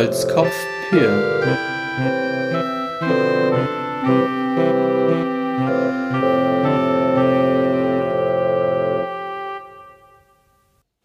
Holzkopf 0.00 0.54
Pür. 0.88 1.10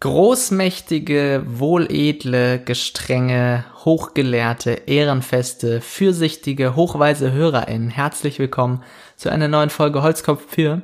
Großmächtige, 0.00 1.44
wohledle, 1.46 2.58
gestrenge, 2.58 3.66
hochgelehrte, 3.84 4.70
ehrenfeste, 4.86 5.82
fürsichtige, 5.82 6.74
hochweise 6.74 7.32
HörerInnen, 7.32 7.90
herzlich 7.90 8.38
willkommen 8.38 8.82
zu 9.16 9.28
einer 9.28 9.48
neuen 9.48 9.68
Folge 9.68 10.00
Holzkopf 10.00 10.46
Pür. 10.50 10.80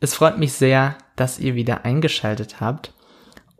Es 0.00 0.14
freut 0.14 0.38
mich 0.38 0.54
sehr, 0.54 0.96
dass 1.16 1.38
ihr 1.38 1.54
wieder 1.54 1.84
eingeschaltet 1.84 2.62
habt. 2.62 2.94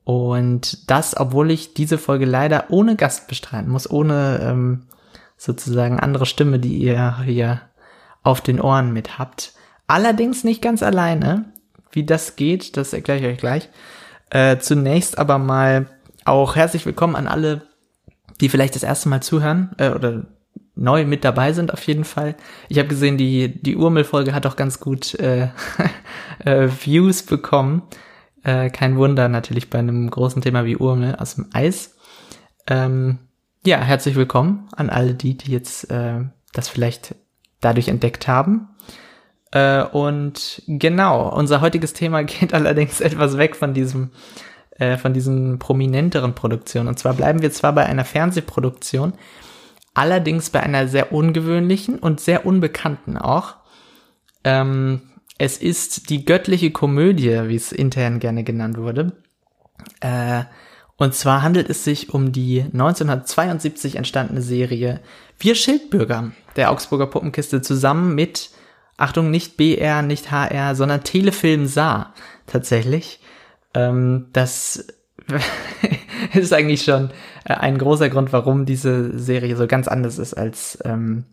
Und 0.04 0.90
das, 0.90 1.16
obwohl 1.16 1.50
ich 1.50 1.74
diese 1.74 1.98
Folge 1.98 2.24
leider 2.24 2.66
ohne 2.70 2.96
Gast 2.96 3.28
bestreiten 3.28 3.70
muss, 3.70 3.88
ohne 3.88 4.40
ähm, 4.42 4.86
sozusagen 5.36 6.00
andere 6.00 6.26
Stimme, 6.26 6.58
die 6.58 6.76
ihr 6.78 7.18
hier 7.24 7.60
auf 8.22 8.40
den 8.40 8.60
Ohren 8.60 8.92
mit 8.92 9.18
habt. 9.18 9.52
Allerdings 9.86 10.44
nicht 10.44 10.62
ganz 10.62 10.82
alleine. 10.82 11.44
Wie 11.90 12.04
das 12.04 12.36
geht, 12.36 12.76
das 12.76 12.92
erkläre 12.92 13.18
ich 13.20 13.26
euch 13.26 13.38
gleich. 13.38 13.68
Äh, 14.30 14.58
zunächst 14.58 15.18
aber 15.18 15.38
mal 15.38 15.86
auch 16.24 16.56
herzlich 16.56 16.86
willkommen 16.86 17.16
an 17.16 17.28
alle, 17.28 17.62
die 18.40 18.48
vielleicht 18.48 18.74
das 18.74 18.82
erste 18.82 19.08
Mal 19.08 19.22
zuhören 19.22 19.72
äh, 19.76 19.90
oder 19.90 20.24
neu 20.74 21.04
mit 21.04 21.24
dabei 21.24 21.52
sind 21.52 21.72
auf 21.72 21.86
jeden 21.86 22.04
Fall. 22.04 22.34
Ich 22.68 22.78
habe 22.78 22.88
gesehen, 22.88 23.18
die, 23.18 23.60
die 23.62 23.76
Urmel-Folge 23.76 24.34
hat 24.34 24.46
auch 24.46 24.56
ganz 24.56 24.80
gut 24.80 25.14
äh, 25.16 25.48
äh, 26.44 26.68
Views 26.68 27.24
bekommen. 27.24 27.82
Äh, 28.44 28.70
kein 28.70 28.96
Wunder 28.96 29.28
natürlich 29.28 29.70
bei 29.70 29.78
einem 29.78 30.10
großen 30.10 30.42
Thema 30.42 30.64
wie 30.64 30.76
Urmel 30.76 31.16
aus 31.16 31.36
dem 31.36 31.50
Eis. 31.52 31.96
Ähm, 32.66 33.18
ja, 33.64 33.78
herzlich 33.78 34.16
willkommen 34.16 34.68
an 34.76 34.90
alle 34.90 35.14
die, 35.14 35.36
die 35.36 35.52
jetzt 35.52 35.90
äh, 35.90 36.20
das 36.52 36.68
vielleicht 36.68 37.14
dadurch 37.60 37.88
entdeckt 37.88 38.26
haben. 38.26 38.68
Äh, 39.52 39.84
und 39.84 40.62
genau, 40.66 41.28
unser 41.28 41.60
heutiges 41.60 41.92
Thema 41.92 42.22
geht 42.24 42.54
allerdings 42.54 43.00
etwas 43.00 43.38
weg 43.38 43.54
von 43.54 43.74
diesem 43.74 44.10
äh, 44.78 44.96
von 44.96 45.12
diesen 45.12 45.58
prominenteren 45.58 46.34
Produktionen. 46.34 46.88
Und 46.88 46.98
zwar 46.98 47.14
bleiben 47.14 47.42
wir 47.42 47.52
zwar 47.52 47.72
bei 47.72 47.86
einer 47.86 48.04
Fernsehproduktion, 48.04 49.12
allerdings 49.94 50.50
bei 50.50 50.60
einer 50.60 50.88
sehr 50.88 51.12
ungewöhnlichen 51.12 51.98
und 51.98 52.20
sehr 52.20 52.46
unbekannten 52.46 53.16
auch. 53.16 53.56
Ähm, 54.44 55.11
es 55.38 55.58
ist 55.58 56.10
die 56.10 56.24
göttliche 56.24 56.70
Komödie, 56.70 57.48
wie 57.48 57.56
es 57.56 57.72
intern 57.72 58.20
gerne 58.20 58.44
genannt 58.44 58.76
wurde. 58.76 59.12
Äh, 60.00 60.44
und 60.96 61.14
zwar 61.14 61.42
handelt 61.42 61.68
es 61.68 61.84
sich 61.84 62.14
um 62.14 62.32
die 62.32 62.60
1972 62.60 63.96
entstandene 63.96 64.42
Serie 64.42 65.00
Wir 65.38 65.54
Schildbürger 65.54 66.32
der 66.56 66.70
Augsburger 66.70 67.06
Puppenkiste 67.06 67.62
zusammen 67.62 68.14
mit, 68.14 68.50
Achtung, 68.96 69.30
nicht 69.30 69.56
BR, 69.56 70.02
nicht 70.02 70.30
HR, 70.30 70.74
sondern 70.74 71.02
Telefilm 71.02 71.66
Saar 71.66 72.14
tatsächlich. 72.46 73.20
Ähm, 73.74 74.26
das 74.32 74.86
ist 76.34 76.52
eigentlich 76.52 76.84
schon 76.84 77.10
äh, 77.44 77.54
ein 77.54 77.78
großer 77.78 78.10
Grund, 78.10 78.32
warum 78.32 78.66
diese 78.66 79.18
Serie 79.18 79.56
so 79.56 79.66
ganz 79.66 79.88
anders 79.88 80.18
ist 80.18 80.34
als 80.34 80.78
ähm, 80.84 81.24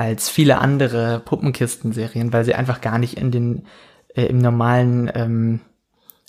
als 0.00 0.30
viele 0.30 0.56
andere 0.56 1.20
Puppenkisten-Serien, 1.20 2.32
weil 2.32 2.46
sie 2.46 2.54
einfach 2.54 2.80
gar 2.80 2.98
nicht 2.98 3.18
in 3.18 3.30
den 3.30 3.66
äh, 4.14 4.24
im 4.24 4.38
normalen 4.38 5.12
ähm, 5.14 5.60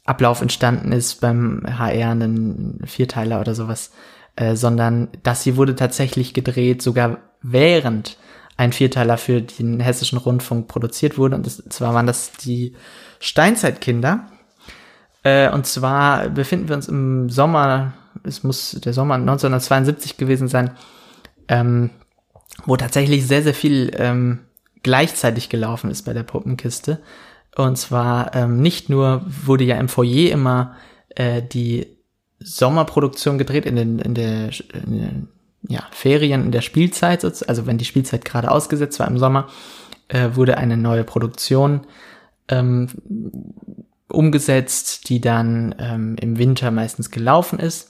Ablauf 0.03 0.41
entstanden 0.41 0.91
ist 0.91 1.22
beim 1.22 1.63
HR 1.66 2.11
einen 2.11 2.81
Vierteiler 2.86 3.39
oder 3.39 3.55
sowas, 3.55 3.91
äh, 4.36 4.57
sondern 4.57 5.07
das 5.23 5.44
hier 5.44 5.56
wurde 5.56 5.78
tatsächlich 5.78 6.34
gedreht, 6.34 6.81
sogar 6.81 7.19
während 7.41 8.18
ein 8.57 8.73
Vierteiler 8.73 9.18
für 9.18 9.41
den 9.41 9.79
hessischen 9.79 10.18
Rundfunk 10.18 10.68
produziert 10.68 11.18
wurde. 11.18 11.38
Und 11.38 11.45
das, 11.45 11.63
zwar 11.69 11.94
waren 11.94 12.07
das 12.07 12.34
die 12.34 12.75
Steinzeitkinder. 13.22 14.28
Äh, 15.24 15.50
und 15.50 15.66
zwar 15.66 16.28
befinden 16.28 16.68
wir 16.68 16.75
uns 16.75 16.90
im 16.90 17.29
Sommer, 17.29 17.94
es 18.24 18.44
muss 18.44 18.72
der 18.72 18.91
Sommer 18.91 19.16
1972 19.16 20.18
gewesen 20.18 20.50
sein, 20.50 20.72
ähm, 21.47 21.91
wo 22.66 22.77
tatsächlich 22.77 23.25
sehr, 23.25 23.44
sehr 23.44 23.53
viel 23.53 23.91
ähm, 23.95 24.39
gleichzeitig 24.83 25.49
gelaufen 25.49 25.91
ist 25.91 26.03
bei 26.03 26.13
der 26.13 26.23
Puppenkiste. 26.23 26.99
Und 27.55 27.77
zwar 27.77 28.35
ähm, 28.35 28.61
nicht 28.61 28.89
nur 28.89 29.25
wurde 29.45 29.63
ja 29.63 29.77
im 29.77 29.89
Foyer 29.89 30.31
immer 30.31 30.75
äh, 31.09 31.41
die 31.41 31.88
Sommerproduktion 32.39 33.38
gedreht 33.38 33.66
in 33.66 33.75
den, 33.75 34.00
in 34.00 34.13
der, 34.16 34.50
in 34.73 34.91
den 34.91 35.27
ja, 35.67 35.83
Ferien, 35.91 36.45
in 36.45 36.51
der 36.51 36.61
Spielzeit, 36.61 37.23
also 37.23 37.66
wenn 37.66 37.77
die 37.77 37.85
Spielzeit 37.85 38.25
gerade 38.25 38.50
ausgesetzt 38.50 39.00
war 39.00 39.07
im 39.07 39.19
Sommer, 39.19 39.47
äh, 40.07 40.29
wurde 40.33 40.57
eine 40.57 40.77
neue 40.77 41.03
Produktion 41.03 41.81
ähm, 42.47 42.88
umgesetzt, 44.07 45.09
die 45.09 45.21
dann 45.21 45.75
ähm, 45.79 46.16
im 46.19 46.38
Winter 46.38 46.71
meistens 46.71 47.11
gelaufen 47.11 47.59
ist. 47.59 47.89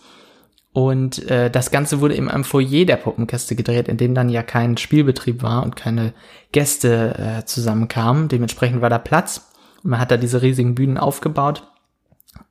Und 0.73 1.29
äh, 1.29 1.51
das 1.51 1.69
Ganze 1.71 1.99
wurde 1.99 2.15
eben 2.15 2.29
am 2.31 2.45
Foyer 2.45 2.85
der 2.85 2.95
Puppenkiste 2.95 3.55
gedreht, 3.55 3.89
in 3.89 3.97
dem 3.97 4.15
dann 4.15 4.29
ja 4.29 4.41
kein 4.41 4.77
Spielbetrieb 4.77 5.43
war 5.43 5.63
und 5.63 5.75
keine 5.75 6.13
Gäste 6.53 7.15
äh, 7.17 7.45
zusammenkamen. 7.45 8.29
Dementsprechend 8.29 8.81
war 8.81 8.89
da 8.89 8.97
Platz. 8.97 9.51
Man 9.83 9.99
hat 9.99 10.11
da 10.11 10.17
diese 10.17 10.41
riesigen 10.41 10.75
Bühnen 10.75 10.97
aufgebaut 10.97 11.67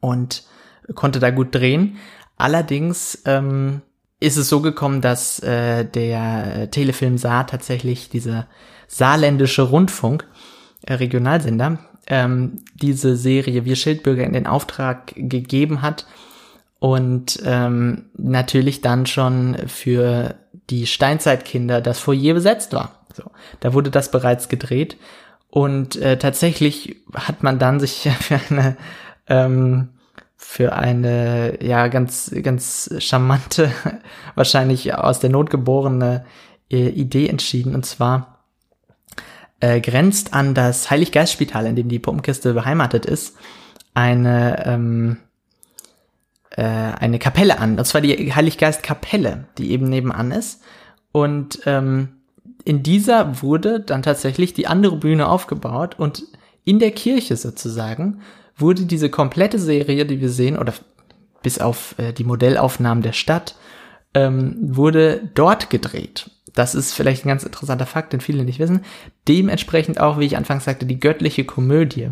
und 0.01 0.45
konnte 0.95 1.19
da 1.19 1.31
gut 1.31 1.55
drehen. 1.55 1.97
Allerdings 2.37 3.23
ähm, 3.25 3.81
ist 4.19 4.37
es 4.37 4.49
so 4.51 4.61
gekommen, 4.61 5.01
dass 5.01 5.39
äh, 5.41 5.85
der 5.85 6.71
Telefilm 6.71 7.17
Saar 7.17 7.47
tatsächlich 7.47 8.11
dieser 8.11 8.49
saarländische 8.87 9.63
Rundfunk, 9.63 10.27
äh, 10.83 10.95
Regionalsender, 10.95 11.79
ähm, 12.07 12.65
diese 12.75 13.17
Serie 13.17 13.65
Wir 13.65 13.77
Schildbürger 13.77 14.25
in 14.25 14.33
den 14.35 14.47
Auftrag 14.47 15.13
gegeben 15.15 15.81
hat 15.81 16.07
und 16.81 17.41
ähm, 17.45 18.07
natürlich 18.17 18.81
dann 18.81 19.07
schon 19.07 19.57
für 19.69 20.35
die 20.71 20.87
Steinzeitkinder 20.87 21.81
das 21.81 22.01
Foyer 22.01 22.35
besetzt 22.35 22.73
war. 22.73 23.05
So, 23.15 23.31
da 23.61 23.75
wurde 23.75 23.91
das 23.91 24.11
bereits 24.11 24.49
gedreht 24.49 24.97
und 25.51 25.97
äh, 25.97 26.19
tatsächlich 26.19 26.97
hat 27.15 27.43
man 27.43 27.59
dann 27.59 27.79
sich 27.79 28.09
für 28.21 28.41
eine 28.49 28.77
ähm, 29.29 29.91
für 30.37 30.73
eine 30.73 31.63
ja 31.63 31.89
ganz 31.89 32.35
ganz 32.43 32.91
charmante 32.99 33.71
wahrscheinlich 34.35 34.95
aus 34.95 35.21
der 35.21 35.31
Not 35.31 35.51
geborene 35.51 36.25
äh, 36.71 36.89
Idee 36.89 37.29
entschieden 37.29 37.75
und 37.75 37.85
zwar 37.85 38.39
äh, 39.61 39.83
grenzt 39.83 40.33
an 40.33 40.55
das 40.55 40.91
Heiliggeistspital, 40.91 41.67
in 41.67 41.77
dem 41.77 41.91
die 41.91 41.99
Puppenkiste 41.99 42.55
beheimatet 42.55 43.05
ist, 43.05 43.37
eine 43.93 44.65
ähm, 44.65 45.19
äh, 46.51 46.63
eine 46.63 47.19
Kapelle 47.19 47.59
an. 47.59 47.79
Und 47.79 47.85
zwar 47.85 48.01
die 48.01 48.33
Heiliggeist-Kapelle, 48.35 49.45
die 49.59 49.71
eben 49.71 49.89
nebenan 49.89 50.33
ist. 50.33 50.63
Und 51.13 51.61
ähm, 51.67 52.09
in 52.65 52.83
dieser 52.83 53.43
wurde 53.43 53.81
dann 53.81 54.03
tatsächlich 54.03 54.55
die 54.55 54.67
andere 54.67 54.97
Bühne 54.97 55.29
aufgebaut 55.29 55.97
und 55.99 56.25
in 56.65 56.79
der 56.79 56.91
Kirche 56.91 57.37
sozusagen 57.37 58.21
wurde 58.57 58.83
diese 58.83 59.09
komplette 59.09 59.59
Serie, 59.59 60.05
die 60.05 60.21
wir 60.21 60.29
sehen, 60.29 60.59
oder 60.59 60.75
bis 61.43 61.59
auf 61.59 61.95
äh, 61.99 62.13
die 62.13 62.25
Modellaufnahmen 62.25 63.03
der 63.03 63.13
Stadt, 63.15 63.57
ähm, 64.15 64.57
wurde 64.61 65.31
dort 65.35 65.71
gedreht. 65.71 66.31
Das 66.55 66.75
ist 66.75 66.93
vielleicht 66.93 67.25
ein 67.25 67.29
ganz 67.29 67.45
interessanter 67.45 67.87
Fakt, 67.87 68.13
den 68.13 68.21
viele 68.21 68.45
nicht 68.45 68.59
wissen. 68.59 68.85
Dementsprechend 69.29 70.01
auch, 70.01 70.19
wie 70.19 70.27
ich 70.27 70.37
anfangs 70.37 70.65
sagte, 70.65 70.85
die 70.85 71.01
göttliche 71.01 71.45
Komödie. 71.45 72.11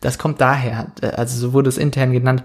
Das 0.00 0.18
kommt 0.18 0.40
daher, 0.40 0.92
äh, 1.00 1.08
also 1.08 1.38
so 1.38 1.52
wurde 1.52 1.68
es 1.68 1.78
intern 1.78 2.12
genannt, 2.12 2.42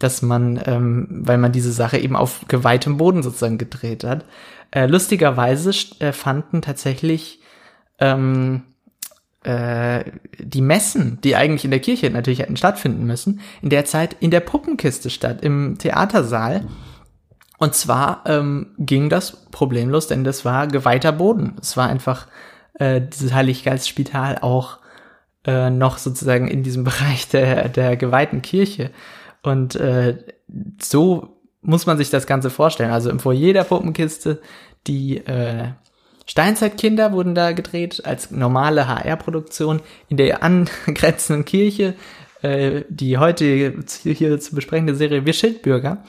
dass 0.00 0.22
man, 0.22 0.60
ähm, 0.64 1.06
weil 1.10 1.38
man 1.38 1.52
diese 1.52 1.72
Sache 1.72 1.98
eben 1.98 2.16
auf 2.16 2.46
geweihtem 2.48 2.96
Boden 2.96 3.22
sozusagen 3.22 3.58
gedreht 3.58 4.02
hat. 4.02 4.24
Äh, 4.72 4.86
lustigerweise 4.86 5.70
äh, 6.00 6.12
fanden 6.12 6.62
tatsächlich 6.62 7.40
ähm, 7.98 8.62
äh, 9.44 10.04
die 10.38 10.62
Messen, 10.62 11.20
die 11.22 11.36
eigentlich 11.36 11.64
in 11.64 11.70
der 11.70 11.80
Kirche 11.80 12.10
natürlich 12.10 12.40
hätten 12.40 12.56
stattfinden 12.56 13.04
müssen, 13.06 13.40
in 13.62 13.70
der 13.70 13.84
Zeit 13.84 14.16
in 14.20 14.30
der 14.30 14.40
Puppenkiste 14.40 15.10
statt, 15.10 15.42
im 15.42 15.78
Theatersaal. 15.78 16.66
Und 17.58 17.74
zwar 17.74 18.24
ähm, 18.24 18.68
ging 18.78 19.10
das 19.10 19.48
problemlos, 19.50 20.06
denn 20.06 20.24
das 20.24 20.46
war 20.46 20.66
geweihter 20.66 21.12
Boden. 21.12 21.56
Es 21.60 21.76
war 21.76 21.88
einfach 21.88 22.26
äh, 22.74 23.02
dieses 23.02 23.34
Heiliggeistspital 23.34 24.38
auch 24.40 24.78
äh, 25.44 25.68
noch 25.68 25.98
sozusagen 25.98 26.48
in 26.48 26.62
diesem 26.62 26.84
Bereich 26.90 27.28
der, 27.28 27.68
der 27.68 27.96
geweihten 27.98 28.40
Kirche. 28.40 28.90
Und 29.42 29.76
äh, 29.76 30.18
so 30.80 31.40
muss 31.62 31.86
man 31.86 31.98
sich 31.98 32.10
das 32.10 32.26
Ganze 32.26 32.50
vorstellen. 32.50 32.90
Also 32.90 33.10
im 33.10 33.20
Foyer 33.20 33.52
der 33.52 33.64
Puppenkiste, 33.64 34.40
die 34.86 35.18
äh, 35.18 35.68
Steinzeitkinder 36.26 37.12
wurden 37.12 37.34
da 37.34 37.52
gedreht 37.52 38.04
als 38.04 38.30
normale 38.30 38.86
HR-Produktion. 38.86 39.80
In 40.08 40.16
der 40.16 40.42
angrenzenden 40.42 41.44
Kirche, 41.44 41.94
äh, 42.42 42.82
die 42.88 43.18
heute 43.18 43.74
hier 43.94 44.40
zu 44.40 44.54
besprechende 44.54 44.94
Serie 44.94 45.26
Wir 45.26 45.32
Schildbürger. 45.32 46.04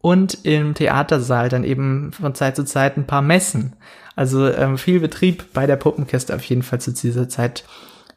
und 0.00 0.44
im 0.44 0.74
Theatersaal 0.74 1.48
dann 1.50 1.64
eben 1.64 2.12
von 2.12 2.34
Zeit 2.34 2.56
zu 2.56 2.64
Zeit 2.64 2.96
ein 2.96 3.06
paar 3.06 3.22
Messen. 3.22 3.76
Also 4.16 4.48
ähm, 4.48 4.76
viel 4.76 5.00
Betrieb 5.00 5.52
bei 5.52 5.66
der 5.66 5.76
Puppenkiste 5.76 6.34
auf 6.34 6.42
jeden 6.44 6.62
Fall 6.62 6.80
zu 6.80 6.92
dieser 6.92 7.28
Zeit 7.28 7.64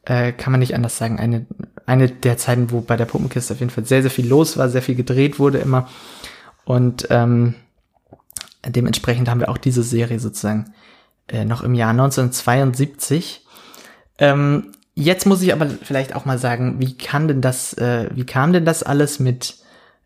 äh, 0.05 0.31
kann 0.31 0.51
man 0.51 0.59
nicht 0.59 0.75
anders 0.75 0.97
sagen. 0.97 1.19
Eine, 1.19 1.45
eine 1.85 2.09
der 2.09 2.37
Zeiten, 2.37 2.71
wo 2.71 2.81
bei 2.81 2.95
der 2.95 3.05
Puppenkiste 3.05 3.53
auf 3.53 3.59
jeden 3.59 3.71
Fall 3.71 3.85
sehr, 3.85 4.01
sehr 4.01 4.11
viel 4.11 4.27
los 4.27 4.57
war, 4.57 4.69
sehr 4.69 4.81
viel 4.81 4.95
gedreht 4.95 5.39
wurde 5.39 5.57
immer. 5.57 5.89
Und 6.65 7.07
ähm, 7.09 7.55
dementsprechend 8.65 9.29
haben 9.29 9.39
wir 9.39 9.49
auch 9.49 9.57
diese 9.57 9.83
Serie 9.83 10.19
sozusagen 10.19 10.73
äh, 11.27 11.45
noch 11.45 11.61
im 11.61 11.73
Jahr 11.73 11.91
1972. 11.91 13.45
Ähm, 14.17 14.71
jetzt 14.95 15.25
muss 15.25 15.41
ich 15.41 15.53
aber 15.53 15.67
vielleicht 15.67 16.15
auch 16.15 16.25
mal 16.25 16.37
sagen, 16.37 16.75
wie 16.79 16.97
kann 16.97 17.27
denn 17.27 17.41
das, 17.41 17.73
äh, 17.73 18.09
wie 18.13 18.25
kam 18.25 18.53
denn 18.53 18.65
das 18.65 18.83
alles 18.83 19.19
mit, 19.19 19.55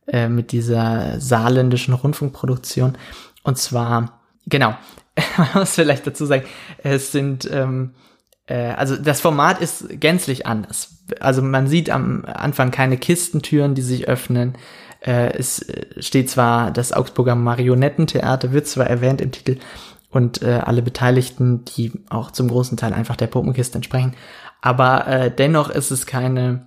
äh, 0.07 0.29
mit 0.29 0.51
dieser 0.51 1.19
saarländischen 1.19 1.93
Rundfunkproduktion? 1.93 2.97
Und 3.43 3.57
zwar, 3.57 4.19
genau, 4.47 4.75
man 5.37 5.49
muss 5.53 5.75
vielleicht 5.75 6.07
dazu 6.07 6.25
sagen, 6.25 6.45
es 6.79 7.11
sind, 7.11 7.49
ähm, 7.51 7.91
äh, 7.91 8.07
also 8.55 8.95
das 8.95 9.21
Format 9.21 9.61
ist 9.61 9.99
gänzlich 9.99 10.45
anders. 10.45 11.03
Also 11.19 11.41
man 11.41 11.67
sieht 11.67 11.89
am 11.89 12.25
Anfang 12.25 12.71
keine 12.71 12.97
Kistentüren, 12.97 13.75
die 13.75 13.81
sich 13.81 14.07
öffnen. 14.07 14.55
Äh, 15.01 15.37
es 15.37 15.65
steht 15.99 16.29
zwar 16.29 16.71
das 16.71 16.93
Augsburger 16.93 17.35
Marionettentheater, 17.35 18.51
wird 18.51 18.67
zwar 18.67 18.87
erwähnt 18.87 19.21
im 19.21 19.31
Titel, 19.31 19.57
und 20.09 20.41
äh, 20.41 20.61
alle 20.63 20.81
Beteiligten, 20.81 21.65
die 21.65 21.91
auch 22.09 22.31
zum 22.31 22.47
großen 22.47 22.77
Teil 22.77 22.93
einfach 22.93 23.15
der 23.15 23.27
Puppenkiste 23.27 23.77
entsprechen. 23.77 24.13
Aber 24.61 25.07
äh, 25.07 25.31
dennoch 25.31 25.69
ist 25.69 25.91
es 25.91 26.05
keine 26.05 26.65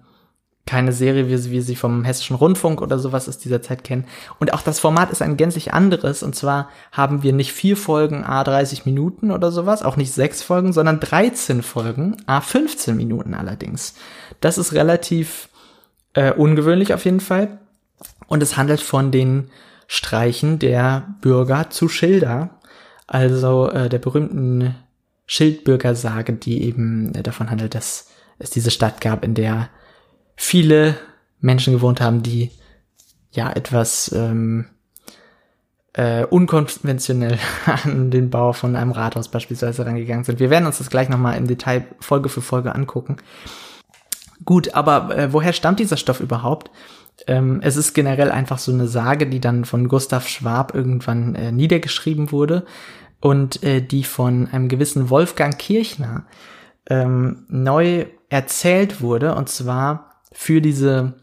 keine 0.70 0.92
Serie, 0.92 1.28
wie 1.28 1.36
sie, 1.36 1.50
wie 1.50 1.60
sie 1.60 1.76
vom 1.76 2.04
Hessischen 2.04 2.36
Rundfunk 2.36 2.80
oder 2.80 2.98
sowas 2.98 3.28
aus 3.28 3.38
dieser 3.38 3.60
Zeit 3.60 3.82
kennen. 3.84 4.06
Und 4.38 4.52
auch 4.54 4.62
das 4.62 4.78
Format 4.78 5.10
ist 5.10 5.22
ein 5.22 5.36
gänzlich 5.36 5.74
anderes. 5.74 6.22
Und 6.22 6.34
zwar 6.34 6.68
haben 6.92 7.22
wir 7.22 7.32
nicht 7.32 7.52
vier 7.52 7.76
Folgen 7.76 8.24
a 8.24 8.44
30 8.44 8.86
Minuten 8.86 9.30
oder 9.30 9.50
sowas, 9.50 9.82
auch 9.82 9.96
nicht 9.96 10.12
sechs 10.12 10.42
Folgen, 10.42 10.72
sondern 10.72 11.00
13 11.00 11.62
Folgen 11.62 12.16
a 12.26 12.40
15 12.40 12.96
Minuten 12.96 13.34
allerdings. 13.34 13.94
Das 14.40 14.58
ist 14.58 14.72
relativ 14.72 15.48
äh, 16.14 16.32
ungewöhnlich 16.32 16.94
auf 16.94 17.04
jeden 17.04 17.20
Fall. 17.20 17.58
Und 18.28 18.42
es 18.42 18.56
handelt 18.56 18.80
von 18.80 19.10
den 19.10 19.50
Streichen 19.88 20.60
der 20.60 21.14
Bürger 21.20 21.70
zu 21.70 21.88
Schilder 21.88 22.50
also 23.10 23.68
äh, 23.70 23.88
der 23.88 23.98
berühmten 23.98 24.76
Schildbürgersage, 25.26 26.32
die 26.34 26.62
eben 26.62 27.12
äh, 27.14 27.24
davon 27.24 27.50
handelt, 27.50 27.74
dass 27.74 28.08
es 28.38 28.50
diese 28.50 28.70
Stadt 28.70 29.00
gab, 29.00 29.24
in 29.24 29.34
der 29.34 29.68
viele 30.40 30.96
Menschen 31.40 31.74
gewohnt 31.74 32.00
haben, 32.00 32.22
die 32.22 32.50
ja 33.30 33.52
etwas 33.52 34.10
ähm, 34.12 34.64
äh, 35.92 36.24
unkonventionell 36.24 37.38
an 37.66 38.10
den 38.10 38.30
Bau 38.30 38.54
von 38.54 38.74
einem 38.74 38.90
Rathaus 38.90 39.28
beispielsweise 39.28 39.84
rangegangen 39.84 40.24
sind. 40.24 40.40
Wir 40.40 40.48
werden 40.48 40.64
uns 40.64 40.78
das 40.78 40.88
gleich 40.88 41.10
nochmal 41.10 41.36
im 41.36 41.46
Detail 41.46 41.84
Folge 42.00 42.30
für 42.30 42.40
Folge 42.40 42.74
angucken. 42.74 43.18
Gut, 44.46 44.74
aber 44.74 45.14
äh, 45.14 45.32
woher 45.32 45.52
stammt 45.52 45.78
dieser 45.78 45.98
Stoff 45.98 46.20
überhaupt? 46.20 46.70
Ähm, 47.26 47.60
es 47.62 47.76
ist 47.76 47.92
generell 47.92 48.30
einfach 48.30 48.58
so 48.58 48.72
eine 48.72 48.88
Sage, 48.88 49.26
die 49.26 49.40
dann 49.40 49.66
von 49.66 49.88
Gustav 49.88 50.26
Schwab 50.26 50.74
irgendwann 50.74 51.34
äh, 51.34 51.52
niedergeschrieben 51.52 52.32
wurde 52.32 52.64
und 53.20 53.62
äh, 53.62 53.82
die 53.82 54.04
von 54.04 54.48
einem 54.50 54.68
gewissen 54.68 55.10
Wolfgang 55.10 55.58
Kirchner 55.58 56.24
ähm, 56.88 57.44
neu 57.48 58.06
erzählt 58.30 59.02
wurde 59.02 59.34
und 59.34 59.50
zwar 59.50 60.09
für 60.32 60.60
diese 60.60 61.14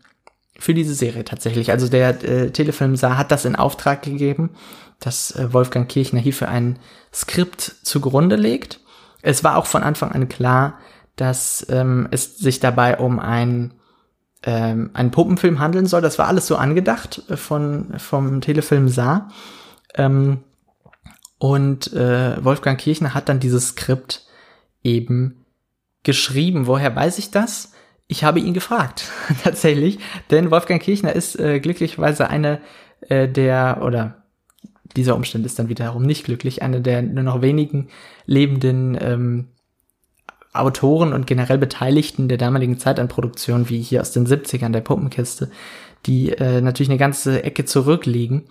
für 0.59 0.73
diese 0.73 0.95
Serie 0.95 1.23
tatsächlich. 1.23 1.71
Also 1.71 1.87
der 1.87 2.23
äh, 2.23 2.49
Telefilm 2.51 2.95
sah 2.95 3.17
hat 3.17 3.31
das 3.31 3.45
in 3.45 3.55
Auftrag 3.55 4.01
gegeben, 4.01 4.51
dass 4.99 5.35
äh, 5.35 5.53
Wolfgang 5.53 5.87
Kirchner 5.87 6.19
hierfür 6.19 6.49
ein 6.49 6.79
Skript 7.13 7.61
zugrunde 7.83 8.35
legt. 8.35 8.79
Es 9.21 9.43
war 9.43 9.57
auch 9.57 9.67
von 9.67 9.83
Anfang 9.83 10.11
an 10.11 10.29
klar, 10.29 10.79
dass 11.15 11.65
ähm, 11.69 12.07
es 12.11 12.37
sich 12.37 12.59
dabei 12.59 12.97
um 12.97 13.19
ein 13.19 13.73
ähm, 14.43 14.91
einen 14.93 15.11
Puppenfilm 15.11 15.59
handeln 15.59 15.85
soll. 15.85 16.01
Das 16.01 16.19
war 16.19 16.27
alles 16.27 16.47
so 16.47 16.55
angedacht 16.55 17.23
äh, 17.29 17.37
von 17.37 17.93
vom 17.99 18.41
Telefilm 18.41 18.89
Saar. 18.89 19.29
Ähm, 19.95 20.39
und 21.39 21.93
äh, 21.93 22.43
Wolfgang 22.43 22.79
Kirchner 22.79 23.13
hat 23.13 23.29
dann 23.29 23.39
dieses 23.39 23.69
Skript 23.69 24.25
eben 24.83 25.45
geschrieben. 26.03 26.65
Woher 26.65 26.95
weiß 26.95 27.19
ich 27.19 27.29
das? 27.29 27.73
Ich 28.07 28.23
habe 28.23 28.39
ihn 28.39 28.53
gefragt, 28.53 29.11
tatsächlich. 29.43 29.99
Denn 30.31 30.51
Wolfgang 30.51 30.81
Kirchner 30.81 31.13
ist 31.13 31.39
äh, 31.39 31.59
glücklicherweise 31.59 32.29
eine 32.29 32.61
äh, 33.01 33.27
der, 33.27 33.81
oder 33.83 34.23
dieser 34.95 35.15
Umstand 35.15 35.45
ist 35.45 35.59
dann 35.59 35.69
wiederum 35.69 36.03
nicht 36.03 36.23
glücklich, 36.23 36.61
eine 36.61 36.81
der 36.81 37.01
nur 37.01 37.23
noch 37.23 37.41
wenigen 37.41 37.89
lebenden 38.25 38.97
ähm, 38.99 39.47
Autoren 40.53 41.13
und 41.13 41.27
generell 41.27 41.57
Beteiligten 41.57 42.29
der 42.29 42.37
damaligen 42.37 42.79
Zeit 42.79 42.99
an 42.99 43.09
Produktionen, 43.09 43.69
wie 43.69 43.81
hier 43.81 44.01
aus 44.01 44.11
den 44.11 44.25
70ern 44.25 44.71
der 44.71 44.81
Puppenkiste, 44.81 45.51
die 46.05 46.31
äh, 46.31 46.61
natürlich 46.61 46.89
eine 46.89 46.97
ganze 46.97 47.43
Ecke 47.43 47.65
zurückliegen. 47.65 48.45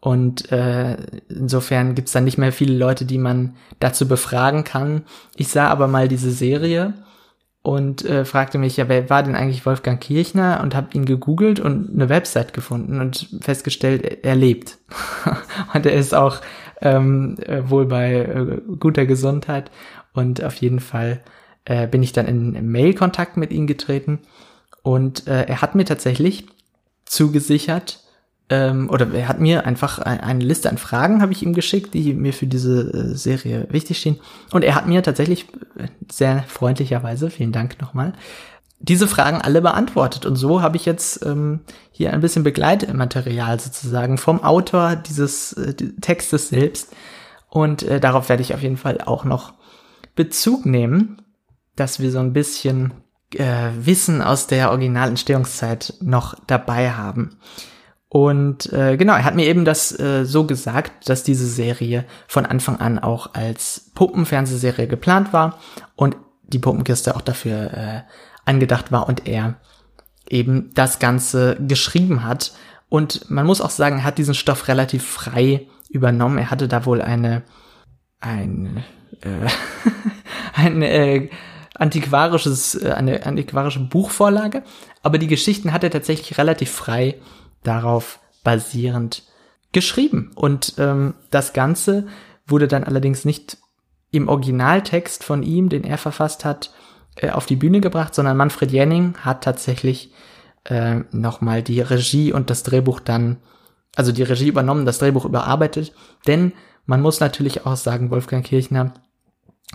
Und 0.00 0.50
äh, 0.52 0.96
insofern 1.28 1.94
gibt's 1.94 2.12
dann 2.12 2.24
nicht 2.24 2.38
mehr 2.38 2.52
viele 2.52 2.76
Leute, 2.76 3.04
die 3.04 3.18
man 3.18 3.56
dazu 3.80 4.08
befragen 4.08 4.64
kann. 4.64 5.02
Ich 5.36 5.48
sah 5.48 5.68
aber 5.68 5.88
mal 5.88 6.08
diese 6.08 6.30
Serie 6.30 6.94
und 7.62 8.04
äh, 8.06 8.24
fragte 8.24 8.56
mich, 8.56 8.78
ja, 8.78 8.88
wer 8.88 9.10
war 9.10 9.22
denn 9.22 9.34
eigentlich 9.34 9.66
Wolfgang 9.66 10.00
Kirchner? 10.00 10.60
Und 10.62 10.74
habe 10.74 10.88
ihn 10.94 11.04
gegoogelt 11.04 11.60
und 11.60 11.90
eine 11.90 12.08
Website 12.08 12.54
gefunden 12.54 13.00
und 13.00 13.28
festgestellt, 13.42 14.24
er 14.24 14.34
lebt. 14.34 14.78
und 15.74 15.84
er 15.84 15.92
ist 15.92 16.14
auch 16.14 16.40
ähm, 16.80 17.36
äh, 17.44 17.68
wohl 17.68 17.84
bei 17.84 18.14
äh, 18.14 18.60
guter 18.78 19.04
Gesundheit. 19.04 19.70
Und 20.14 20.42
auf 20.42 20.54
jeden 20.56 20.80
Fall 20.80 21.20
äh, 21.66 21.86
bin 21.86 22.02
ich 22.02 22.12
dann 22.12 22.26
in 22.26 22.70
Mail-Kontakt 22.70 23.36
mit 23.36 23.52
ihm 23.52 23.66
getreten. 23.66 24.20
Und 24.82 25.28
äh, 25.28 25.44
er 25.44 25.60
hat 25.60 25.74
mir 25.74 25.84
tatsächlich 25.84 26.46
zugesichert, 27.04 28.00
ähm, 28.50 28.90
oder 28.90 29.06
er 29.14 29.28
hat 29.28 29.38
mir 29.40 29.64
einfach 29.64 30.00
eine 30.00 30.44
Liste 30.44 30.68
an 30.68 30.76
Fragen 30.76 31.22
habe 31.22 31.32
ich 31.32 31.42
ihm 31.42 31.54
geschickt, 31.54 31.94
die 31.94 32.12
mir 32.14 32.32
für 32.32 32.48
diese 32.48 32.90
äh, 32.92 33.14
Serie 33.14 33.68
wichtig 33.70 33.98
stehen. 33.98 34.18
Und 34.50 34.64
er 34.64 34.74
hat 34.74 34.88
mir 34.88 35.02
tatsächlich 35.02 35.46
äh, 35.78 35.86
sehr 36.10 36.42
freundlicherweise, 36.48 37.30
vielen 37.30 37.52
Dank 37.52 37.80
nochmal, 37.80 38.12
diese 38.80 39.06
Fragen 39.06 39.40
alle 39.40 39.62
beantwortet. 39.62 40.26
Und 40.26 40.34
so 40.34 40.62
habe 40.62 40.76
ich 40.76 40.84
jetzt 40.84 41.24
ähm, 41.24 41.60
hier 41.92 42.12
ein 42.12 42.20
bisschen 42.20 42.42
Begleitmaterial 42.42 43.60
sozusagen 43.60 44.18
vom 44.18 44.42
Autor 44.42 44.96
dieses 44.96 45.52
äh, 45.52 45.74
Textes 46.00 46.48
selbst. 46.48 46.92
Und 47.48 47.84
äh, 47.84 48.00
darauf 48.00 48.28
werde 48.28 48.42
ich 48.42 48.52
auf 48.52 48.62
jeden 48.62 48.78
Fall 48.78 48.98
auch 49.04 49.24
noch 49.24 49.54
Bezug 50.16 50.66
nehmen, 50.66 51.22
dass 51.76 52.00
wir 52.00 52.10
so 52.10 52.18
ein 52.18 52.32
bisschen 52.32 52.94
äh, 53.34 53.70
Wissen 53.78 54.22
aus 54.22 54.48
der 54.48 54.70
Originalentstehungszeit 54.70 55.94
noch 56.00 56.34
dabei 56.48 56.90
haben. 56.90 57.36
Und 58.12 58.72
äh, 58.72 58.96
genau, 58.96 59.14
er 59.14 59.22
hat 59.22 59.36
mir 59.36 59.46
eben 59.46 59.64
das 59.64 59.96
äh, 59.98 60.24
so 60.24 60.44
gesagt, 60.44 61.08
dass 61.08 61.22
diese 61.22 61.46
Serie 61.46 62.04
von 62.26 62.44
Anfang 62.44 62.80
an 62.80 62.98
auch 62.98 63.34
als 63.34 63.92
Puppenfernsehserie 63.94 64.88
geplant 64.88 65.32
war 65.32 65.60
und 65.94 66.16
die 66.42 66.58
Puppenkiste 66.58 67.14
auch 67.14 67.20
dafür 67.20 67.72
äh, 67.72 68.00
angedacht 68.44 68.90
war 68.90 69.08
und 69.08 69.28
er 69.28 69.60
eben 70.28 70.72
das 70.74 70.98
Ganze 70.98 71.56
geschrieben 71.60 72.24
hat. 72.24 72.52
Und 72.88 73.30
man 73.30 73.46
muss 73.46 73.60
auch 73.60 73.70
sagen, 73.70 73.98
er 73.98 74.04
hat 74.04 74.18
diesen 74.18 74.34
Stoff 74.34 74.66
relativ 74.66 75.06
frei 75.06 75.68
übernommen. 75.88 76.38
Er 76.38 76.50
hatte 76.50 76.66
da 76.66 76.84
wohl 76.86 77.00
eine 77.02 77.42
ein 78.18 78.82
äh, 79.20 79.48
ein 80.54 80.82
äh, 80.82 81.30
antiquarisches 81.76 82.74
äh, 82.74 82.90
eine 82.90 83.24
antiquarische 83.24 83.78
Buchvorlage, 83.78 84.64
aber 85.04 85.18
die 85.18 85.28
Geschichten 85.28 85.72
hat 85.72 85.84
er 85.84 85.90
tatsächlich 85.90 86.38
relativ 86.38 86.72
frei 86.72 87.14
darauf 87.62 88.20
basierend 88.44 89.24
geschrieben. 89.72 90.32
Und 90.34 90.74
ähm, 90.78 91.14
das 91.30 91.52
Ganze 91.52 92.06
wurde 92.46 92.68
dann 92.68 92.84
allerdings 92.84 93.24
nicht 93.24 93.58
im 94.10 94.28
Originaltext 94.28 95.22
von 95.22 95.42
ihm, 95.42 95.68
den 95.68 95.84
er 95.84 95.98
verfasst 95.98 96.44
hat, 96.44 96.72
äh, 97.16 97.30
auf 97.30 97.46
die 97.46 97.56
Bühne 97.56 97.80
gebracht, 97.80 98.14
sondern 98.14 98.36
Manfred 98.36 98.72
Jenning 98.72 99.14
hat 99.18 99.44
tatsächlich 99.44 100.12
äh, 100.64 101.00
nochmal 101.12 101.62
die 101.62 101.80
Regie 101.80 102.32
und 102.32 102.50
das 102.50 102.62
Drehbuch 102.62 103.00
dann, 103.00 103.38
also 103.94 104.12
die 104.12 104.22
Regie 104.22 104.48
übernommen, 104.48 104.86
das 104.86 104.98
Drehbuch 104.98 105.24
überarbeitet. 105.24 105.92
Denn 106.26 106.52
man 106.86 107.02
muss 107.02 107.20
natürlich 107.20 107.66
auch 107.66 107.76
sagen, 107.76 108.10
Wolfgang 108.10 108.44
Kirchner 108.44 108.94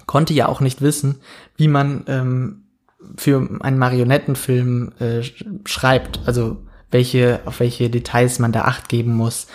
konnte 0.06 0.34
ja 0.34 0.48
auch 0.48 0.60
nicht 0.60 0.82
wissen, 0.82 1.22
wie 1.56 1.70
man 1.70 2.04
ähm, 2.08 2.64
für 3.18 3.38
einen 3.62 3.78
Marionettenfilm 3.78 4.92
äh, 5.00 5.22
schreibt. 5.66 6.20
Also 6.26 6.65
welche, 6.92 7.42
auf 7.46 7.60
welche 7.60 7.90
Details 7.90 8.40
man 8.40 8.52
da 8.52 8.62
acht 8.62 8.90
geben 8.90 9.16
muss, 9.16 9.48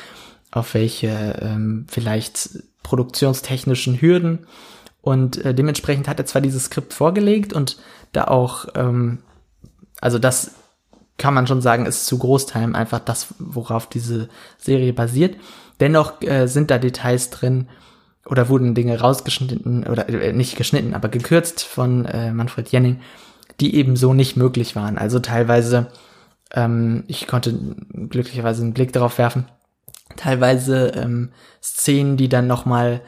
auf 0.51 0.75
welche 0.75 1.39
ähm, 1.41 1.87
vielleicht 1.89 2.51
produktionstechnischen 2.83 4.01
Hürden. 4.01 4.47
Und 5.01 5.45
äh, 5.45 5.55
dementsprechend 5.55 6.09
hat 6.09 6.19
er 6.19 6.27
zwar 6.27 6.43
dieses 6.43 6.65
Skript 6.65 6.93
vorgelegt 6.93 7.53
und 7.53 7.79
da 8.13 8.25
auch, 8.25 8.67
ähm, 8.75 9.19
also 10.01 10.19
das 10.19 10.53
kann 11.17 11.35
man 11.35 11.47
schon 11.47 11.61
sagen, 11.61 11.87
ist 11.87 12.07
zu 12.07 12.19
Großteilen 12.19 12.75
einfach 12.75 12.99
das, 12.99 13.35
worauf 13.39 13.87
diese 13.87 14.29
Serie 14.59 14.93
basiert. 14.93 15.37
Dennoch 15.79 16.21
äh, 16.23 16.47
sind 16.47 16.71
da 16.71 16.79
Details 16.79 17.31
drin 17.31 17.69
oder 18.27 18.49
wurden 18.49 18.75
Dinge 18.75 18.99
rausgeschnitten 18.99 19.85
oder 19.87 20.09
äh, 20.09 20.33
nicht 20.33 20.57
geschnitten, 20.57 20.95
aber 20.95 21.09
gekürzt 21.09 21.63
von 21.63 22.05
äh, 22.07 22.33
Manfred 22.33 22.71
Jenning, 22.71 23.01
die 23.61 23.75
eben 23.75 23.97
so 23.97 24.15
nicht 24.15 24.37
möglich 24.37 24.77
waren. 24.77 24.99
Also 24.99 25.19
teilweise, 25.19 25.89
ähm, 26.55 27.05
ich 27.07 27.27
konnte 27.27 27.53
glücklicherweise 27.93 28.63
einen 28.63 28.75
Blick 28.75 28.93
darauf 28.93 29.19
werfen, 29.19 29.47
teilweise 30.17 30.89
ähm, 30.97 31.31
Szenen, 31.63 32.17
die 32.17 32.29
dann 32.29 32.47
nochmal, 32.47 33.01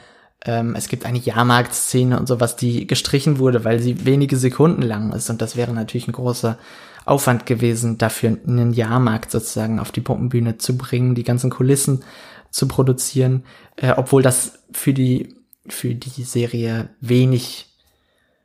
ähm, 0.45 0.75
es 0.77 0.89
gibt 0.89 1.07
eine 1.07 1.19
Jahrmarktszene 1.19 2.19
und 2.19 2.27
sowas, 2.27 2.57
die 2.57 2.87
gestrichen 2.87 3.39
wurde, 3.39 3.65
weil 3.65 3.81
sie 3.81 4.05
wenige 4.05 4.37
Sekunden 4.37 4.83
lang 4.83 5.13
ist. 5.13 5.31
Und 5.31 5.43
das 5.43 5.57
wäre 5.57 5.73
natürlich 5.73 6.09
ein 6.09 6.13
großer 6.13 6.59
Aufwand 7.05 7.47
gewesen, 7.47 7.99
dafür 7.99 8.39
einen 8.47 8.73
Jahrmarkt 8.73 9.31
sozusagen 9.31 9.81
auf 9.81 9.91
die 9.91 10.01
Puppenbühne 10.01 10.59
zu 10.59 10.77
bringen, 10.77 11.15
die 11.15 11.25
ganzen 11.25 11.51
Kulissen 11.51 12.05
zu 12.51 12.69
produzieren, 12.69 13.45
äh, 13.77 13.93
obwohl 13.97 14.23
das 14.23 14.61
für 14.73 14.93
die 14.93 15.37
für 15.69 15.95
die 15.95 16.25
Serie 16.25 16.89
wenig 17.01 17.69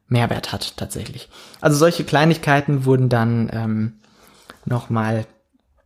Mehrwert 0.07 0.51
hat 0.51 0.77
tatsächlich. 0.77 1.29
Also 1.61 1.77
solche 1.77 2.03
Kleinigkeiten 2.03 2.85
wurden 2.85 3.09
dann 3.09 3.49
ähm, 3.51 3.93
nochmal 4.67 5.25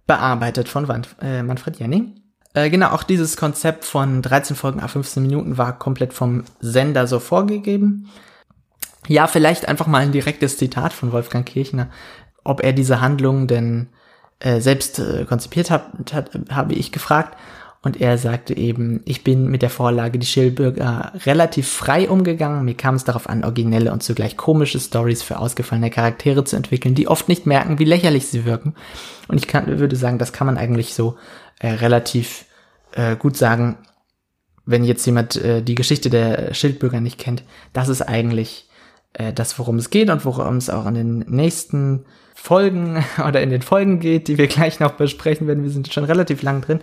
bearbeitet 0.07 0.67
von 0.67 0.87
äh, 1.21 1.43
Manfred 1.43 1.79
Jenning. 1.79 2.21
Äh, 2.53 2.69
genau, 2.69 2.89
auch 2.89 3.03
dieses 3.03 3.37
Konzept 3.37 3.85
von 3.85 4.21
13 4.21 4.55
Folgen 4.55 4.81
a 4.81 4.87
15 4.87 5.23
Minuten 5.23 5.57
war 5.57 5.79
komplett 5.79 6.13
vom 6.13 6.43
Sender 6.59 7.07
so 7.07 7.19
vorgegeben. 7.19 8.09
Ja, 9.07 9.27
vielleicht 9.27 9.67
einfach 9.67 9.87
mal 9.87 9.99
ein 9.99 10.11
direktes 10.11 10.57
Zitat 10.57 10.93
von 10.93 11.11
Wolfgang 11.11 11.45
Kirchner, 11.45 11.89
ob 12.43 12.61
er 12.61 12.73
diese 12.73 13.01
Handlung 13.01 13.47
denn 13.47 13.87
äh, 14.39 14.59
selbst 14.59 14.99
äh, 14.99 15.25
konzipiert 15.25 15.71
hat, 15.71 15.91
hat 16.11 16.31
habe 16.51 16.73
ich 16.73 16.91
gefragt. 16.91 17.37
Und 17.83 17.99
er 17.99 18.19
sagte 18.19 18.55
eben, 18.55 19.01
ich 19.05 19.23
bin 19.23 19.47
mit 19.47 19.63
der 19.63 19.71
Vorlage 19.71 20.19
Die 20.19 20.27
Schillbürger 20.27 21.13
relativ 21.25 21.67
frei 21.67 22.09
umgegangen. 22.09 22.63
Mir 22.63 22.75
kam 22.75 22.93
es 22.93 23.05
darauf 23.05 23.27
an, 23.27 23.43
originelle 23.43 23.91
und 23.91 24.03
zugleich 24.03 24.37
komische 24.37 24.79
Stories 24.79 25.23
für 25.23 25.39
ausgefallene 25.39 25.89
Charaktere 25.89 26.43
zu 26.43 26.55
entwickeln, 26.55 26.93
die 26.93 27.07
oft 27.07 27.27
nicht 27.27 27.47
merken, 27.47 27.79
wie 27.79 27.85
lächerlich 27.85 28.27
sie 28.27 28.45
wirken. 28.45 28.75
Und 29.27 29.37
ich 29.37 29.47
kann, 29.47 29.79
würde 29.79 29.95
sagen, 29.95 30.19
das 30.19 30.31
kann 30.31 30.45
man 30.45 30.59
eigentlich 30.59 30.93
so 30.93 31.17
äh, 31.59 31.69
relativ 31.69 32.45
äh, 32.91 33.15
gut 33.15 33.35
sagen, 33.35 33.79
wenn 34.63 34.83
jetzt 34.83 35.05
jemand 35.07 35.35
äh, 35.37 35.63
die 35.63 35.75
Geschichte 35.75 36.11
der 36.11 36.53
Schildbürger 36.53 37.01
nicht 37.01 37.17
kennt. 37.17 37.43
Das 37.73 37.89
ist 37.89 38.03
eigentlich 38.03 38.69
äh, 39.13 39.33
das, 39.33 39.57
worum 39.57 39.77
es 39.77 39.89
geht 39.89 40.11
und 40.11 40.23
worum 40.23 40.57
es 40.57 40.69
auch 40.69 40.85
in 40.85 40.93
den 40.93 41.19
nächsten 41.27 42.05
Folgen 42.35 43.03
oder 43.27 43.41
in 43.41 43.49
den 43.49 43.63
Folgen 43.63 43.99
geht, 43.99 44.27
die 44.27 44.37
wir 44.37 44.45
gleich 44.45 44.79
noch 44.79 44.91
besprechen 44.91 45.47
werden. 45.47 45.63
Wir 45.63 45.71
sind 45.71 45.91
schon 45.91 46.03
relativ 46.03 46.43
lang 46.43 46.61
drin 46.61 46.81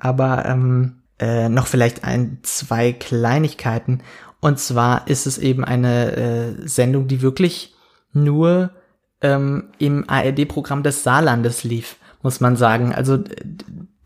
aber 0.00 0.44
ähm, 0.46 1.02
äh, 1.18 1.48
noch 1.48 1.66
vielleicht 1.66 2.04
ein, 2.04 2.38
zwei 2.42 2.92
Kleinigkeiten. 2.92 4.02
Und 4.40 4.58
zwar 4.58 5.06
ist 5.06 5.26
es 5.26 5.38
eben 5.38 5.64
eine 5.64 6.16
äh, 6.16 6.68
Sendung, 6.68 7.06
die 7.06 7.22
wirklich 7.22 7.74
nur 8.12 8.70
ähm, 9.20 9.68
im 9.78 10.08
ARD-Programm 10.08 10.82
des 10.82 11.02
Saarlandes 11.02 11.62
lief, 11.62 11.96
muss 12.22 12.40
man 12.40 12.56
sagen. 12.56 12.94
Also 12.94 13.18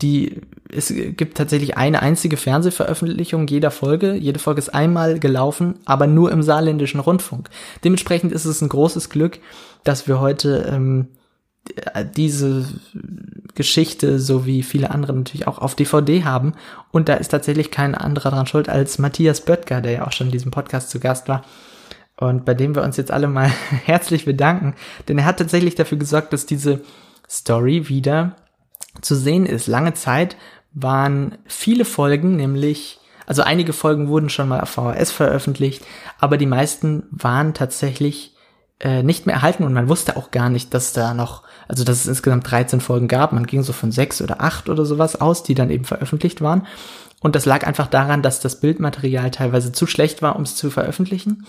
die, 0.02 0.40
es 0.68 0.88
gibt 0.88 1.36
tatsächlich 1.36 1.76
eine 1.76 2.02
einzige 2.02 2.36
Fernsehveröffentlichung 2.36 3.46
jeder 3.46 3.70
Folge. 3.70 4.14
Jede 4.14 4.40
Folge 4.40 4.58
ist 4.58 4.74
einmal 4.74 5.20
gelaufen, 5.20 5.76
aber 5.84 6.08
nur 6.08 6.32
im 6.32 6.42
saarländischen 6.42 7.00
Rundfunk. 7.00 7.48
Dementsprechend 7.84 8.32
ist 8.32 8.44
es 8.44 8.60
ein 8.60 8.68
großes 8.68 9.08
Glück, 9.08 9.38
dass 9.84 10.08
wir 10.08 10.20
heute 10.20 10.68
ähm, 10.68 11.08
diese 12.16 12.66
Geschichte, 13.54 14.18
so 14.18 14.46
wie 14.46 14.62
viele 14.62 14.90
andere 14.90 15.12
natürlich 15.12 15.46
auch 15.46 15.58
auf 15.58 15.74
DVD 15.74 16.24
haben. 16.24 16.54
Und 16.90 17.08
da 17.08 17.14
ist 17.14 17.28
tatsächlich 17.28 17.70
kein 17.70 17.94
anderer 17.94 18.30
dran 18.30 18.46
schuld 18.46 18.68
als 18.68 18.98
Matthias 18.98 19.40
Böttger, 19.40 19.80
der 19.80 19.92
ja 19.92 20.06
auch 20.06 20.12
schon 20.12 20.28
in 20.28 20.32
diesem 20.32 20.50
Podcast 20.50 20.90
zu 20.90 21.00
Gast 21.00 21.28
war. 21.28 21.44
Und 22.16 22.44
bei 22.44 22.54
dem 22.54 22.74
wir 22.74 22.82
uns 22.82 22.96
jetzt 22.96 23.10
alle 23.10 23.28
mal 23.28 23.50
herzlich 23.84 24.24
bedanken. 24.24 24.74
Denn 25.08 25.18
er 25.18 25.24
hat 25.24 25.38
tatsächlich 25.38 25.74
dafür 25.74 25.98
gesorgt, 25.98 26.32
dass 26.32 26.46
diese 26.46 26.82
Story 27.28 27.88
wieder 27.88 28.36
zu 29.00 29.14
sehen 29.14 29.46
ist. 29.46 29.66
Lange 29.66 29.94
Zeit 29.94 30.36
waren 30.72 31.38
viele 31.46 31.84
Folgen, 31.84 32.36
nämlich, 32.36 32.98
also 33.26 33.42
einige 33.42 33.72
Folgen 33.72 34.08
wurden 34.08 34.28
schon 34.28 34.48
mal 34.48 34.60
auf 34.60 34.70
VHS 34.70 35.12
veröffentlicht, 35.12 35.84
aber 36.18 36.36
die 36.36 36.46
meisten 36.46 37.04
waren 37.10 37.54
tatsächlich 37.54 38.34
äh, 38.80 39.02
nicht 39.02 39.26
mehr 39.26 39.36
erhalten 39.36 39.64
und 39.64 39.72
man 39.72 39.88
wusste 39.88 40.16
auch 40.16 40.30
gar 40.30 40.50
nicht, 40.50 40.74
dass 40.74 40.92
da 40.92 41.14
noch 41.14 41.43
also 41.68 41.84
dass 41.84 42.00
es 42.00 42.06
insgesamt 42.06 42.50
13 42.50 42.80
Folgen 42.80 43.08
gab. 43.08 43.32
Man 43.32 43.46
ging 43.46 43.62
so 43.62 43.72
von 43.72 43.92
sechs 43.92 44.20
oder 44.22 44.40
acht 44.40 44.68
oder 44.68 44.84
sowas 44.84 45.20
aus, 45.20 45.42
die 45.42 45.54
dann 45.54 45.70
eben 45.70 45.84
veröffentlicht 45.84 46.40
waren. 46.40 46.66
Und 47.20 47.34
das 47.36 47.46
lag 47.46 47.66
einfach 47.66 47.86
daran, 47.86 48.22
dass 48.22 48.40
das 48.40 48.60
Bildmaterial 48.60 49.30
teilweise 49.30 49.72
zu 49.72 49.86
schlecht 49.86 50.20
war, 50.20 50.36
um 50.36 50.42
es 50.42 50.56
zu 50.56 50.70
veröffentlichen. 50.70 51.46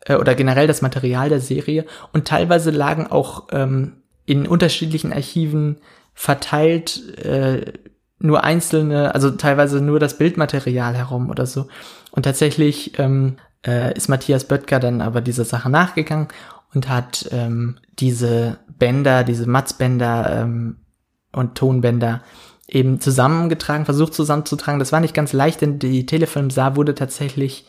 Äh, 0.00 0.16
oder 0.16 0.34
generell 0.34 0.66
das 0.66 0.82
Material 0.82 1.28
der 1.28 1.40
Serie. 1.40 1.84
Und 2.12 2.26
teilweise 2.26 2.70
lagen 2.70 3.06
auch 3.06 3.48
ähm, 3.52 3.92
in 4.24 4.46
unterschiedlichen 4.46 5.12
Archiven 5.12 5.78
verteilt 6.14 7.16
äh, 7.18 7.72
nur 8.18 8.42
einzelne, 8.42 9.14
also 9.14 9.30
teilweise 9.30 9.80
nur 9.80 10.00
das 10.00 10.18
Bildmaterial 10.18 10.94
herum 10.94 11.30
oder 11.30 11.46
so. 11.46 11.68
Und 12.10 12.24
tatsächlich 12.24 12.98
ähm, 12.98 13.36
äh, 13.66 13.94
ist 13.96 14.08
Matthias 14.08 14.44
Böttger 14.44 14.80
dann 14.80 15.00
aber 15.00 15.20
dieser 15.20 15.44
Sache 15.44 15.70
nachgegangen 15.70 16.28
und 16.74 16.88
hat 16.88 17.28
ähm, 17.32 17.78
diese 17.98 18.58
Bänder, 18.78 19.24
diese 19.24 19.48
Matzbänder 19.48 20.42
ähm, 20.42 20.76
und 21.32 21.54
Tonbänder 21.54 22.22
eben 22.68 23.00
zusammengetragen, 23.00 23.84
versucht 23.84 24.14
zusammenzutragen. 24.14 24.78
Das 24.78 24.92
war 24.92 25.00
nicht 25.00 25.14
ganz 25.14 25.32
leicht, 25.32 25.60
denn 25.60 25.78
die 25.78 26.06
Telefilm 26.06 26.50
Saar 26.50 26.76
wurde 26.76 26.94
tatsächlich 26.94 27.66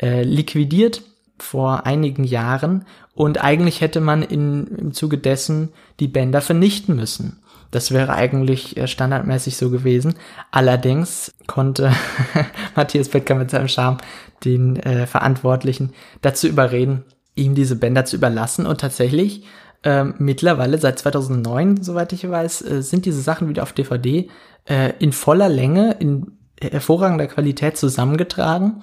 äh, 0.00 0.22
liquidiert 0.22 1.02
vor 1.38 1.86
einigen 1.86 2.24
Jahren 2.24 2.84
und 3.14 3.42
eigentlich 3.42 3.80
hätte 3.80 4.00
man 4.00 4.22
in, 4.22 4.66
im 4.66 4.92
Zuge 4.92 5.18
dessen 5.18 5.70
die 6.00 6.08
Bänder 6.08 6.40
vernichten 6.40 6.96
müssen. 6.96 7.40
Das 7.70 7.92
wäre 7.92 8.14
eigentlich 8.14 8.76
äh, 8.76 8.86
standardmäßig 8.86 9.56
so 9.56 9.70
gewesen. 9.70 10.14
Allerdings 10.50 11.34
konnte 11.46 11.92
Matthias 12.74 13.10
Becker 13.10 13.34
mit 13.34 13.50
seinem 13.50 13.68
Charme 13.68 13.98
den 14.44 14.76
äh, 14.76 15.06
Verantwortlichen 15.06 15.92
dazu 16.22 16.48
überreden, 16.48 17.04
ihm 17.34 17.54
diese 17.54 17.76
Bänder 17.76 18.04
zu 18.04 18.16
überlassen 18.16 18.66
und 18.66 18.80
tatsächlich 18.80 19.44
ähm, 19.84 20.14
mittlerweile 20.18 20.78
seit 20.78 20.98
2009, 20.98 21.82
soweit 21.82 22.12
ich 22.12 22.28
weiß, 22.28 22.62
äh, 22.62 22.82
sind 22.82 23.06
diese 23.06 23.20
Sachen 23.20 23.48
wieder 23.48 23.62
auf 23.62 23.72
DVD 23.72 24.28
äh, 24.64 24.92
in 24.98 25.12
voller 25.12 25.48
Länge, 25.48 25.96
in 25.98 26.38
hervorragender 26.60 27.26
Qualität 27.26 27.76
zusammengetragen. 27.76 28.82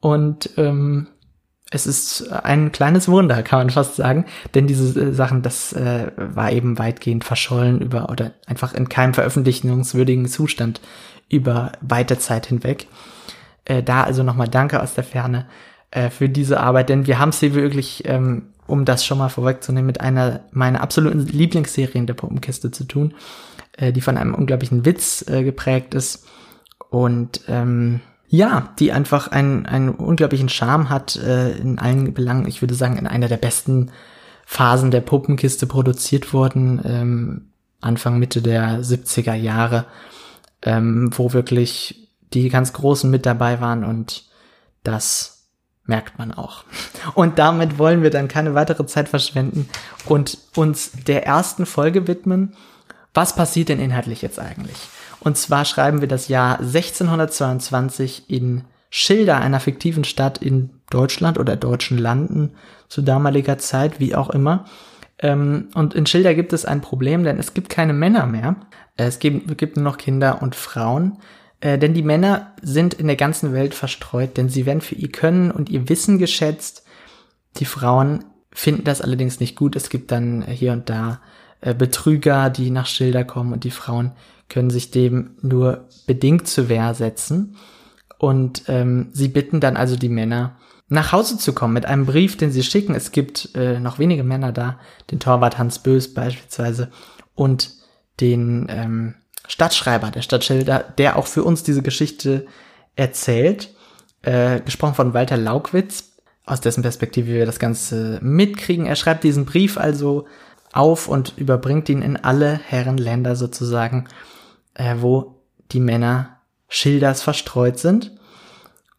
Und 0.00 0.50
ähm, 0.56 1.08
es 1.70 1.86
ist 1.86 2.30
ein 2.30 2.70
kleines 2.72 3.08
Wunder, 3.08 3.42
kann 3.42 3.60
man 3.60 3.70
fast 3.70 3.96
sagen, 3.96 4.26
denn 4.54 4.66
diese 4.66 5.00
äh, 5.00 5.12
Sachen, 5.12 5.42
das 5.42 5.72
äh, 5.72 6.10
war 6.16 6.52
eben 6.52 6.78
weitgehend 6.78 7.24
verschollen 7.24 7.80
über 7.80 8.10
oder 8.10 8.32
einfach 8.46 8.74
in 8.74 8.88
keinem 8.88 9.14
veröffentlichungswürdigen 9.14 10.26
Zustand 10.26 10.80
über 11.28 11.72
weite 11.80 12.18
Zeit 12.18 12.46
hinweg. 12.46 12.88
Äh, 13.64 13.82
da 13.82 14.02
also 14.02 14.22
nochmal 14.22 14.48
Danke 14.48 14.82
aus 14.82 14.94
der 14.94 15.04
Ferne 15.04 15.46
äh, 15.90 16.10
für 16.10 16.28
diese 16.28 16.60
Arbeit, 16.60 16.88
denn 16.88 17.06
wir 17.06 17.18
haben 17.18 17.30
es 17.30 17.40
hier 17.40 17.54
wirklich 17.54 18.02
ähm, 18.06 18.51
um 18.72 18.86
das 18.86 19.04
schon 19.04 19.18
mal 19.18 19.28
vorwegzunehmen, 19.28 19.84
mit 19.84 20.00
einer 20.00 20.40
meiner 20.50 20.80
absoluten 20.80 21.26
Lieblingsserien 21.26 22.06
der 22.06 22.14
Puppenkiste 22.14 22.70
zu 22.70 22.84
tun, 22.84 23.12
äh, 23.76 23.92
die 23.92 24.00
von 24.00 24.16
einem 24.16 24.34
unglaublichen 24.34 24.86
Witz 24.86 25.22
äh, 25.28 25.44
geprägt 25.44 25.92
ist 25.92 26.24
und 26.88 27.42
ähm, 27.48 28.00
ja, 28.28 28.72
die 28.78 28.90
einfach 28.90 29.28
einen, 29.28 29.66
einen 29.66 29.90
unglaublichen 29.90 30.48
Charme 30.48 30.88
hat 30.88 31.16
äh, 31.16 31.52
in 31.58 31.78
allen 31.78 32.14
Belangen. 32.14 32.48
Ich 32.48 32.62
würde 32.62 32.72
sagen, 32.72 32.96
in 32.96 33.06
einer 33.06 33.28
der 33.28 33.36
besten 33.36 33.90
Phasen 34.46 34.90
der 34.90 35.02
Puppenkiste 35.02 35.66
produziert 35.66 36.32
worden, 36.32 36.80
ähm, 36.82 37.50
Anfang, 37.82 38.18
Mitte 38.18 38.40
der 38.40 38.80
70er 38.80 39.34
Jahre, 39.34 39.84
ähm, 40.62 41.10
wo 41.14 41.34
wirklich 41.34 42.08
die 42.32 42.48
ganz 42.48 42.72
Großen 42.72 43.10
mit 43.10 43.26
dabei 43.26 43.60
waren 43.60 43.84
und 43.84 44.24
das 44.82 45.41
merkt 45.84 46.18
man 46.18 46.32
auch. 46.32 46.64
Und 47.14 47.38
damit 47.38 47.78
wollen 47.78 48.02
wir 48.02 48.10
dann 48.10 48.28
keine 48.28 48.54
weitere 48.54 48.86
Zeit 48.86 49.08
verschwenden 49.08 49.68
und 50.06 50.38
uns 50.54 50.92
der 51.06 51.26
ersten 51.26 51.66
Folge 51.66 52.06
widmen. 52.06 52.54
Was 53.14 53.34
passiert 53.34 53.68
denn 53.68 53.80
inhaltlich 53.80 54.22
jetzt 54.22 54.38
eigentlich? 54.38 54.76
Und 55.20 55.36
zwar 55.36 55.64
schreiben 55.64 56.00
wir 56.00 56.08
das 56.08 56.28
Jahr 56.28 56.58
1622 56.60 58.30
in 58.30 58.64
Schilder, 58.90 59.38
einer 59.38 59.60
fiktiven 59.60 60.04
Stadt 60.04 60.38
in 60.38 60.70
Deutschland 60.90 61.38
oder 61.38 61.56
deutschen 61.56 61.98
Landen 61.98 62.52
zu 62.88 63.02
damaliger 63.02 63.58
Zeit, 63.58 64.00
wie 64.00 64.14
auch 64.14 64.30
immer. 64.30 64.66
Ähm, 65.18 65.68
und 65.74 65.94
in 65.94 66.06
Schilder 66.06 66.34
gibt 66.34 66.52
es 66.52 66.64
ein 66.64 66.80
Problem, 66.80 67.24
denn 67.24 67.38
es 67.38 67.54
gibt 67.54 67.68
keine 67.68 67.92
Männer 67.92 68.26
mehr. 68.26 68.56
Es 68.96 69.18
gibt, 69.18 69.56
gibt 69.56 69.76
nur 69.76 69.84
noch 69.84 69.96
Kinder 69.96 70.42
und 70.42 70.54
Frauen. 70.54 71.18
Äh, 71.62 71.78
denn 71.78 71.94
die 71.94 72.02
Männer 72.02 72.54
sind 72.60 72.92
in 72.92 73.06
der 73.06 73.16
ganzen 73.16 73.52
Welt 73.52 73.72
verstreut, 73.72 74.36
denn 74.36 74.48
sie 74.48 74.66
werden 74.66 74.80
für 74.80 74.96
ihr 74.96 75.10
Können 75.10 75.50
und 75.52 75.70
ihr 75.70 75.88
Wissen 75.88 76.18
geschätzt. 76.18 76.84
Die 77.56 77.64
Frauen 77.64 78.24
finden 78.52 78.84
das 78.84 79.00
allerdings 79.00 79.38
nicht 79.38 79.56
gut. 79.56 79.76
Es 79.76 79.88
gibt 79.88 80.10
dann 80.10 80.42
hier 80.42 80.72
und 80.72 80.90
da 80.90 81.20
äh, 81.60 81.72
Betrüger, 81.72 82.50
die 82.50 82.70
nach 82.70 82.86
Schilder 82.86 83.24
kommen 83.24 83.52
und 83.52 83.62
die 83.62 83.70
Frauen 83.70 84.12
können 84.48 84.70
sich 84.70 84.90
dem 84.90 85.36
nur 85.40 85.88
bedingt 86.06 86.48
zur 86.48 86.68
Wehr 86.68 86.94
setzen. 86.94 87.56
Und 88.18 88.64
ähm, 88.66 89.10
sie 89.12 89.28
bitten 89.28 89.60
dann 89.60 89.76
also 89.76 89.96
die 89.96 90.08
Männer, 90.08 90.56
nach 90.88 91.12
Hause 91.12 91.38
zu 91.38 91.52
kommen 91.52 91.74
mit 91.74 91.86
einem 91.86 92.06
Brief, 92.06 92.36
den 92.36 92.50
sie 92.50 92.62
schicken. 92.62 92.94
Es 92.94 93.12
gibt 93.12 93.54
äh, 93.54 93.78
noch 93.78 94.00
wenige 94.00 94.24
Männer 94.24 94.52
da, 94.52 94.80
den 95.10 95.20
Torwart 95.20 95.58
Hans 95.58 95.78
Bös 95.78 96.12
beispielsweise 96.12 96.90
und 97.34 97.70
den 98.20 98.66
ähm, 98.68 99.14
Stadtschreiber 99.52 100.10
der 100.10 100.22
Stadt 100.22 100.44
Schilder, 100.44 100.82
der 100.96 101.16
auch 101.16 101.26
für 101.26 101.44
uns 101.44 101.62
diese 101.62 101.82
Geschichte 101.82 102.46
erzählt, 102.96 103.68
äh, 104.22 104.60
gesprochen 104.60 104.94
von 104.94 105.12
Walter 105.12 105.36
Laukwitz, 105.36 106.12
aus 106.46 106.62
dessen 106.62 106.80
Perspektive 106.80 107.26
wir 107.26 107.44
das 107.44 107.58
Ganze 107.58 108.18
mitkriegen. 108.22 108.86
Er 108.86 108.96
schreibt 108.96 109.24
diesen 109.24 109.44
Brief 109.44 109.76
also 109.76 110.26
auf 110.72 111.06
und 111.06 111.34
überbringt 111.36 111.90
ihn 111.90 112.00
in 112.00 112.16
alle 112.16 112.54
Herrenländer 112.54 113.36
sozusagen, 113.36 114.08
äh, 114.72 114.96
wo 115.00 115.42
die 115.70 115.80
Männer 115.80 116.38
Schilders 116.68 117.20
verstreut 117.20 117.78
sind 117.78 118.12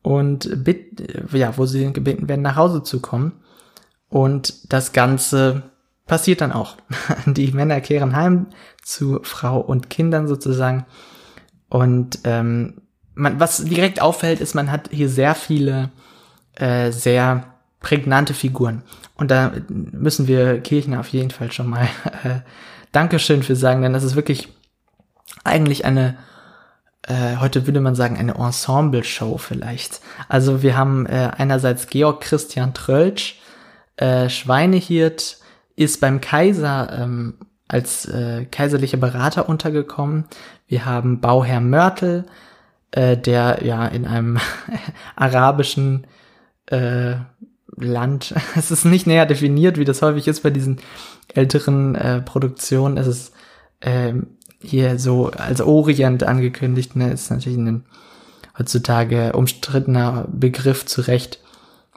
und 0.03 0.63
bit, 0.63 1.31
ja, 1.33 1.57
wo 1.57 1.65
sie 1.65 1.91
gebeten 1.93 2.29
werden, 2.29 2.43
nach 2.43 2.57
Hause 2.57 2.83
zu 2.83 2.99
kommen. 2.99 3.41
Und 4.07 4.71
das 4.71 4.93
Ganze 4.93 5.63
passiert 6.07 6.41
dann 6.41 6.51
auch. 6.51 6.77
Die 7.25 7.51
Männer 7.51 7.81
kehren 7.81 8.15
heim 8.15 8.47
zu 8.81 9.19
Frau 9.23 9.59
und 9.59 9.89
Kindern 9.89 10.27
sozusagen. 10.27 10.85
Und 11.69 12.19
ähm, 12.23 12.81
man, 13.15 13.39
was 13.39 13.63
direkt 13.63 14.01
auffällt, 14.01 14.41
ist, 14.41 14.53
man 14.53 14.71
hat 14.71 14.89
hier 14.91 15.09
sehr 15.09 15.35
viele 15.35 15.91
äh, 16.55 16.91
sehr 16.91 17.47
prägnante 17.79 18.33
Figuren. 18.33 18.83
Und 19.15 19.31
da 19.31 19.51
müssen 19.69 20.27
wir 20.27 20.59
Kirchner 20.61 20.99
auf 20.99 21.09
jeden 21.09 21.31
Fall 21.31 21.51
schon 21.51 21.67
mal 21.67 21.87
äh, 22.23 22.39
Dankeschön 22.91 23.43
für 23.43 23.55
sagen, 23.55 23.81
denn 23.81 23.93
das 23.93 24.03
ist 24.03 24.15
wirklich 24.15 24.49
eigentlich 25.43 25.83
eine 25.83 26.15
äh, 27.07 27.37
heute 27.37 27.67
würde 27.67 27.81
man 27.81 27.95
sagen, 27.95 28.17
eine 28.17 28.35
Ensemble-Show 28.35 29.37
vielleicht. 29.37 29.99
Also 30.29 30.63
wir 30.63 30.77
haben 30.77 31.05
äh, 31.05 31.31
einerseits 31.37 31.87
Georg 31.87 32.21
Christian 32.21 32.73
Trölsch, 32.73 33.41
äh, 33.97 34.29
Schweinehirt, 34.29 35.37
ist 35.75 36.01
beim 36.01 36.21
Kaiser 36.21 36.99
ähm, 36.99 37.35
als 37.67 38.05
äh, 38.05 38.45
kaiserlicher 38.45 38.97
Berater 38.97 39.49
untergekommen. 39.49 40.25
Wir 40.67 40.85
haben 40.85 41.21
Bauherr 41.21 41.61
Mörtel, 41.61 42.25
äh, 42.91 43.17
der 43.17 43.59
ja 43.63 43.87
in 43.87 44.05
einem 44.05 44.37
arabischen 45.15 46.05
äh, 46.67 47.15
Land, 47.75 48.33
es 48.55 48.71
ist 48.71 48.85
nicht 48.85 49.07
näher 49.07 49.25
definiert, 49.25 49.77
wie 49.77 49.85
das 49.85 50.01
häufig 50.01 50.27
ist 50.27 50.43
bei 50.43 50.49
diesen 50.49 50.79
älteren 51.33 51.95
äh, 51.95 52.21
Produktionen. 52.21 52.97
Es 52.97 53.07
ist 53.07 53.33
ähm, 53.81 54.27
hier 54.61 54.99
so 54.99 55.31
als 55.31 55.61
Orient 55.61 56.23
angekündigt, 56.23 56.95
ne, 56.95 57.11
ist 57.11 57.31
natürlich 57.31 57.57
ein 57.57 57.85
heutzutage 58.57 59.33
umstrittener 59.33 60.27
Begriff 60.31 60.85
zu 60.85 61.01
Recht, 61.01 61.39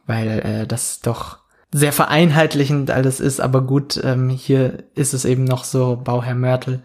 weil 0.07 0.41
äh, 0.41 0.67
das 0.67 1.01
doch 1.01 1.39
sehr 1.77 1.93
vereinheitlichend 1.93 2.91
alles 2.91 3.21
ist, 3.21 3.39
aber 3.39 3.61
gut, 3.61 4.01
ähm, 4.03 4.31
hier 4.31 4.85
ist 4.95 5.13
es 5.13 5.27
eben 5.27 5.45
noch 5.45 5.65
so, 5.65 6.01
Bauherr 6.03 6.35
Mörtel 6.35 6.83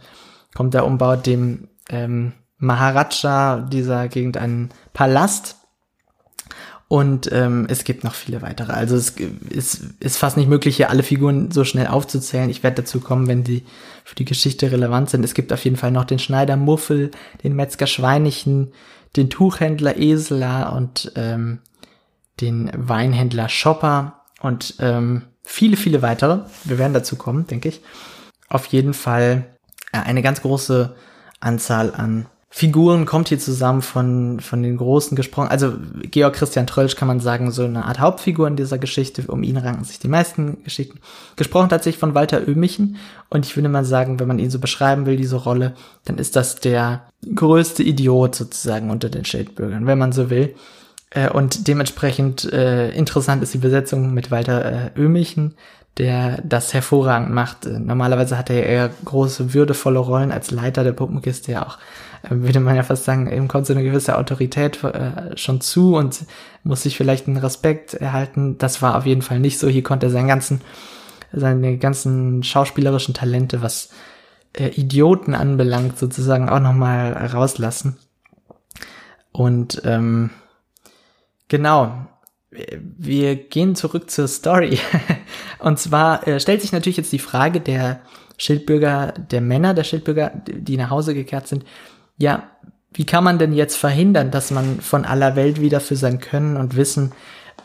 kommt 0.53 0.74
der 0.74 0.86
umbaut 0.86 1.25
dem 1.25 1.69
ähm, 1.89 2.33
Maharaja 2.57 3.62
dieser 3.62 4.10
Gegend 4.10 4.36
einen 4.36 4.69
Palast 4.91 5.55
und 6.89 7.31
ähm, 7.31 7.67
es 7.69 7.86
gibt 7.86 8.03
noch 8.03 8.13
viele 8.13 8.41
weitere. 8.41 8.74
Also 8.74 8.98
es 8.98 9.12
ist, 9.50 9.81
ist 10.01 10.17
fast 10.17 10.36
nicht 10.36 10.50
möglich, 10.50 10.75
hier 10.75 10.89
alle 10.89 11.03
Figuren 11.03 11.51
so 11.51 11.63
schnell 11.63 11.88
aufzuzählen. 11.88 12.50
Ich 12.50 12.63
werde 12.63 12.81
dazu 12.81 13.00
kommen, 13.00 13.27
wenn 13.27 13.45
die 13.45 13.63
für 14.03 14.15
die 14.15 14.25
Geschichte 14.25 14.74
relevant 14.74 15.10
sind. 15.10 15.24
Es 15.24 15.33
gibt 15.33 15.53
auf 15.53 15.63
jeden 15.63 15.77
Fall 15.77 15.91
noch 15.91 16.03
den 16.03 16.19
Schneider 16.19 16.57
Muffel, 16.57 17.11
den 17.46 17.55
Metzger 17.55 17.87
Schweinichen, 17.87 18.74
den 19.16 19.29
Tuchhändler 19.29 19.98
Esler 19.98 20.74
und 20.75 21.13
ähm, 21.16 21.59
den 22.42 22.70
Weinhändler 22.75 23.48
Schopper 23.48 24.21
und 24.42 24.75
ähm, 24.80 25.24
viele, 25.44 25.77
viele 25.77 26.01
weitere. 26.01 26.40
Wir 26.64 26.77
werden 26.77 26.94
dazu 26.94 27.16
kommen, 27.16 27.48
denke 27.48 27.70
ich. 27.70 27.82
Auf 28.50 28.66
jeden 28.68 28.94
Fall 28.94 29.46
äh, 29.92 30.00
eine 30.00 30.22
ganz 30.22 30.42
große 30.42 30.96
Anzahl 31.40 31.94
an 31.94 32.27
Figuren 32.54 33.06
kommt 33.06 33.30
hier 33.30 33.40
zusammen 33.40 33.82
von, 33.82 34.42
von 34.42 34.62
den 34.62 34.75
Großen 34.75 35.16
gesprochen. 35.16 35.48
Also 35.48 35.74
Georg 36.01 36.34
Christian 36.34 36.68
Trölsch 36.68 36.98
kann 36.98 37.08
man 37.08 37.22
sagen, 37.22 37.50
so 37.50 37.64
eine 37.64 37.86
Art 37.86 38.01
Hauptfigur 38.01 38.46
in 38.46 38.58
dieser 38.58 38.77
Geschichte. 38.77 39.24
Um 39.27 39.42
ihn 39.42 39.56
ranken 39.56 39.86
sich 39.86 40.00
die 40.00 40.10
meisten 40.10 40.62
Geschichten. 40.66 41.00
Gesprochen 41.38 41.70
tatsächlich 41.70 42.01
von 42.01 42.14
Walter 42.14 42.46
Oehmichen. 42.46 42.98
Und 43.30 43.46
ich 43.46 43.56
würde 43.56 43.70
mal 43.70 43.86
sagen, 43.86 44.20
wenn 44.20 44.27
man 44.27 44.38
ihn 44.38 44.50
so 44.50 44.60
beschreiben 44.60 45.06
will, 45.06 45.16
diese 45.16 45.38
Rolle, 45.38 45.75
dann 46.04 46.18
ist 46.18 46.36
das 46.36 46.58
der 46.58 47.04
größte 47.34 47.84
Idiot 47.84 48.36
sozusagen 48.36 48.90
unter 48.90 49.08
den 49.08 49.24
Schildbürgern, 49.24 49.88
wenn 49.88 49.98
man 49.98 50.12
so 50.12 50.30
will. 50.30 50.54
Äh, 51.11 51.29
und 51.29 51.67
dementsprechend 51.67 52.51
äh, 52.51 52.89
interessant 52.91 53.43
ist 53.43 53.53
die 53.53 53.59
Besetzung 53.59 54.13
mit 54.13 54.31
Walter 54.31 54.91
äh, 54.95 55.00
Oehmichen, 55.00 55.55
der 55.97 56.41
das 56.43 56.74
hervorragend 56.74 57.31
macht. 57.31 57.65
Äh, 57.65 57.79
normalerweise 57.79 58.37
hat 58.37 58.50
er 58.50 58.65
eher 58.65 58.89
große, 59.05 59.53
würdevolle 59.53 60.00
Rollen 60.00 60.31
als 60.31 60.51
Leiter 60.51 60.83
der 60.83 60.93
Puppenkiste 60.93 61.51
ja 61.51 61.65
auch 61.65 61.77
würde 62.29 62.59
man 62.59 62.75
ja 62.75 62.83
fast 62.83 63.05
sagen, 63.05 63.31
eben 63.31 63.47
kommt 63.47 63.65
so 63.65 63.74
eine 63.74 63.83
gewisse 63.83 64.17
Autorität 64.17 64.83
äh, 64.83 65.35
schon 65.37 65.61
zu 65.61 65.95
und 65.95 66.25
muss 66.63 66.83
sich 66.83 66.97
vielleicht 66.97 67.27
einen 67.27 67.37
Respekt 67.37 67.93
erhalten. 67.95 68.57
Das 68.57 68.81
war 68.81 68.97
auf 68.97 69.05
jeden 69.05 69.21
Fall 69.21 69.39
nicht 69.39 69.57
so. 69.57 69.67
Hier 69.67 69.83
konnte 69.83 70.07
er 70.07 70.11
seinen 70.11 70.27
ganzen, 70.27 70.61
seine 71.31 71.77
ganzen 71.77 72.43
schauspielerischen 72.43 73.13
Talente, 73.13 73.61
was 73.61 73.89
äh, 74.53 74.67
Idioten 74.67 75.33
anbelangt, 75.33 75.97
sozusagen 75.97 76.50
auch 76.50 76.59
nochmal 76.59 77.13
rauslassen. 77.13 77.97
Und 79.31 79.81
ähm, 79.85 80.29
genau, 81.51 82.07
wir 82.50 83.35
gehen 83.35 83.75
zurück 83.75 84.09
zur 84.09 84.27
Story. 84.27 84.79
Und 85.59 85.79
zwar 85.79 86.25
äh, 86.27 86.40
stellt 86.40 86.61
sich 86.61 86.72
natürlich 86.72 86.98
jetzt 86.98 87.11
die 87.11 87.20
Frage 87.20 87.59
der 87.59 88.00
Schildbürger, 88.37 89.11
der 89.11 89.42
Männer 89.42 89.74
der 89.74 89.83
Schildbürger, 89.83 90.31
die 90.48 90.77
nach 90.77 90.90
Hause 90.90 91.14
gekehrt 91.14 91.48
sind, 91.48 91.66
ja, 92.18 92.44
wie 92.94 93.05
kann 93.05 93.24
man 93.24 93.37
denn 93.37 93.53
jetzt 93.53 93.75
verhindern, 93.75 94.31
dass 94.31 94.51
man 94.51 94.79
von 94.79 95.05
aller 95.05 95.35
Welt 95.35 95.61
wieder 95.61 95.79
für 95.79 95.96
sein 95.96 96.20
Können 96.20 96.57
und 96.57 96.75
Wissen 96.75 97.11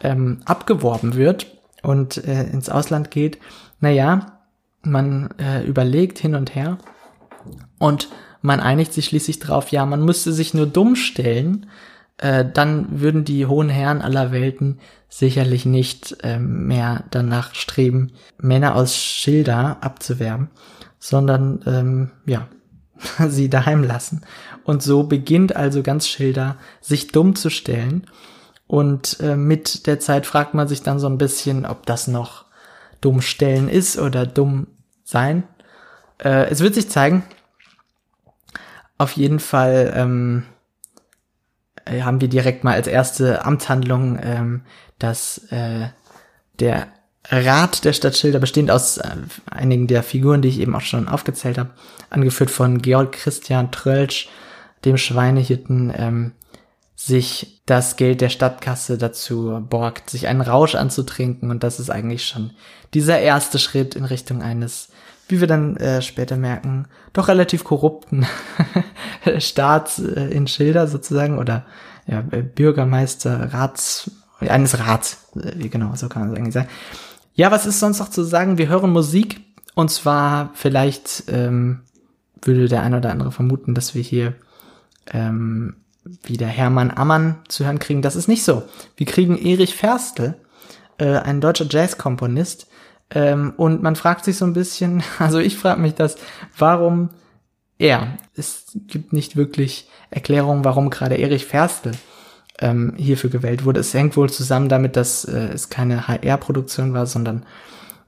ähm, 0.03 0.41
abgeworben 0.45 1.15
wird 1.15 1.47
und 1.83 2.19
äh, 2.25 2.45
ins 2.45 2.69
Ausland 2.69 3.11
geht? 3.11 3.39
Naja, 3.81 4.41
man 4.83 5.31
äh, 5.39 5.65
überlegt 5.65 6.19
hin 6.19 6.35
und 6.35 6.55
her 6.55 6.79
und 7.79 8.09
man 8.43 8.61
einigt 8.61 8.93
sich 8.93 9.07
schließlich 9.07 9.39
drauf, 9.39 9.71
ja, 9.71 9.87
man 9.87 10.05
müsste 10.05 10.33
sich 10.33 10.55
nur 10.55 10.67
dumm 10.67 10.97
stellen, 10.97 11.67
äh, 12.19 12.45
dann 12.51 13.01
würden 13.01 13.25
die 13.25 13.47
hohen 13.47 13.69
Herren 13.69 14.01
aller 14.01 14.33
Welten 14.33 14.79
sicherlich 15.09 15.67
nicht 15.67 16.17
äh, 16.23 16.39
mehr 16.39 17.05
danach 17.11 17.55
streben, 17.55 18.13
Männer 18.39 18.75
aus 18.75 18.97
Schilder 18.97 19.79
abzuwerben, 19.81 20.51
sondern 20.99 21.63
ähm, 21.67 22.11
ja, 22.25 22.49
sie 23.29 23.51
daheim 23.51 23.83
lassen. 23.85 24.23
Und 24.65 24.83
so 24.83 25.05
beginnt 25.05 25.55
also 25.55 25.83
ganz 25.83 26.09
Schilder, 26.09 26.57
sich 26.81 27.09
dumm 27.09 27.37
zu 27.37 27.51
stellen. 27.51 28.07
Und 28.67 29.21
äh, 29.21 29.37
mit 29.37 29.87
der 29.87 30.01
Zeit 30.01 30.27
fragt 30.27 30.55
man 30.55 30.67
sich 30.67 30.83
dann 30.83 30.99
so 30.99 31.09
ein 31.09 31.19
bisschen, 31.19 31.67
ob 31.67 31.87
das 31.87 32.09
noch 32.09 32.47
dumm 33.01 33.21
stellen 33.21 33.69
ist 33.69 33.99
oder 33.99 34.27
dumm 34.27 34.67
sein. 35.05 35.45
Äh, 36.19 36.49
es 36.51 36.61
wird 36.61 36.75
sich 36.75 36.91
zeigen. 36.91 37.23
Auf 38.99 39.13
jeden 39.13 39.39
Fall 39.39 39.93
ähm, 39.95 40.45
äh, 41.87 42.03
haben 42.03 42.21
wir 42.21 42.29
direkt 42.29 42.65
mal 42.65 42.75
als 42.75 42.87
erste 42.87 43.45
Amtshandlung, 43.45 44.19
ähm, 44.23 44.63
dass 44.99 45.39
äh, 45.51 45.89
der 46.61 46.89
Rat 47.29 47.85
der 47.85 47.93
Stadt 47.93 48.17
Schilder, 48.17 48.39
bestehend 48.39 48.71
aus 48.71 48.99
äh, 48.99 49.11
einigen 49.51 49.87
der 49.87 50.03
Figuren, 50.03 50.43
die 50.43 50.49
ich 50.49 50.61
eben 50.61 50.77
auch 50.77 50.83
schon 50.83 51.09
aufgezählt 51.09 51.59
habe, 51.59 51.71
angeführt 52.11 52.51
von 52.51 52.83
Georg 52.83 53.13
Christian 53.13 53.73
Trölsch, 53.73 54.29
dem 54.85 54.97
Schweinehirten, 54.97 55.93
ähm, 55.97 56.33
sich 56.95 57.63
das 57.67 57.97
Geld 57.97 58.21
der 58.21 58.31
Stadtkasse 58.31 58.97
dazu 58.97 59.65
borgt, 59.69 60.09
sich 60.09 60.29
einen 60.29 60.41
Rausch 60.41 60.75
anzutrinken. 60.75 61.51
Und 61.51 61.63
das 61.63 61.79
ist 61.79 61.91
eigentlich 61.91 62.27
schon 62.27 62.53
dieser 62.95 63.19
erste 63.19 63.59
Schritt 63.59 63.95
in 63.95 64.05
Richtung 64.05 64.43
eines, 64.43 64.89
wie 65.29 65.41
wir 65.41 65.49
dann 65.49 65.77
äh, 65.77 66.03
später 66.03 66.37
merken, 66.37 66.87
doch 67.13 67.29
relativ 67.29 67.65
korrupten 67.65 68.27
Staats 69.39 69.99
äh, 69.99 70.29
in 70.29 70.47
Schilder 70.47 70.87
sozusagen 70.87 71.39
oder 71.39 71.65
ja, 72.07 72.21
Bürgermeister, 72.21 73.53
Rats, 73.53 74.11
eines 74.41 74.79
Rats, 74.79 75.29
äh, 75.37 75.69
genau, 75.69 75.95
so 75.95 76.09
kann 76.09 76.23
man 76.23 76.33
es 76.33 76.39
eigentlich 76.39 76.55
sagen. 76.55 76.69
Ja, 77.35 77.51
was 77.51 77.67
ist 77.67 77.81
sonst 77.81 77.99
noch 77.99 78.11
zu 78.11 78.23
sagen? 78.23 78.59
Wir 78.59 78.69
hören 78.69 78.91
Musik 78.91 79.41
und 79.75 79.91
zwar 79.91 80.51
vielleicht 80.55 81.25
ähm, 81.29 81.81
würde 82.43 82.69
der 82.69 82.83
ein 82.83 82.95
oder 82.95 83.11
andere 83.11 83.33
vermuten, 83.33 83.75
dass 83.75 83.95
wir 83.95 84.03
hier 84.03 84.35
ähm, 85.13 85.77
wieder 86.23 86.47
Hermann 86.47 86.91
Ammann 86.91 87.37
zu 87.49 87.65
hören 87.65 87.79
kriegen. 87.79 88.03
Das 88.03 88.17
ist 88.17 88.29
nicht 88.29 88.45
so. 88.45 88.63
Wir 88.97 89.07
kriegen 89.07 89.37
Erich 89.37 89.75
Ferstl, 89.75 90.35
äh, 90.99 91.19
ein 91.19 91.41
deutscher 91.41 91.67
Jazzkomponist, 91.69 92.69
Ähm, 93.11 93.55
und 93.57 93.83
man 93.83 93.97
fragt 93.97 94.25
sich 94.25 94.37
so 94.37 94.45
ein 94.45 94.53
bisschen, 94.53 95.03
also 95.19 95.39
ich 95.39 95.57
frage 95.57 95.81
mich 95.81 95.95
das, 95.95 96.17
warum 96.57 97.11
er? 97.79 98.19
Es 98.35 98.77
gibt 98.87 99.13
nicht 99.13 99.37
wirklich 99.37 99.89
Erklärungen, 100.11 100.65
warum 100.65 100.91
gerade 100.91 101.17
Erich 101.17 101.47
Ferstl 101.47 101.93
ähm, 102.61 102.95
hierfür 102.97 103.31
gewählt 103.31 103.65
wurde. 103.65 103.81
Es 103.81 103.93
hängt 103.93 104.17
wohl 104.17 104.31
zusammen 104.31 104.69
damit, 104.69 104.97
dass 104.97 105.25
äh, 105.25 105.49
es 105.53 105.69
keine 105.69 106.09
HR-Produktion 106.09 106.95
war, 106.95 107.07
sondern 107.07 107.45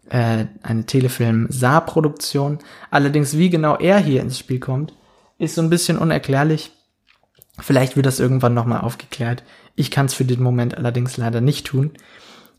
äh, 0.09 0.47
eine 0.63 0.87
Telefilm-Saar-Produktion. 0.87 2.59
Allerdings, 2.91 3.37
wie 3.37 3.51
genau 3.51 3.77
er 3.77 3.99
hier 3.99 4.23
ins 4.23 4.39
Spiel 4.39 4.59
kommt, 4.59 4.95
ist 5.39 5.55
so 5.55 5.63
ein 5.63 5.71
bisschen 5.71 5.99
unerklärlich. 5.99 6.73
Vielleicht 7.61 7.97
wird 7.97 8.07
das 8.07 8.21
irgendwann 8.21 8.55
nochmal 8.55 8.81
aufgeklärt. 8.81 9.43
Ich 9.75 9.91
kann 9.91 10.07
es 10.07 10.15
für 10.15 10.25
den 10.25 10.43
Moment 10.43 10.77
allerdings 10.77 11.17
leider 11.17 11.41
nicht 11.41 11.67
tun. 11.67 11.93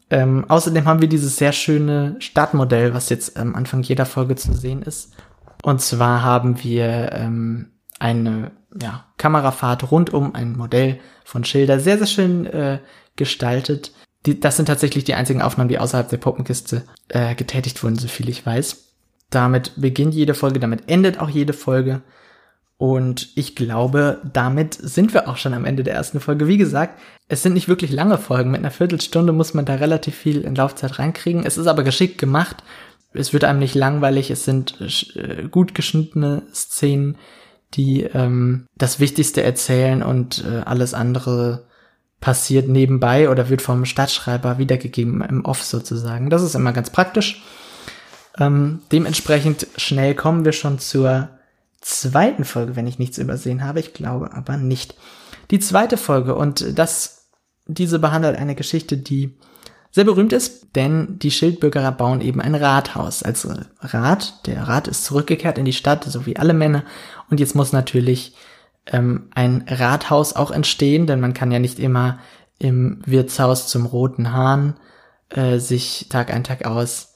Ähm, 0.10 0.45
außerdem 0.48 0.86
haben 0.86 1.02
wir 1.02 1.10
dieses 1.10 1.38
sehr 1.38 1.52
schöne 1.52 2.15
Startmodell, 2.19 2.93
was 2.93 3.10
jetzt 3.10 3.38
am 3.38 3.56
Anfang 3.56 3.84
jeder 3.84 4.06
Folge 4.06 4.36
zu 4.36 4.54
sehen 4.54 4.82
ist. 4.82 5.13
Und 5.62 5.82
zwar 5.82 6.24
haben 6.24 6.63
wir 6.63 7.12
ähm, 7.13 7.72
eine 8.00 8.52
ja, 8.80 9.06
Kamerafahrt 9.17 9.91
rund 9.91 10.13
um 10.13 10.34
ein 10.36 10.56
Modell 10.56 11.00
von 11.26 11.43
Schilder, 11.43 11.80
sehr, 11.80 11.98
sehr 11.98 12.08
schön 12.08 12.45
äh, 12.45 12.80
gestaltet. 13.15 13.93
Die, 14.26 14.39
das 14.39 14.58
sind 14.58 14.65
tatsächlich 14.65 15.04
die 15.04 15.13
einzigen 15.13 15.41
Aufnahmen, 15.41 15.69
die 15.69 15.80
außerhalb 15.80 16.10
der 16.10 16.17
Puppenkiste 16.17 16.84
äh, 17.10 17.36
getätigt 17.36 17.84
wurden, 17.84 17.98
so 17.98 18.08
viel 18.08 18.30
ich 18.30 18.45
weiß. 18.45 18.86
Damit 19.30 19.74
beginnt 19.76 20.13
jede 20.13 20.34
Folge, 20.34 20.60
damit 20.60 20.89
endet 20.89 21.19
auch 21.19 21.30
jede 21.30 21.54
Folge. 21.54 22.02
Und 22.79 23.27
ich 23.35 23.57
glaube, 23.57 24.21
damit 24.31 24.73
sind 24.73 25.13
wir 25.13 25.27
auch 25.27 25.35
schon 25.35 25.53
am 25.53 25.65
Ende 25.65 25.83
der 25.83 25.95
ersten 25.95 26.21
Folge. 26.21 26.47
Wie 26.47 26.57
gesagt, 26.57 26.97
es 27.27 27.43
sind 27.43 27.53
nicht 27.53 27.67
wirklich 27.67 27.91
lange 27.91 28.17
Folgen. 28.17 28.51
Mit 28.51 28.61
einer 28.61 28.71
Viertelstunde 28.71 29.33
muss 29.33 29.53
man 29.53 29.65
da 29.65 29.75
relativ 29.75 30.15
viel 30.15 30.41
in 30.43 30.55
Laufzeit 30.55 30.97
reinkriegen. 30.97 31.45
Es 31.45 31.57
ist 31.57 31.67
aber 31.67 31.83
geschickt 31.83 32.17
gemacht. 32.17 32.63
Es 33.11 33.33
wird 33.33 33.43
einem 33.43 33.59
nicht 33.59 33.75
langweilig. 33.75 34.31
Es 34.31 34.45
sind 34.45 34.79
äh, 35.15 35.49
gut 35.51 35.75
geschnittene 35.75 36.43
Szenen, 36.53 37.17
die 37.73 38.03
ähm, 38.03 38.65
das 38.77 39.01
Wichtigste 39.01 39.43
erzählen 39.43 40.01
und 40.01 40.45
äh, 40.45 40.61
alles 40.61 40.93
andere 40.93 41.65
passiert 42.21 42.69
nebenbei 42.69 43.29
oder 43.29 43.49
wird 43.49 43.61
vom 43.61 43.83
Stadtschreiber 43.83 44.57
wiedergegeben 44.57 45.19
im 45.19 45.43
Off 45.43 45.63
sozusagen. 45.63 46.29
Das 46.29 46.43
ist 46.43 46.55
immer 46.55 46.71
ganz 46.71 46.91
praktisch. 46.91 47.43
Ähm, 48.39 48.83
dementsprechend 48.93 49.67
schnell 49.75 50.15
kommen 50.15 50.45
wir 50.45 50.53
schon 50.53 50.79
zur 50.79 51.27
zweiten 51.81 52.45
Folge, 52.45 52.75
wenn 52.75 52.87
ich 52.87 52.99
nichts 52.99 53.17
übersehen 53.17 53.63
habe. 53.63 53.79
Ich 53.79 53.93
glaube 53.93 54.33
aber 54.33 54.57
nicht. 54.57 54.95
Die 55.51 55.59
zweite 55.59 55.97
Folge 55.97 56.35
und 56.35 56.77
das, 56.77 57.29
diese 57.65 57.99
behandelt 57.99 58.37
eine 58.37 58.55
Geschichte, 58.55 58.97
die 58.97 59.37
sehr 59.91 60.03
berühmt 60.03 60.33
ist, 60.33 60.75
denn 60.75 61.17
die 61.17 61.31
Schildbürger 61.31 61.91
bauen 61.91 62.21
eben 62.21 62.41
ein 62.41 62.53
Rathaus 62.53 63.23
als 63.23 63.47
Rat. 63.81 64.45
Der 64.45 64.67
Rat 64.67 64.87
ist 64.87 65.03
zurückgekehrt 65.03 65.57
in 65.57 65.65
die 65.65 65.73
Stadt, 65.73 66.03
so 66.03 66.25
wie 66.27 66.37
alle 66.37 66.53
Männer. 66.53 66.83
Und 67.29 67.39
jetzt 67.39 67.55
muss 67.55 67.73
natürlich 67.73 68.35
ähm, 68.85 69.29
ein 69.33 69.65
Rathaus 69.67 70.33
auch 70.33 70.51
entstehen, 70.51 71.07
denn 71.07 71.19
man 71.19 71.33
kann 71.33 71.51
ja 71.51 71.57
nicht 71.57 71.79
immer 71.79 72.19
im 72.59 73.01
Wirtshaus 73.05 73.67
zum 73.67 73.87
Roten 73.87 74.31
Hahn 74.33 74.75
äh, 75.29 75.57
sich 75.57 76.07
Tag 76.09 76.31
ein, 76.31 76.43
Tag 76.43 76.65
aus 76.65 77.15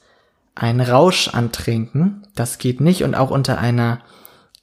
einen 0.56 0.80
Rausch 0.80 1.28
antrinken. 1.28 2.26
Das 2.34 2.58
geht 2.58 2.80
nicht 2.80 3.04
und 3.04 3.14
auch 3.14 3.30
unter 3.30 3.58
einer 3.58 4.00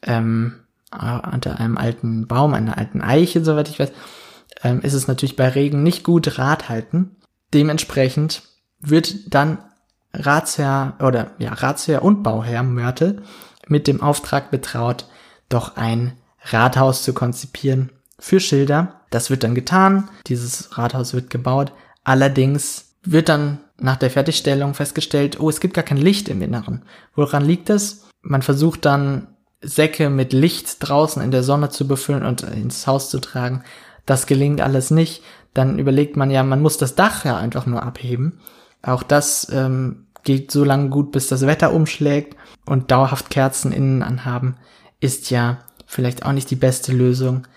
ähm, 0.03 0.55
unter 0.91 1.59
einem 1.59 1.77
alten 1.77 2.27
Baum, 2.27 2.53
einer 2.53 2.77
alten 2.77 3.01
Eiche, 3.01 3.43
soweit 3.43 3.69
ich 3.69 3.79
weiß, 3.79 3.91
ähm, 4.63 4.81
ist 4.81 4.93
es 4.93 5.07
natürlich 5.07 5.35
bei 5.35 5.47
Regen 5.47 5.83
nicht 5.83 6.03
gut 6.03 6.37
Rat 6.37 6.69
halten. 6.69 7.15
Dementsprechend 7.53 8.43
wird 8.79 9.33
dann 9.33 9.59
Ratsherr 10.13 10.95
oder 10.99 11.31
ja 11.39 11.53
Ratsherr 11.53 12.03
und 12.03 12.23
Bauherr 12.23 12.63
Mörtel 12.63 13.21
mit 13.67 13.87
dem 13.87 14.01
Auftrag 14.01 14.51
betraut, 14.51 15.05
doch 15.47 15.77
ein 15.77 16.13
Rathaus 16.43 17.03
zu 17.03 17.13
konzipieren 17.13 17.91
für 18.19 18.39
Schilder. 18.39 19.01
Das 19.09 19.29
wird 19.29 19.43
dann 19.43 19.55
getan, 19.55 20.09
dieses 20.27 20.77
Rathaus 20.77 21.13
wird 21.13 21.29
gebaut. 21.29 21.71
Allerdings 22.03 22.95
wird 23.03 23.29
dann 23.29 23.59
nach 23.77 23.97
der 23.97 24.11
Fertigstellung 24.11 24.73
festgestellt, 24.73 25.39
oh, 25.39 25.49
es 25.49 25.59
gibt 25.59 25.73
gar 25.73 25.83
kein 25.83 25.97
Licht 25.97 26.29
im 26.29 26.41
Inneren. 26.41 26.83
Woran 27.15 27.45
liegt 27.45 27.69
das? 27.69 28.07
Man 28.21 28.41
versucht 28.41 28.85
dann 28.85 29.27
Säcke 29.61 30.09
mit 30.09 30.33
Licht 30.33 30.77
draußen 30.79 31.21
in 31.21 31.31
der 31.31 31.43
Sonne 31.43 31.69
zu 31.69 31.87
befüllen 31.87 32.25
und 32.25 32.43
ins 32.43 32.87
Haus 32.87 33.09
zu 33.09 33.19
tragen. 33.19 33.63
Das 34.05 34.25
gelingt 34.25 34.61
alles 34.61 34.91
nicht. 34.91 35.23
Dann 35.53 35.79
überlegt 35.79 36.17
man 36.17 36.31
ja, 36.31 36.43
man 36.43 36.61
muss 36.61 36.77
das 36.77 36.95
Dach 36.95 37.25
ja 37.25 37.37
einfach 37.37 37.65
nur 37.65 37.83
abheben. 37.83 38.39
Auch 38.81 39.03
das 39.03 39.47
ähm, 39.51 40.07
geht 40.23 40.51
so 40.51 40.63
lange 40.63 40.89
gut, 40.89 41.11
bis 41.11 41.27
das 41.27 41.45
Wetter 41.45 41.73
umschlägt 41.73 42.35
und 42.65 42.91
dauerhaft 42.91 43.29
Kerzen 43.29 43.71
innen 43.71 44.03
anhaben 44.03 44.55
ist 45.01 45.31
ja 45.31 45.57
vielleicht 45.85 46.25
auch 46.25 46.31
nicht 46.31 46.49
die 46.49 46.55
beste 46.55 46.93
Lösung. 46.93 47.47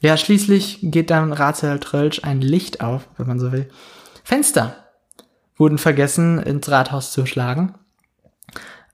Ja, 0.00 0.16
schließlich 0.16 0.78
geht 0.82 1.10
dann 1.10 1.32
Ratsherr 1.32 1.80
Trölsch 1.80 2.22
ein 2.24 2.40
Licht 2.40 2.80
auf, 2.80 3.08
wenn 3.18 3.26
man 3.26 3.38
so 3.38 3.52
will. 3.52 3.68
Fenster 4.22 4.76
wurden 5.56 5.78
vergessen 5.78 6.38
ins 6.38 6.70
Rathaus 6.70 7.12
zu 7.12 7.26
schlagen. 7.26 7.74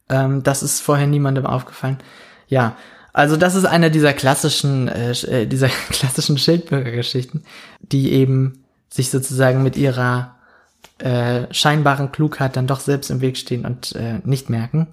Ähm, 0.09 0.43
das 0.43 0.63
ist 0.63 0.81
vorher 0.81 1.07
niemandem 1.07 1.47
aufgefallen. 1.47 1.99
Ja, 2.51 2.77
also 3.13 3.37
das 3.37 3.55
ist 3.55 3.65
eine 3.65 3.91
dieser 3.91 4.13
klassischen, 4.13 4.89
äh, 4.89 5.13
äh 5.13 5.47
dieser 5.47 5.69
klassischen 5.91 6.37
Schildbürgergeschichten, 6.37 7.45
die 7.81 8.13
eben 8.13 8.65
sich 8.91 9.11
sozusagen 9.11 9.63
mit 9.63 9.77
ihrer 9.77 10.37
äh, 10.99 11.53
scheinbaren 11.53 12.13
Klugheit 12.13 12.57
dann 12.57 12.67
doch 12.67 12.81
selbst 12.81 13.11
im 13.11 13.21
Weg 13.21 13.39
stehen 13.39 13.65
und 13.65 13.95
äh, 13.95 14.21
nicht 14.25 14.51
merken, 14.51 14.89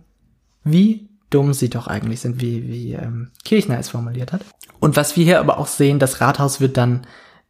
wie 0.63 1.09
dumm 1.29 1.53
sie 1.53 1.69
doch 1.69 1.87
eigentlich 1.87 2.21
sind, 2.21 2.39
wie, 2.39 2.67
wie 2.67 2.93
ähm, 2.93 3.31
Kirchner 3.43 3.79
es 3.79 3.89
formuliert 3.89 4.31
hat. 4.31 4.41
Und 4.79 4.95
was 4.95 5.17
wir 5.17 5.25
hier 5.25 5.39
aber 5.39 5.57
auch 5.57 5.67
sehen, 5.67 5.99
das 5.99 6.21
Rathaus 6.21 6.61
wird 6.61 6.77
dann, 6.77 7.05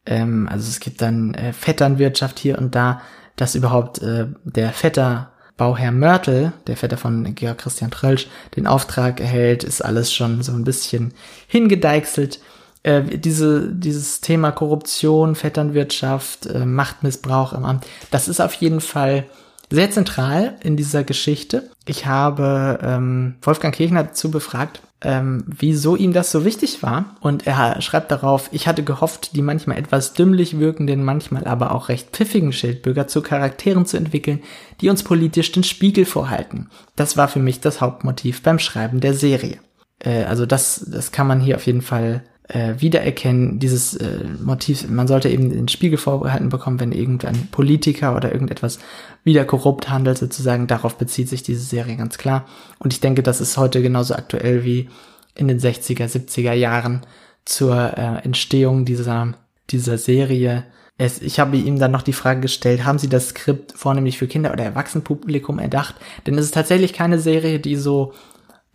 ähm, 0.06 0.48
also 0.50 0.68
es 0.68 0.80
gibt 0.80 1.02
dann 1.02 1.34
äh, 1.36 1.54
Vetternwirtschaft 1.54 2.40
hier 2.40 2.58
und 2.58 2.74
da, 2.74 3.02
dass 3.36 3.54
überhaupt 3.54 4.02
äh, 4.02 4.28
der 4.44 4.72
Vetter 4.72 5.32
Bauherr 5.58 5.92
Mörtel, 5.92 6.54
der 6.68 6.78
Vetter 6.78 6.98
von 6.98 7.36
Georg 7.36 7.58
Christian 7.58 7.92
Trölsch, 7.92 8.28
den 8.56 8.68
Auftrag 8.68 9.20
erhält, 9.20 9.64
ist 9.64 9.84
alles 9.84 10.14
schon 10.14 10.44
so 10.44 10.52
ein 10.52 10.64
bisschen 10.64 11.14
hingedeichselt. 11.48 12.40
Äh, 12.84 13.04
diese, 13.18 13.74
dieses 13.74 14.22
Thema 14.22 14.52
Korruption, 14.52 15.36
Vetternwirtschaft, 15.36 16.46
äh, 16.46 16.66
Machtmissbrauch 16.66 17.54
im 17.54 17.66
Amt, 17.66 17.86
das 18.12 18.28
ist 18.28 18.40
auf 18.40 18.54
jeden 18.54 18.82
Fall 18.82 19.26
sehr 19.70 19.92
zentral 19.92 20.56
in 20.64 20.78
dieser 20.78 21.04
Geschichte. 21.04 21.70
Ich 21.86 22.06
habe 22.06 22.80
ähm, 22.82 23.36
Wolfgang 23.42 23.76
Kirchner 23.76 24.04
dazu 24.04 24.32
befragt, 24.32 24.82
ähm, 25.02 25.44
wieso 25.46 25.96
ihm 25.96 26.12
das 26.14 26.32
so 26.32 26.44
wichtig 26.44 26.82
war. 26.82 27.16
Und 27.22 27.46
er 27.46 27.82
schreibt 27.82 28.12
darauf, 28.12 28.50
ich 28.52 28.68
hatte 28.68 28.84
gehofft, 28.84 29.36
die 29.36 29.42
manchmal 29.42 29.78
etwas 29.78 30.14
dümmlich 30.14 30.60
wirkenden, 30.60 31.04
manchmal 31.04 31.46
aber 31.46 31.72
auch 31.72 31.90
recht 31.90 32.10
pfiffigen 32.12 32.52
Schildbürger 32.52 33.08
zu 33.08 33.22
Charakteren 33.22 33.86
zu 33.86 33.98
entwickeln, 33.98 34.42
die 34.82 34.90
uns 34.90 35.04
politisch 35.04 35.52
den 35.52 35.64
Spiegel 35.64 36.06
vorhalten. 36.06 36.70
Das 36.96 37.18
war 37.18 37.28
für 37.28 37.40
mich 37.40 37.60
das 37.60 37.82
Hauptmotiv 37.82 38.42
beim 38.42 38.60
Schreiben 38.60 39.00
der 39.00 39.14
Serie. 39.14 39.60
Äh, 40.00 40.24
also 40.24 40.46
das, 40.46 40.86
das 40.92 41.12
kann 41.12 41.28
man 41.28 41.40
hier 41.40 41.56
auf 41.56 41.66
jeden 41.68 41.82
Fall 41.82 42.24
äh, 42.48 42.76
wiedererkennen, 42.80 43.60
dieses 43.60 43.96
äh, 43.96 44.24
Motiv, 44.42 44.88
man 44.90 45.08
sollte 45.08 45.30
eben 45.30 45.50
den 45.50 45.68
Spiegel 45.68 45.98
vorgehalten 45.98 46.50
bekommen, 46.50 46.80
wenn 46.80 46.92
irgendein 46.92 47.48
Politiker 47.52 48.16
oder 48.16 48.32
irgendetwas 48.32 48.80
wieder 49.24 49.44
korrupt 49.44 49.90
handelt, 49.90 50.18
sozusagen, 50.18 50.68
darauf 50.68 50.98
bezieht 50.98 51.28
sich 51.28 51.44
diese 51.44 51.64
Serie 51.64 51.98
ganz 51.98 52.18
klar. 52.18 52.46
Und 52.80 52.94
ich 52.94 53.02
denke, 53.02 53.24
das 53.24 53.42
ist 53.42 53.58
heute 53.58 53.82
genauso 53.82 54.16
aktuell 54.16 54.64
wie 54.64 54.90
in 55.36 55.48
den 55.48 55.60
60er, 55.60 56.06
70er 56.06 56.54
Jahren 56.54 57.02
zur 57.44 57.98
äh, 57.98 58.24
Entstehung 58.24 58.86
dieser, 58.86 59.34
dieser 59.70 59.98
Serie. 59.98 60.64
Es, 60.98 61.22
ich 61.22 61.40
habe 61.40 61.58
ihm 61.58 61.80
dann 61.80 61.92
noch 61.92 62.02
die 62.02 62.14
Frage 62.14 62.42
gestellt, 62.42 62.86
haben 62.86 62.98
Sie 62.98 63.10
das 63.10 63.30
Skript 63.30 63.74
vornehmlich 63.74 64.18
für 64.18 64.28
Kinder- 64.28 64.54
oder 64.54 64.64
Erwachsenenpublikum 64.64 65.60
erdacht? 65.60 65.96
Denn 66.26 66.38
es 66.38 66.46
ist 66.46 66.54
tatsächlich 66.54 66.94
keine 66.94 67.20
Serie, 67.20 67.60
die 67.60 67.76
so 67.76 68.14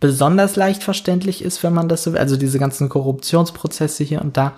besonders 0.03 0.57
leicht 0.57 0.83
verständlich 0.83 1.41
ist, 1.41 1.63
wenn 1.63 1.73
man 1.73 1.87
das 1.87 2.03
so 2.03 2.11
will. 2.11 2.19
Also 2.19 2.35
diese 2.35 2.59
ganzen 2.59 2.89
Korruptionsprozesse 2.89 4.03
hier 4.03 4.21
und 4.21 4.35
da 4.35 4.51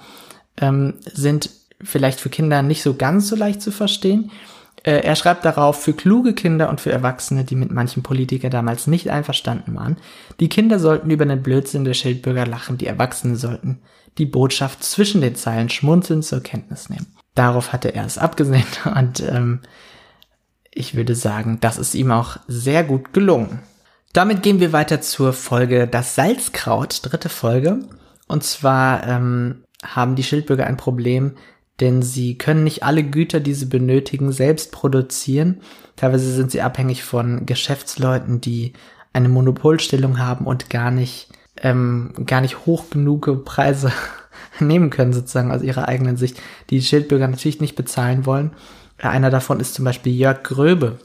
ähm, 0.57 0.95
sind 1.13 1.51
vielleicht 1.83 2.19
für 2.19 2.29
Kinder 2.29 2.63
nicht 2.63 2.81
so 2.81 2.95
ganz 2.95 3.27
so 3.27 3.35
leicht 3.35 3.61
zu 3.61 3.69
verstehen. 3.69 4.31
Äh, 4.81 5.01
er 5.01 5.15
schreibt 5.15 5.45
darauf, 5.45 5.79
für 5.79 5.93
kluge 5.93 6.33
Kinder 6.33 6.67
und 6.67 6.81
für 6.81 6.91
Erwachsene, 6.91 7.43
die 7.43 7.53
mit 7.53 7.69
manchen 7.69 8.01
Politikern 8.01 8.49
damals 8.49 8.87
nicht 8.87 9.11
einverstanden 9.11 9.75
waren, 9.75 9.97
die 10.39 10.49
Kinder 10.49 10.79
sollten 10.79 11.11
über 11.11 11.27
den 11.27 11.43
Blödsinn 11.43 11.85
der 11.85 11.93
Schildbürger 11.93 12.47
lachen, 12.47 12.79
die 12.79 12.87
Erwachsenen 12.87 13.35
sollten 13.35 13.81
die 14.17 14.25
Botschaft 14.25 14.83
zwischen 14.83 15.21
den 15.21 15.35
Zeilen 15.35 15.69
schmunzelnd 15.69 16.25
zur 16.25 16.41
Kenntnis 16.41 16.89
nehmen. 16.89 17.05
Darauf 17.35 17.71
hatte 17.71 17.93
er 17.93 18.07
es 18.07 18.17
abgesehen 18.17 18.65
und 18.95 19.19
ähm, 19.19 19.59
ich 20.71 20.95
würde 20.95 21.13
sagen, 21.13 21.59
das 21.61 21.77
ist 21.77 21.93
ihm 21.93 22.09
auch 22.09 22.37
sehr 22.47 22.83
gut 22.83 23.13
gelungen. 23.13 23.59
Damit 24.15 24.43
gehen 24.43 24.61
wir 24.61 24.71
weiter 24.71 25.01
zur 25.01 25.33
Folge 25.33 25.89
Das 25.89 26.15
Salzkraut, 26.15 27.01
dritte 27.03 27.27
Folge. 27.27 27.79
Und 28.29 28.45
zwar 28.45 29.05
ähm, 29.05 29.65
haben 29.83 30.15
die 30.15 30.23
Schildbürger 30.23 30.65
ein 30.65 30.77
Problem, 30.77 31.33
denn 31.81 32.01
sie 32.01 32.37
können 32.37 32.63
nicht 32.63 32.83
alle 32.83 33.03
Güter, 33.03 33.41
die 33.41 33.53
sie 33.53 33.65
benötigen, 33.65 34.31
selbst 34.31 34.71
produzieren. 34.71 35.59
Teilweise 35.97 36.31
sind 36.31 36.49
sie 36.49 36.61
abhängig 36.61 37.03
von 37.03 37.45
Geschäftsleuten, 37.45 38.39
die 38.39 38.71
eine 39.11 39.27
Monopolstellung 39.27 40.17
haben 40.17 40.45
und 40.45 40.69
gar 40.69 40.91
nicht, 40.91 41.27
ähm, 41.61 42.13
gar 42.25 42.39
nicht 42.39 42.65
hoch 42.65 42.89
genug 42.89 43.43
Preise 43.43 43.91
nehmen 44.61 44.91
können, 44.91 45.11
sozusagen 45.11 45.51
aus 45.51 45.61
ihrer 45.61 45.89
eigenen 45.89 46.15
Sicht, 46.15 46.41
die 46.69 46.81
Schildbürger 46.81 47.27
natürlich 47.27 47.59
nicht 47.59 47.75
bezahlen 47.75 48.25
wollen. 48.25 48.51
Einer 48.97 49.29
davon 49.29 49.59
ist 49.59 49.73
zum 49.73 49.83
Beispiel 49.83 50.13
Jörg 50.13 50.41
Gröbe, 50.43 50.99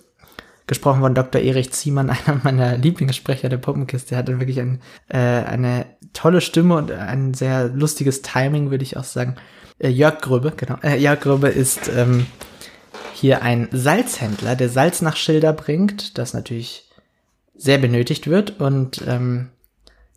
gesprochen 0.71 1.01
von 1.01 1.17
Dr. 1.17 1.43
Erich 1.43 1.73
Ziemann, 1.73 2.11
einer 2.27 2.41
meiner 2.45 2.79
Lieblingssprecher 2.79 3.49
der 3.49 3.59
Puppenkiste. 3.59 4.15
Er 4.15 4.19
hatte 4.19 4.39
wirklich 4.39 4.61
ein, 4.61 4.81
äh, 5.09 5.19
eine 5.19 5.85
tolle 6.13 6.41
Stimme 6.41 6.77
und 6.77 6.93
ein 6.93 7.35
sehr 7.35 7.69
lustiges 7.69 8.23
Timing, 8.23 8.71
würde 8.71 8.85
ich 8.85 8.97
auch 8.97 9.05
sagen. 9.05 9.35
Äh, 9.81 9.89
Jörg 9.89 10.21
Gröbe, 10.21 10.53
genau. 10.57 10.77
Äh, 10.83 10.97
Jörg 10.99 11.21
Gröbe 11.21 11.49
ist 11.49 11.91
ähm, 11.95 12.27
hier 13.13 13.43
ein 13.43 13.69
Salzhändler, 13.73 14.55
der 14.55 14.69
Salz 14.69 15.03
nach 15.03 15.17
Schilder 15.17 15.53
bringt, 15.53 16.19
das 16.19 16.35
natürlich 16.35 16.89
sehr 17.57 17.79
benötigt 17.79 18.29
wird 18.29 18.61
und 18.61 19.03
ähm, 19.09 19.49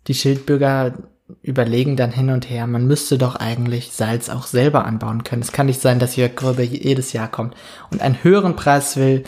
die 0.06 0.14
Schildbürger 0.14 0.94
überlegen 1.42 1.96
dann 1.96 2.12
hin 2.12 2.30
und 2.30 2.48
her, 2.48 2.68
man 2.68 2.86
müsste 2.86 3.18
doch 3.18 3.34
eigentlich 3.34 3.90
Salz 3.90 4.28
auch 4.28 4.46
selber 4.46 4.84
anbauen 4.84 5.24
können. 5.24 5.42
Es 5.42 5.52
kann 5.52 5.66
nicht 5.66 5.80
sein, 5.80 5.98
dass 5.98 6.14
Jörg 6.14 6.36
Gröbe 6.36 6.62
jedes 6.62 7.12
Jahr 7.12 7.28
kommt 7.28 7.56
und 7.90 8.02
einen 8.02 8.22
höheren 8.22 8.54
Preis 8.54 8.96
will 8.96 9.24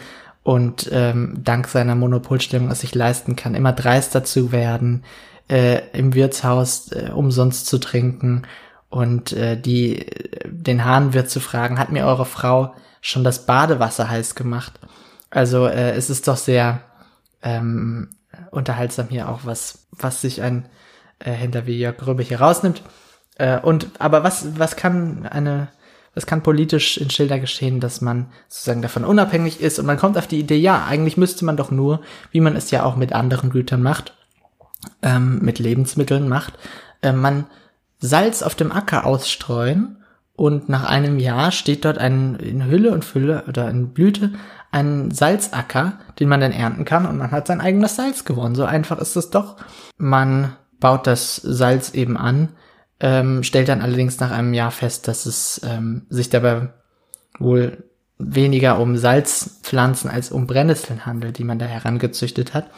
und 0.46 0.88
ähm, 0.92 1.40
dank 1.42 1.66
seiner 1.66 1.96
Monopolstellung 1.96 2.70
es 2.70 2.78
sich 2.78 2.94
leisten 2.94 3.35
kann, 3.35 3.56
immer 3.56 3.72
dreister 3.72 4.22
zu 4.22 4.52
werden, 4.52 5.02
äh, 5.50 5.80
im 5.90 6.14
Wirtshaus 6.14 6.92
äh, 6.92 7.11
umsonst 7.12 7.66
zu 7.66 7.78
trinken 7.78 8.42
und 8.88 9.32
äh, 9.32 9.61
die 9.61 10.06
den 10.44 10.85
Hahnwirt 10.85 11.28
zu 11.30 11.40
fragen, 11.40 11.80
hat 11.80 11.90
mir 11.90 12.06
eure 12.06 12.26
Frau 12.26 12.76
schon 13.00 13.24
das 13.24 13.44
Badewasser 13.44 14.09
heiß 14.09 14.37
gemacht? 14.37 14.78
Also 15.30 15.66
äh, 15.66 15.96
es 15.96 16.11
ist 16.11 16.28
doch 16.28 16.37
sehr 16.37 16.80
ähm, 17.42 18.11
unterhaltsam 18.52 19.09
hier 19.09 19.28
auch, 19.28 19.40
was, 19.42 19.88
was 19.90 20.20
sich 20.20 20.42
ein 20.42 20.68
äh, 21.18 21.32
Händler 21.32 21.66
wie 21.66 21.80
Jörg 21.80 22.06
Röbe 22.06 22.22
hier 22.22 22.40
rausnimmt. 22.40 22.82
Äh, 23.35 23.59
und 23.59 23.88
aber 23.98 24.22
was, 24.22 24.56
was 24.61 24.76
kann 24.76 25.26
eine, 25.26 25.70
was 26.16 26.26
kann 26.26 26.42
politisch 26.42 26.96
in 26.96 27.11
Schilder 27.11 27.38
geschehen, 27.38 27.79
dass 27.79 28.00
man 28.00 28.31
sozusagen 28.48 28.81
davon 28.81 29.05
unabhängig 29.05 29.61
ist 29.61 29.79
und 29.79 29.85
man 29.85 29.98
kommt 29.98 30.16
auf 30.16 30.26
die 30.26 30.40
Idee, 30.40 30.57
ja, 30.57 30.87
eigentlich 30.87 31.18
müsste 31.18 31.44
man 31.44 31.59
doch 31.59 31.70
nur, 31.70 32.00
wie 32.33 32.40
man 32.40 32.57
es 32.57 32.70
ja 32.70 32.85
auch 32.85 32.96
mit 32.96 33.12
anderen 33.12 33.50
Gütern 33.50 33.83
macht, 33.83 34.14
ähm, 35.02 35.40
mit 35.42 35.59
Lebensmitteln 35.59 36.26
macht, 36.26 36.55
äh, 37.02 37.12
man 37.12 37.44
Salz 37.98 38.42
auf 38.42 38.55
dem 38.55 38.72
Acker 38.72 39.05
ausstreuen 39.05 39.98
und 40.35 40.70
nach 40.70 40.85
einem 40.85 41.18
Jahr 41.18 41.52
steht 41.52 41.85
dort 41.85 41.98
ein 41.98 42.37
in 42.37 42.64
Hülle 42.64 42.92
und 42.92 43.05
Fülle 43.05 43.44
oder 43.46 43.68
in 43.68 43.92
Blüte 43.92 44.33
ein 44.72 45.11
Salzacker, 45.11 45.98
den 46.18 46.29
man 46.29 46.40
dann 46.40 46.52
ernten 46.52 46.87
kann 46.87 47.05
und 47.05 47.18
man 47.18 47.31
hat 47.31 47.46
sein 47.46 47.61
eigenes 47.61 47.96
Salz 47.96 48.24
gewonnen. 48.24 48.55
So 48.55 48.64
einfach 48.64 48.98
ist 48.98 49.16
es 49.16 49.29
doch. 49.29 49.57
Man 49.98 50.57
baut 50.81 51.07
das 51.07 51.37
Salz 51.37 51.90
eben 51.90 52.16
an, 52.16 52.50
ähm, 53.00 53.42
stellt 53.42 53.68
dann 53.68 53.82
allerdings 53.82 54.20
nach 54.20 54.30
einem 54.30 54.54
Jahr 54.54 54.70
fest, 54.70 55.09
dass 55.09 55.26
es 55.26 55.61
ähm, 55.64 56.06
sich 56.09 56.30
dabei 56.30 56.68
wohl 57.38 57.85
weniger 58.18 58.78
um 58.78 58.96
Salzpflanzen 58.96 60.11
als 60.11 60.30
um 60.30 60.46
Brennnesseln 60.46 61.04
handelt, 61.04 61.38
die 61.38 61.44
man 61.44 61.59
da 61.59 61.66
herangezüchtet 61.66 62.54
hat. 62.54 62.70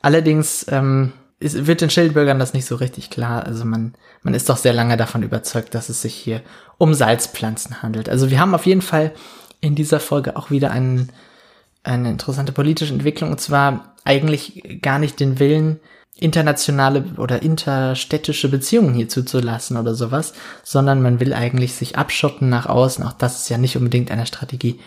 Allerdings 0.00 0.66
ähm, 0.70 1.12
ist, 1.38 1.66
wird 1.66 1.82
den 1.82 1.90
Schildbürgern 1.90 2.38
das 2.38 2.54
nicht 2.54 2.64
so 2.64 2.76
richtig 2.76 3.10
klar. 3.10 3.44
Also 3.44 3.64
man, 3.64 3.94
man 4.22 4.34
ist 4.34 4.48
doch 4.48 4.56
sehr 4.56 4.72
lange 4.72 4.96
davon 4.96 5.22
überzeugt, 5.22 5.74
dass 5.74 5.90
es 5.90 6.00
sich 6.00 6.14
hier 6.14 6.40
um 6.78 6.94
Salzpflanzen 6.94 7.82
handelt. 7.82 8.08
Also 8.08 8.30
wir 8.30 8.40
haben 8.40 8.54
auf 8.54 8.66
jeden 8.66 8.82
Fall 8.82 9.12
in 9.60 9.74
dieser 9.74 10.00
Folge 10.00 10.36
auch 10.36 10.50
wieder 10.50 10.70
einen, 10.70 11.12
eine 11.84 12.10
interessante 12.10 12.52
politische 12.52 12.94
Entwicklung, 12.94 13.30
und 13.30 13.40
zwar 13.40 13.94
eigentlich 14.04 14.80
gar 14.82 14.98
nicht 14.98 15.20
den 15.20 15.38
Willen, 15.38 15.78
internationale 16.18 17.04
oder 17.16 17.42
interstädtische 17.42 18.48
Beziehungen 18.48 18.94
hier 18.94 19.08
zuzulassen 19.08 19.76
oder 19.76 19.94
sowas, 19.94 20.34
sondern 20.62 21.02
man 21.02 21.20
will 21.20 21.32
eigentlich 21.32 21.74
sich 21.74 21.96
abschotten 21.96 22.48
nach 22.48 22.66
außen. 22.66 23.04
Auch 23.04 23.12
das 23.12 23.40
ist 23.40 23.48
ja 23.48 23.58
nicht 23.58 23.76
unbedingt 23.76 24.10
eine 24.10 24.26
Strategie, 24.26 24.78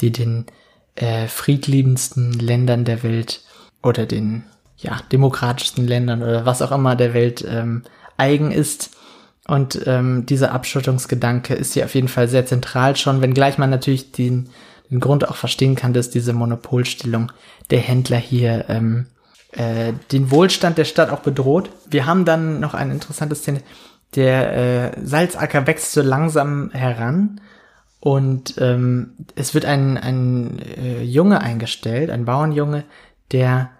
die 0.00 0.12
den 0.12 0.46
äh, 0.94 1.26
friedliebendsten 1.26 2.32
Ländern 2.32 2.84
der 2.84 3.02
Welt 3.02 3.42
oder 3.82 4.06
den 4.06 4.44
ja, 4.76 5.00
demokratischsten 5.12 5.86
Ländern 5.86 6.22
oder 6.22 6.46
was 6.46 6.62
auch 6.62 6.72
immer 6.72 6.94
der 6.94 7.12
Welt 7.12 7.44
ähm, 7.48 7.82
eigen 8.16 8.52
ist. 8.52 8.90
Und 9.46 9.80
ähm, 9.86 10.26
dieser 10.26 10.52
Abschottungsgedanke 10.52 11.54
ist 11.54 11.74
hier 11.74 11.86
auf 11.86 11.94
jeden 11.94 12.08
Fall 12.08 12.28
sehr 12.28 12.46
zentral 12.46 12.96
schon, 12.96 13.20
wenngleich 13.22 13.58
man 13.58 13.70
natürlich 13.70 14.12
den, 14.12 14.50
den 14.90 15.00
Grund 15.00 15.28
auch 15.28 15.36
verstehen 15.36 15.74
kann, 15.74 15.94
dass 15.94 16.10
diese 16.10 16.32
Monopolstellung 16.32 17.32
der 17.70 17.80
Händler 17.80 18.18
hier 18.18 18.66
ähm, 18.68 19.06
äh, 19.52 19.92
den 20.12 20.30
Wohlstand 20.30 20.78
der 20.78 20.84
Stadt 20.84 21.10
auch 21.10 21.20
bedroht. 21.20 21.70
Wir 21.88 22.06
haben 22.06 22.24
dann 22.24 22.60
noch 22.60 22.74
eine 22.74 22.92
interessante 22.92 23.34
Szene. 23.34 23.62
Der 24.14 24.94
äh, 24.96 25.04
Salzacker 25.04 25.66
wächst 25.66 25.92
so 25.92 26.02
langsam 26.02 26.70
heran 26.70 27.40
und 28.00 28.54
ähm, 28.58 29.14
es 29.34 29.54
wird 29.54 29.64
ein, 29.64 29.98
ein 29.98 30.58
äh, 30.60 31.02
Junge 31.02 31.40
eingestellt, 31.40 32.10
ein 32.10 32.24
Bauernjunge, 32.24 32.84
der 33.32 33.70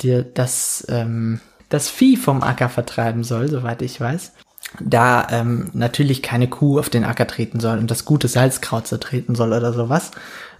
dir 0.00 0.22
das, 0.22 0.86
ähm, 0.88 1.40
das 1.68 1.88
Vieh 1.88 2.16
vom 2.16 2.42
Acker 2.42 2.68
vertreiben 2.68 3.24
soll, 3.24 3.48
soweit 3.48 3.82
ich 3.82 4.00
weiß. 4.00 4.32
Da 4.80 5.26
ähm, 5.30 5.70
natürlich 5.72 6.22
keine 6.22 6.48
Kuh 6.48 6.78
auf 6.78 6.90
den 6.90 7.04
Acker 7.04 7.26
treten 7.26 7.60
soll 7.60 7.78
und 7.78 7.90
das 7.90 8.04
gute 8.04 8.28
Salzkraut 8.28 8.86
zertreten 8.86 9.34
soll 9.34 9.52
oder 9.52 9.72
sowas. 9.72 10.12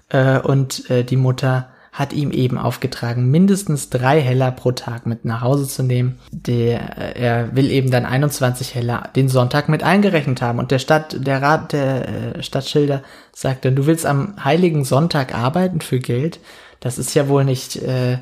Äh, 0.09 0.39
und 0.39 0.91
äh, 0.91 1.05
die 1.05 1.17
Mutter 1.17 1.71
hat 1.93 2.13
ihm 2.13 2.31
eben 2.31 2.59
aufgetragen, 2.59 3.31
mindestens 3.31 3.91
drei 3.91 4.21
Heller 4.21 4.51
pro 4.53 4.73
Tag 4.73 5.07
mit 5.07 5.25
nach 5.25 5.41
Hause 5.41 5.67
zu 5.67 5.83
nehmen. 5.83 6.19
Der, 6.31 7.17
äh, 7.17 7.21
er 7.21 7.57
will 7.57 7.71
eben 7.71 7.91
dann 7.91 8.05
21 8.05 8.75
Heller 8.75 9.11
den 9.17 9.29
Sonntag 9.29 9.69
mit 9.69 9.83
eingerechnet 9.83 10.43
haben. 10.43 10.59
Und 10.59 10.71
der 10.71 10.79
Stadt, 10.79 11.17
der 11.19 11.43
Rat 11.43 11.73
der 11.73 12.37
äh, 12.37 12.43
Stadtschilder 12.43 13.03
sagte, 13.33 13.73
du 13.73 13.87
willst 13.87 14.07
am 14.07 14.35
heiligen 14.45 14.85
Sonntag 14.85 15.35
arbeiten 15.35 15.81
für 15.81 15.99
Geld? 15.99 16.41
Das 16.81 16.99
ist 16.99 17.15
ja 17.15 17.29
wohl 17.29 17.45
nicht 17.45 17.77
äh, 17.77 18.19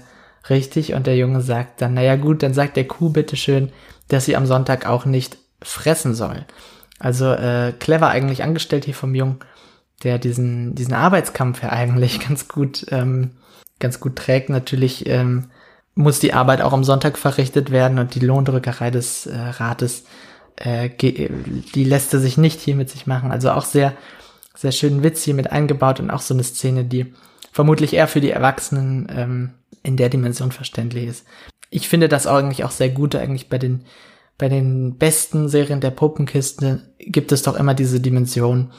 richtig. 0.49 0.95
Und 0.95 1.07
der 1.07 1.17
Junge 1.17 1.41
sagt 1.41 1.83
dann, 1.83 1.95
naja 1.95 2.17
gut, 2.17 2.43
dann 2.43 2.55
sagt 2.55 2.77
der 2.77 2.87
Kuh 2.87 3.11
bitteschön, 3.11 3.73
dass 4.09 4.25
sie 4.25 4.37
am 4.37 4.47
Sonntag 4.47 4.87
auch 4.87 5.05
nicht 5.05 5.37
fressen 5.63 6.15
soll. 6.15 6.45
Also 6.99 7.33
äh, 7.33 7.73
clever 7.79 8.09
eigentlich 8.09 8.43
angestellt 8.43 8.85
hier 8.85 8.95
vom 8.95 9.15
Jungen, 9.15 9.41
der 10.03 10.19
diesen, 10.19 10.75
diesen 10.75 10.95
Arbeitskampf 10.95 11.63
ja 11.63 11.71
eigentlich 11.71 12.21
ganz 12.29 12.49
gut, 12.49 12.87
ähm, 12.91 13.33
ganz 13.79 14.01
gut 14.01 14.17
trägt. 14.17 14.49
Natürlich 14.49 15.07
ähm, 15.07 15.51
muss 15.95 16.19
die 16.19 16.35
Arbeit 16.35 16.61
auch 16.61 16.73
am 16.73 16.85
Sonntag 16.85 17.19
verrichtet 17.19 17.71
werden 17.71 17.99
und 17.99 18.15
die 18.15 18.21
Lohndrückerei 18.21 18.91
des 18.91 19.27
äh, 19.27 19.37
Rates, 19.37 20.05
äh, 20.57 20.91
die 20.91 21.85
lässt 21.85 22.13
er 22.15 22.21
sich 22.21 22.39
nicht 22.39 22.61
hier 22.61 22.77
mit 22.77 22.91
sich 22.91 23.07
machen. 23.07 23.33
Also 23.33 23.51
auch 23.51 23.65
sehr, 23.65 23.95
sehr 24.55 24.73
schönen 24.73 25.03
Witz 25.03 25.23
hier 25.23 25.35
mit 25.35 25.51
eingebaut 25.51 26.01
und 26.01 26.11
auch 26.11 26.21
so 26.21 26.35
eine 26.35 26.45
Szene, 26.45 26.85
die 26.85 27.15
vermutlich 27.53 27.95
eher 27.95 28.09
für 28.09 28.21
die 28.21 28.31
Erwachsenen 28.31 29.09
ähm, 29.11 29.51
in 29.83 29.97
der 29.97 30.11
Dimension 30.11 30.53
verständlich 30.53 31.07
ist. 31.09 31.27
Ich 31.71 31.89
finde 31.89 32.09
das 32.09 32.27
eigentlich 32.27 32.65
auch 32.65 32.71
sehr 32.71 32.91
gut, 32.91 33.15
eigentlich 33.15 33.49
bei 33.49 33.59
den, 33.59 33.85
bei 34.39 34.49
den 34.49 34.97
besten 34.99 35.49
Serien 35.49 35.81
der 35.81 35.91
Puppenkiste 35.91 36.83
gibt 36.99 37.33
es 37.33 37.43
doch 37.43 37.57
immer 37.57 37.75
diese 37.75 38.01
Dimension, 38.01 38.73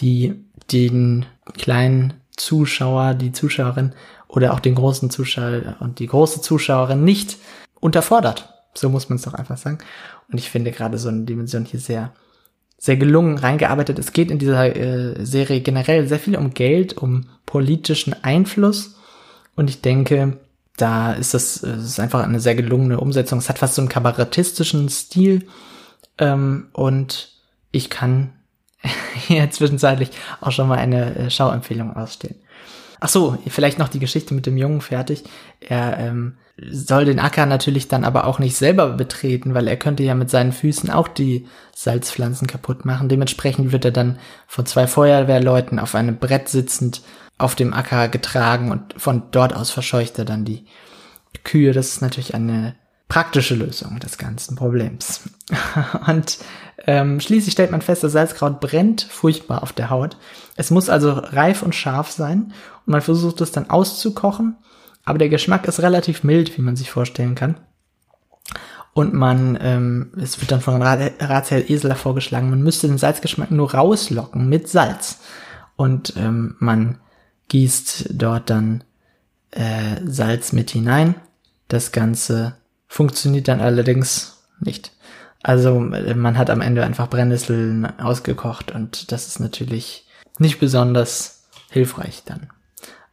die 0.00 0.44
den 0.70 1.26
kleinen 1.56 2.21
Zuschauer, 2.36 3.14
die 3.14 3.32
Zuschauerin 3.32 3.92
oder 4.28 4.52
auch 4.52 4.60
den 4.60 4.74
großen 4.74 5.10
Zuschauer 5.10 5.76
und 5.80 5.98
die 5.98 6.06
große 6.06 6.40
Zuschauerin 6.40 7.04
nicht 7.04 7.38
unterfordert. 7.80 8.48
So 8.74 8.88
muss 8.88 9.08
man 9.08 9.16
es 9.16 9.22
doch 9.22 9.34
einfach 9.34 9.58
sagen. 9.58 9.78
Und 10.30 10.38
ich 10.38 10.50
finde 10.50 10.72
gerade 10.72 10.98
so 10.98 11.08
eine 11.08 11.24
Dimension 11.24 11.64
hier 11.64 11.80
sehr, 11.80 12.12
sehr 12.78 12.96
gelungen 12.96 13.38
reingearbeitet. 13.38 13.98
Es 13.98 14.12
geht 14.12 14.30
in 14.30 14.38
dieser 14.38 14.74
äh, 14.74 15.24
Serie 15.24 15.60
generell 15.60 16.08
sehr 16.08 16.18
viel 16.18 16.36
um 16.36 16.54
Geld, 16.54 16.96
um 16.96 17.28
politischen 17.44 18.14
Einfluss 18.22 18.96
und 19.54 19.68
ich 19.68 19.82
denke, 19.82 20.38
da 20.76 21.12
ist 21.12 21.34
das, 21.34 21.60
das 21.60 21.84
ist 21.84 22.00
einfach 22.00 22.22
eine 22.22 22.40
sehr 22.40 22.54
gelungene 22.54 22.98
Umsetzung. 23.00 23.38
Es 23.38 23.48
hat 23.48 23.58
fast 23.58 23.74
so 23.74 23.82
einen 23.82 23.88
kabarettistischen 23.88 24.88
Stil. 24.88 25.46
Ähm, 26.18 26.68
und 26.72 27.32
ich 27.70 27.90
kann 27.90 28.32
hier 29.14 29.50
zwischenzeitlich 29.50 30.10
auch 30.40 30.52
schon 30.52 30.68
mal 30.68 30.78
eine 30.78 31.14
äh, 31.16 31.30
Schauempfehlung 31.30 31.96
ausstellen. 31.96 32.36
Ach 33.00 33.08
so, 33.08 33.36
vielleicht 33.48 33.80
noch 33.80 33.88
die 33.88 33.98
Geschichte 33.98 34.32
mit 34.32 34.46
dem 34.46 34.56
Jungen 34.56 34.80
fertig. 34.80 35.24
Er 35.60 35.98
ähm, 35.98 36.36
soll 36.70 37.04
den 37.04 37.18
Acker 37.18 37.46
natürlich 37.46 37.88
dann 37.88 38.04
aber 38.04 38.26
auch 38.26 38.38
nicht 38.38 38.56
selber 38.56 38.90
betreten, 38.90 39.54
weil 39.54 39.66
er 39.66 39.76
könnte 39.76 40.04
ja 40.04 40.14
mit 40.14 40.30
seinen 40.30 40.52
Füßen 40.52 40.90
auch 40.90 41.08
die 41.08 41.48
Salzpflanzen 41.74 42.46
kaputt 42.46 42.84
machen. 42.84 43.08
Dementsprechend 43.08 43.72
wird 43.72 43.84
er 43.84 43.90
dann 43.90 44.18
von 44.46 44.66
zwei 44.66 44.86
Feuerwehrleuten 44.86 45.80
auf 45.80 45.96
einem 45.96 46.18
Brett 46.18 46.48
sitzend 46.48 47.02
auf 47.38 47.56
dem 47.56 47.74
Acker 47.74 48.06
getragen 48.08 48.70
und 48.70 48.94
von 48.96 49.24
dort 49.32 49.56
aus 49.56 49.70
verscheucht 49.70 50.18
er 50.18 50.24
dann 50.24 50.44
die 50.44 50.64
Kühe. 51.42 51.72
Das 51.72 51.88
ist 51.88 52.02
natürlich 52.02 52.34
eine 52.34 52.76
praktische 53.12 53.54
Lösung 53.54 54.00
des 54.00 54.16
ganzen 54.16 54.56
Problems. 54.56 55.28
und 56.06 56.38
ähm, 56.86 57.20
schließlich 57.20 57.52
stellt 57.52 57.70
man 57.70 57.82
fest, 57.82 58.02
das 58.02 58.12
Salzkraut 58.12 58.58
brennt 58.58 59.02
furchtbar 59.02 59.62
auf 59.62 59.74
der 59.74 59.90
Haut. 59.90 60.16
Es 60.56 60.70
muss 60.70 60.88
also 60.88 61.12
reif 61.12 61.62
und 61.62 61.74
scharf 61.74 62.10
sein 62.10 62.54
und 62.86 62.92
man 62.92 63.02
versucht 63.02 63.42
es 63.42 63.52
dann 63.52 63.68
auszukochen, 63.68 64.56
aber 65.04 65.18
der 65.18 65.28
Geschmack 65.28 65.68
ist 65.68 65.80
relativ 65.80 66.24
mild, 66.24 66.56
wie 66.56 66.62
man 66.62 66.74
sich 66.74 66.90
vorstellen 66.90 67.34
kann. 67.34 67.56
Und 68.94 69.12
man, 69.12 69.58
ähm, 69.60 70.12
es 70.16 70.40
wird 70.40 70.50
dann 70.50 70.62
von 70.62 70.80
Raziel 70.80 71.66
Esler 71.68 71.96
vorgeschlagen, 71.96 72.48
man 72.48 72.62
müsste 72.62 72.88
den 72.88 72.96
Salzgeschmack 72.96 73.50
nur 73.50 73.74
rauslocken 73.74 74.48
mit 74.48 74.70
Salz. 74.70 75.20
Und 75.76 76.14
ähm, 76.16 76.56
man 76.60 76.98
gießt 77.48 78.06
dort 78.14 78.48
dann 78.48 78.84
äh, 79.50 80.00
Salz 80.02 80.54
mit 80.54 80.70
hinein. 80.70 81.16
Das 81.68 81.92
Ganze 81.92 82.56
funktioniert 82.92 83.48
dann 83.48 83.62
allerdings 83.62 84.36
nicht. 84.60 84.92
Also 85.42 85.80
man 85.80 86.36
hat 86.36 86.50
am 86.50 86.60
Ende 86.60 86.84
einfach 86.84 87.08
Brennnesseln 87.08 87.86
ausgekocht 87.98 88.70
und 88.70 89.10
das 89.10 89.28
ist 89.28 89.40
natürlich 89.40 90.06
nicht 90.38 90.60
besonders 90.60 91.48
hilfreich 91.70 92.22
dann. 92.26 92.50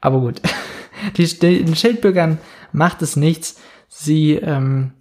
Aber 0.01 0.19
gut, 0.19 0.41
die, 1.17 1.39
den 1.39 1.77
Schildbürgern 1.77 2.39
macht 2.73 3.01
es 3.01 3.15
nichts. 3.15 3.55
Sie 3.87 4.33
ähm, 4.33 4.91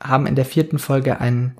haben 0.00 0.26
in 0.26 0.34
der 0.34 0.46
vierten 0.46 0.78
Folge 0.78 1.20
ein, 1.20 1.58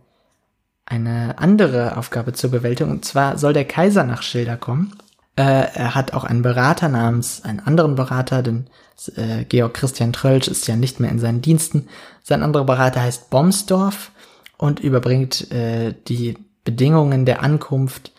eine 0.86 1.38
andere 1.38 1.98
Aufgabe 1.98 2.32
zur 2.32 2.50
Bewältigung. 2.50 2.90
Und 2.90 3.04
zwar 3.04 3.36
soll 3.36 3.52
der 3.52 3.66
Kaiser 3.66 4.04
nach 4.04 4.22
Schilder 4.22 4.56
kommen. 4.56 4.96
Äh, 5.36 5.42
er 5.74 5.94
hat 5.94 6.14
auch 6.14 6.24
einen 6.24 6.40
Berater 6.40 6.88
namens, 6.88 7.44
einen 7.44 7.60
anderen 7.60 7.96
Berater, 7.96 8.42
denn 8.42 8.70
äh, 9.08 9.44
Georg 9.48 9.74
Christian 9.74 10.12
Trölsch 10.12 10.48
ist 10.48 10.68
ja 10.68 10.76
nicht 10.76 11.00
mehr 11.00 11.10
in 11.10 11.18
seinen 11.18 11.42
Diensten. 11.42 11.88
Sein 12.22 12.42
anderer 12.42 12.64
Berater 12.64 13.02
heißt 13.02 13.30
Bomsdorf 13.30 14.12
und 14.58 14.80
überbringt 14.80 15.50
äh, 15.52 15.94
die 16.08 16.36
Bedingungen 16.64 17.26
der 17.26 17.42
Ankunft 17.42 18.12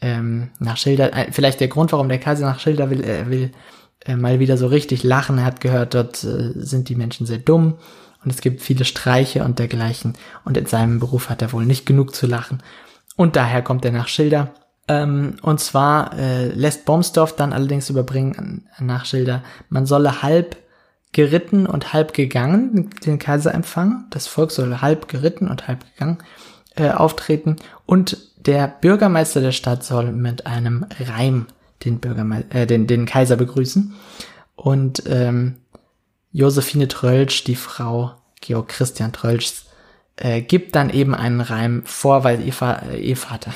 ähm, 0.00 0.50
nach 0.58 0.76
Schilder. 0.76 1.12
Äh, 1.12 1.32
vielleicht 1.32 1.60
der 1.60 1.68
Grund, 1.68 1.92
warum 1.92 2.08
der 2.08 2.18
Kaiser 2.18 2.46
nach 2.46 2.60
Schilder 2.60 2.90
will, 2.90 3.02
er 3.02 3.30
will 3.30 3.50
äh, 4.04 4.16
mal 4.16 4.38
wieder 4.38 4.56
so 4.56 4.66
richtig 4.66 5.02
lachen. 5.02 5.38
Er 5.38 5.44
hat 5.44 5.60
gehört, 5.60 5.94
dort 5.94 6.22
äh, 6.24 6.52
sind 6.54 6.88
die 6.88 6.94
Menschen 6.94 7.26
sehr 7.26 7.38
dumm 7.38 7.78
und 8.24 8.32
es 8.32 8.40
gibt 8.40 8.62
viele 8.62 8.84
Streiche 8.84 9.44
und 9.44 9.58
dergleichen. 9.58 10.14
Und 10.44 10.56
in 10.56 10.66
seinem 10.66 11.00
Beruf 11.00 11.30
hat 11.30 11.42
er 11.42 11.52
wohl 11.52 11.64
nicht 11.64 11.86
genug 11.86 12.14
zu 12.14 12.26
lachen. 12.26 12.62
Und 13.16 13.36
daher 13.36 13.62
kommt 13.62 13.84
er 13.84 13.92
nach 13.92 14.08
Schilder. 14.08 14.54
Ähm, 14.88 15.36
und 15.42 15.60
zwar 15.60 16.18
äh, 16.18 16.48
lässt 16.48 16.84
Bomsdorf 16.86 17.36
dann 17.36 17.52
allerdings 17.52 17.90
überbringen 17.90 18.68
nach 18.80 19.04
Schilder, 19.04 19.42
man 19.68 19.86
solle 19.86 20.22
halb 20.22 20.56
geritten 21.12 21.66
und 21.66 21.92
halb 21.92 22.14
gegangen 22.14 22.90
den 23.04 23.18
Kaiser 23.18 23.54
empfangen. 23.54 24.06
Das 24.10 24.26
Volk 24.26 24.50
soll 24.50 24.80
halb 24.80 25.08
geritten 25.08 25.48
und 25.48 25.68
halb 25.68 25.84
gegangen 25.92 26.18
äh, 26.76 26.90
auftreten. 26.90 27.56
Und 27.86 28.18
der 28.36 28.68
Bürgermeister 28.68 29.40
der 29.40 29.52
Stadt 29.52 29.84
soll 29.84 30.12
mit 30.12 30.46
einem 30.46 30.86
Reim 31.00 31.46
den, 31.84 31.98
Bürgermeister, 31.98 32.54
äh, 32.54 32.66
den, 32.66 32.86
den 32.86 33.06
Kaiser 33.06 33.36
begrüßen. 33.36 33.94
Und 34.56 35.02
ähm, 35.06 35.56
Josephine 36.32 36.88
Trölsch, 36.88 37.44
die 37.44 37.56
Frau 37.56 38.12
Georg 38.40 38.68
Christian 38.68 39.12
Trölschs, 39.12 39.66
äh, 40.16 40.42
gibt 40.42 40.76
dann 40.76 40.90
eben 40.90 41.14
einen 41.14 41.40
Reim 41.40 41.82
vor, 41.84 42.24
weil 42.24 42.42
ihr, 42.42 42.54
äh, 42.62 43.00
ihr 43.00 43.16
Vater, 43.16 43.52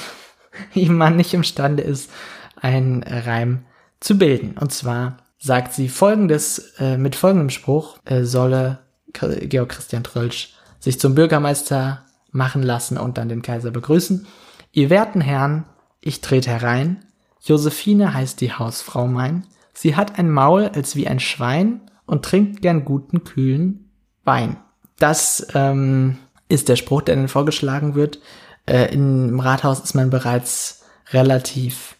Mann 0.74 1.16
nicht 1.16 1.34
imstande 1.34 1.82
ist, 1.82 2.10
einen 2.56 3.02
Reim 3.02 3.64
zu 4.00 4.18
bilden. 4.18 4.56
Und 4.58 4.72
zwar 4.72 5.18
sagt 5.38 5.72
sie 5.72 5.88
folgendes, 5.88 6.74
äh, 6.78 6.96
mit 6.96 7.16
folgendem 7.16 7.50
Spruch 7.50 7.98
äh, 8.04 8.24
solle 8.24 8.78
Georg 9.12 9.70
Christian 9.70 10.04
Trölsch 10.04 10.54
sich 10.78 10.98
zum 10.98 11.14
Bürgermeister 11.14 12.04
machen 12.30 12.62
lassen 12.62 12.96
und 12.96 13.18
dann 13.18 13.28
den 13.28 13.42
Kaiser 13.42 13.70
begrüßen. 13.70 14.26
Ihr 14.72 14.90
werten 14.90 15.20
Herren, 15.20 15.64
ich 16.00 16.20
trete 16.20 16.50
herein. 16.50 17.04
Josephine 17.44 18.14
heißt 18.14 18.40
die 18.40 18.52
Hausfrau 18.52 19.06
mein. 19.06 19.46
Sie 19.74 19.96
hat 19.96 20.18
ein 20.18 20.30
Maul 20.30 20.70
als 20.74 20.96
wie 20.96 21.08
ein 21.08 21.20
Schwein 21.20 21.80
und 22.06 22.24
trinkt 22.24 22.62
gern 22.62 22.84
guten, 22.84 23.24
kühlen 23.24 23.90
Wein. 24.24 24.56
Das 24.98 25.46
ähm, 25.54 26.18
ist 26.48 26.68
der 26.68 26.76
Spruch, 26.76 27.02
der 27.02 27.16
dann 27.16 27.28
vorgeschlagen 27.28 27.94
wird. 27.94 28.20
Äh, 28.66 28.92
Im 28.92 29.40
Rathaus 29.40 29.80
ist 29.80 29.94
man 29.94 30.10
bereits 30.10 30.84
relativ 31.10 31.96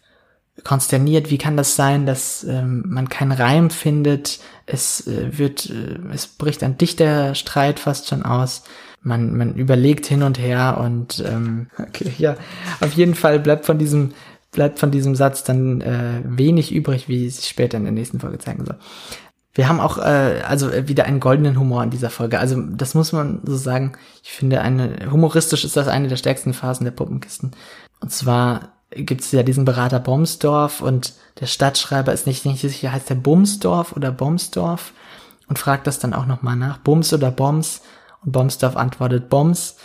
konsterniert. 0.63 1.29
Wie 1.29 1.37
kann 1.37 1.57
das 1.57 1.75
sein, 1.75 2.05
dass 2.05 2.43
ähm, 2.43 2.83
man 2.87 3.09
keinen 3.09 3.31
Reim 3.31 3.69
findet? 3.69 4.39
Es 4.65 5.07
äh, 5.07 5.37
wird, 5.37 5.69
äh, 5.69 5.97
es 6.13 6.27
bricht 6.27 6.63
ein 6.63 6.77
dichter 6.77 7.35
Streit 7.35 7.79
fast 7.79 8.07
schon 8.07 8.23
aus. 8.23 8.63
Man, 9.01 9.35
man 9.35 9.55
überlegt 9.55 10.05
hin 10.05 10.23
und 10.23 10.39
her 10.39 10.77
und 10.79 11.23
ähm, 11.27 11.67
okay, 11.77 12.13
ja, 12.17 12.37
auf 12.79 12.93
jeden 12.93 13.15
Fall 13.15 13.39
bleibt 13.39 13.65
von 13.65 13.77
diesem 13.77 14.13
bleibt 14.53 14.79
von 14.79 14.91
diesem 14.91 15.15
Satz 15.15 15.43
dann 15.43 15.81
äh, 15.81 16.21
wenig 16.23 16.71
übrig, 16.71 17.09
wie 17.09 17.25
es 17.25 17.47
später 17.47 17.75
in 17.75 17.83
der 17.83 17.91
nächsten 17.91 18.19
Folge 18.19 18.37
zeigen 18.37 18.63
soll. 18.65 18.77
Wir 19.53 19.69
haben 19.69 19.79
auch 19.79 19.97
äh, 19.99 20.41
also 20.47 20.69
äh, 20.69 20.87
wieder 20.87 21.05
einen 21.05 21.19
goldenen 21.19 21.59
Humor 21.59 21.83
in 21.83 21.91
dieser 21.91 22.09
Folge. 22.09 22.39
Also 22.39 22.59
das 22.61 22.95
muss 22.95 23.11
man 23.11 23.41
so 23.43 23.55
sagen. 23.55 23.93
Ich 24.23 24.31
finde, 24.31 24.61
eine 24.61 25.11
humoristisch 25.11 25.63
ist 25.63 25.77
das 25.77 25.87
eine 25.87 26.07
der 26.07 26.17
stärksten 26.17 26.53
Phasen 26.53 26.85
der 26.85 26.91
Puppenkisten. 26.91 27.51
Und 27.99 28.11
zwar 28.11 28.73
gibt 28.89 29.21
es 29.21 29.31
ja 29.31 29.43
diesen 29.43 29.65
Berater 29.65 29.99
Bomsdorf 29.99 30.81
und 30.81 31.13
der 31.39 31.45
Stadtschreiber 31.45 32.13
ist 32.13 32.27
nicht, 32.27 32.45
nicht 32.45 32.61
sicher, 32.61 32.91
heißt 32.91 33.09
der 33.09 33.15
Bumsdorf 33.15 33.95
oder 33.95 34.11
Bomsdorf 34.11 34.93
und 35.47 35.59
fragt 35.59 35.87
das 35.87 35.99
dann 35.99 36.13
auch 36.13 36.25
nochmal 36.25 36.55
nach. 36.55 36.77
Bums 36.79 37.13
oder 37.13 37.31
Boms? 37.31 37.81
Und 38.23 38.31
Bomsdorf 38.31 38.75
antwortet 38.75 39.29
Boms. 39.29 39.77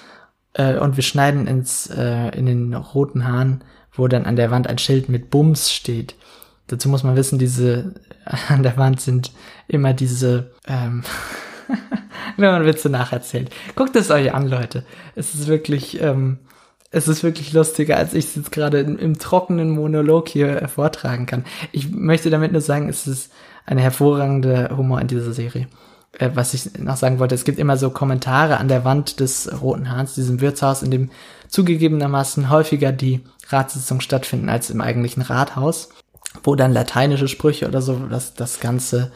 Äh, 0.54 0.78
und 0.78 0.96
wir 0.96 1.02
schneiden 1.02 1.46
ins, 1.46 1.88
äh, 1.88 2.28
in 2.36 2.46
den 2.46 2.74
roten 2.74 3.26
Haaren, 3.26 3.64
wo 3.92 4.08
dann 4.08 4.26
an 4.26 4.36
der 4.36 4.50
Wand 4.50 4.66
ein 4.66 4.78
Schild 4.78 5.08
mit 5.08 5.30
Bums 5.30 5.72
steht. 5.72 6.14
Dazu 6.68 6.88
muss 6.88 7.02
man 7.02 7.16
wissen, 7.16 7.38
diese 7.38 7.94
an 8.48 8.62
der 8.62 8.76
Wand 8.76 9.00
sind 9.00 9.32
immer 9.66 9.92
diese, 9.92 10.50
ähm, 10.66 11.02
wenn 12.36 12.50
man 12.50 12.66
Witze 12.66 12.90
nacherzählt. 12.90 13.50
Guckt 13.74 13.96
es 13.96 14.10
euch 14.10 14.32
an, 14.32 14.46
Leute. 14.46 14.84
Es 15.14 15.34
ist 15.34 15.48
wirklich, 15.48 16.00
ähm, 16.00 16.38
es 16.90 17.08
ist 17.08 17.22
wirklich 17.22 17.52
lustiger, 17.52 17.96
als 17.96 18.14
ich 18.14 18.26
es 18.26 18.34
jetzt 18.36 18.52
gerade 18.52 18.80
im, 18.80 18.98
im, 18.98 19.18
trockenen 19.18 19.70
Monolog 19.70 20.28
hier 20.28 20.68
vortragen 20.68 21.26
kann. 21.26 21.44
Ich 21.72 21.90
möchte 21.90 22.30
damit 22.30 22.52
nur 22.52 22.60
sagen, 22.60 22.88
es 22.88 23.06
ist 23.06 23.32
eine 23.66 23.82
hervorragende 23.82 24.70
Humor 24.76 25.00
in 25.00 25.08
dieser 25.08 25.32
Serie. 25.32 25.68
Äh, 26.12 26.30
was 26.34 26.54
ich 26.54 26.78
noch 26.78 26.96
sagen 26.96 27.18
wollte, 27.18 27.34
es 27.34 27.44
gibt 27.44 27.58
immer 27.58 27.76
so 27.76 27.90
Kommentare 27.90 28.58
an 28.58 28.68
der 28.68 28.84
Wand 28.84 29.20
des 29.20 29.50
Roten 29.60 29.90
Hahns, 29.90 30.14
diesem 30.14 30.40
Wirtshaus, 30.40 30.82
in 30.82 30.90
dem 30.90 31.10
zugegebenermaßen 31.48 32.50
häufiger 32.50 32.92
die 32.92 33.20
Ratssitzungen 33.48 34.02
stattfinden 34.02 34.50
als 34.50 34.68
im 34.68 34.82
eigentlichen 34.82 35.22
Rathaus 35.22 35.88
wo 36.42 36.54
dann 36.54 36.72
lateinische 36.72 37.28
Sprüche 37.28 37.68
oder 37.68 37.82
so 37.82 37.96
das, 38.10 38.34
das 38.34 38.60
Ganze 38.60 39.10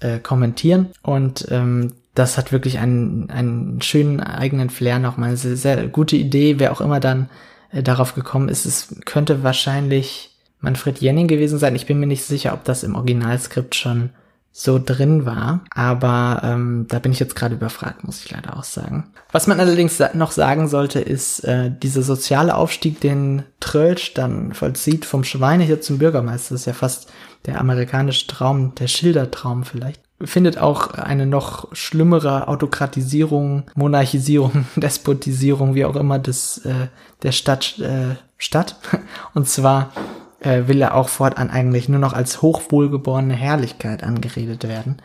äh, 0.00 0.18
kommentieren. 0.18 0.88
Und 1.02 1.46
ähm, 1.50 1.94
das 2.14 2.36
hat 2.36 2.52
wirklich 2.52 2.78
einen, 2.78 3.30
einen 3.30 3.80
schönen 3.80 4.20
eigenen 4.20 4.70
Flair 4.70 4.98
nochmal. 4.98 5.28
Eine 5.28 5.36
sehr, 5.36 5.56
sehr 5.56 5.86
gute 5.86 6.16
Idee, 6.16 6.58
wer 6.58 6.72
auch 6.72 6.80
immer 6.80 7.00
dann 7.00 7.28
äh, 7.72 7.82
darauf 7.82 8.14
gekommen 8.14 8.48
ist. 8.48 8.66
Es 8.66 8.96
könnte 9.04 9.42
wahrscheinlich 9.42 10.36
Manfred 10.60 11.00
Jenning 11.00 11.28
gewesen 11.28 11.58
sein. 11.58 11.76
Ich 11.76 11.86
bin 11.86 12.00
mir 12.00 12.06
nicht 12.06 12.24
sicher, 12.24 12.54
ob 12.54 12.64
das 12.64 12.82
im 12.82 12.96
Originalskript 12.96 13.74
schon 13.74 14.10
so 14.60 14.80
drin 14.84 15.24
war. 15.24 15.60
Aber 15.70 16.40
ähm, 16.42 16.86
da 16.88 16.98
bin 16.98 17.12
ich 17.12 17.20
jetzt 17.20 17.36
gerade 17.36 17.54
überfragt, 17.54 18.02
muss 18.02 18.24
ich 18.24 18.30
leider 18.32 18.56
auch 18.56 18.64
sagen. 18.64 19.04
Was 19.30 19.46
man 19.46 19.60
allerdings 19.60 20.02
noch 20.14 20.32
sagen 20.32 20.66
sollte, 20.66 20.98
ist 20.98 21.44
äh, 21.44 21.70
dieser 21.70 22.02
soziale 22.02 22.56
Aufstieg, 22.56 23.00
den 23.00 23.44
Trölsch 23.60 24.14
dann 24.14 24.52
vollzieht 24.54 25.04
vom 25.04 25.22
Schweinehirt 25.22 25.84
zum 25.84 25.98
Bürgermeister. 25.98 26.56
Ist 26.56 26.66
ja 26.66 26.72
fast 26.72 27.08
der 27.46 27.60
amerikanische 27.60 28.26
Traum, 28.26 28.74
der 28.74 28.88
Schildertraum 28.88 29.62
vielleicht 29.62 30.02
findet 30.20 30.58
auch 30.58 30.90
eine 30.94 31.26
noch 31.26 31.68
schlimmere 31.76 32.48
Autokratisierung, 32.48 33.70
Monarchisierung, 33.76 34.66
Despotisierung, 34.74 35.76
wie 35.76 35.84
auch 35.84 35.94
immer, 35.94 36.18
des, 36.18 36.58
äh, 36.66 36.88
der 37.22 37.30
Stadt 37.30 37.78
äh, 37.78 38.16
statt. 38.36 38.74
Und 39.34 39.48
zwar 39.48 39.92
äh, 40.40 40.62
will 40.66 40.80
er 40.80 40.94
auch 40.94 41.08
fortan 41.08 41.50
eigentlich 41.50 41.88
nur 41.88 42.00
noch 42.00 42.12
als 42.12 42.42
hochwohlgeborene 42.42 43.34
Herrlichkeit 43.34 44.02
angeredet 44.02 44.64
werden. 44.64 45.02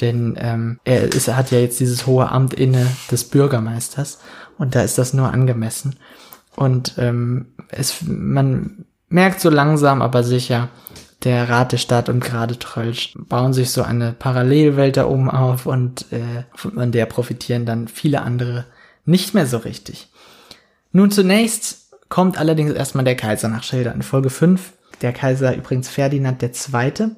Denn 0.00 0.36
ähm, 0.38 0.78
er, 0.84 1.02
ist, 1.04 1.28
er 1.28 1.36
hat 1.36 1.50
ja 1.50 1.58
jetzt 1.58 1.80
dieses 1.80 2.06
hohe 2.06 2.30
Amt 2.30 2.54
inne 2.54 2.86
des 3.10 3.24
Bürgermeisters 3.24 4.18
und 4.58 4.74
da 4.74 4.82
ist 4.82 4.98
das 4.98 5.14
nur 5.14 5.32
angemessen. 5.32 5.96
Und 6.54 6.94
ähm, 6.98 7.46
es, 7.68 8.02
man 8.02 8.84
merkt 9.08 9.40
so 9.40 9.50
langsam, 9.50 10.02
aber 10.02 10.22
sicher, 10.22 10.68
der 11.24 11.48
Rat 11.48 11.72
der 11.72 11.78
Stadt 11.78 12.08
und 12.08 12.20
gerade 12.20 12.58
Trölsch 12.58 13.14
bauen 13.16 13.52
sich 13.52 13.70
so 13.70 13.82
eine 13.82 14.12
Parallelwelt 14.12 14.96
da 14.96 15.06
oben 15.06 15.30
auf 15.30 15.66
und 15.66 16.12
äh, 16.12 16.44
von 16.54 16.92
der 16.92 17.06
profitieren 17.06 17.64
dann 17.64 17.88
viele 17.88 18.22
andere 18.22 18.66
nicht 19.06 19.34
mehr 19.34 19.46
so 19.46 19.58
richtig. 19.58 20.08
Nun 20.92 21.10
zunächst 21.10 21.90
kommt 22.08 22.38
allerdings 22.38 22.72
erstmal 22.72 23.04
der 23.04 23.16
Kaiser 23.16 23.48
nach 23.48 23.62
Schilder 23.62 23.94
in 23.94 24.02
Folge 24.02 24.30
5 24.30 24.72
der 25.02 25.12
Kaiser 25.12 25.54
übrigens 25.54 25.88
Ferdinand 25.88 26.42
II. 26.42 27.10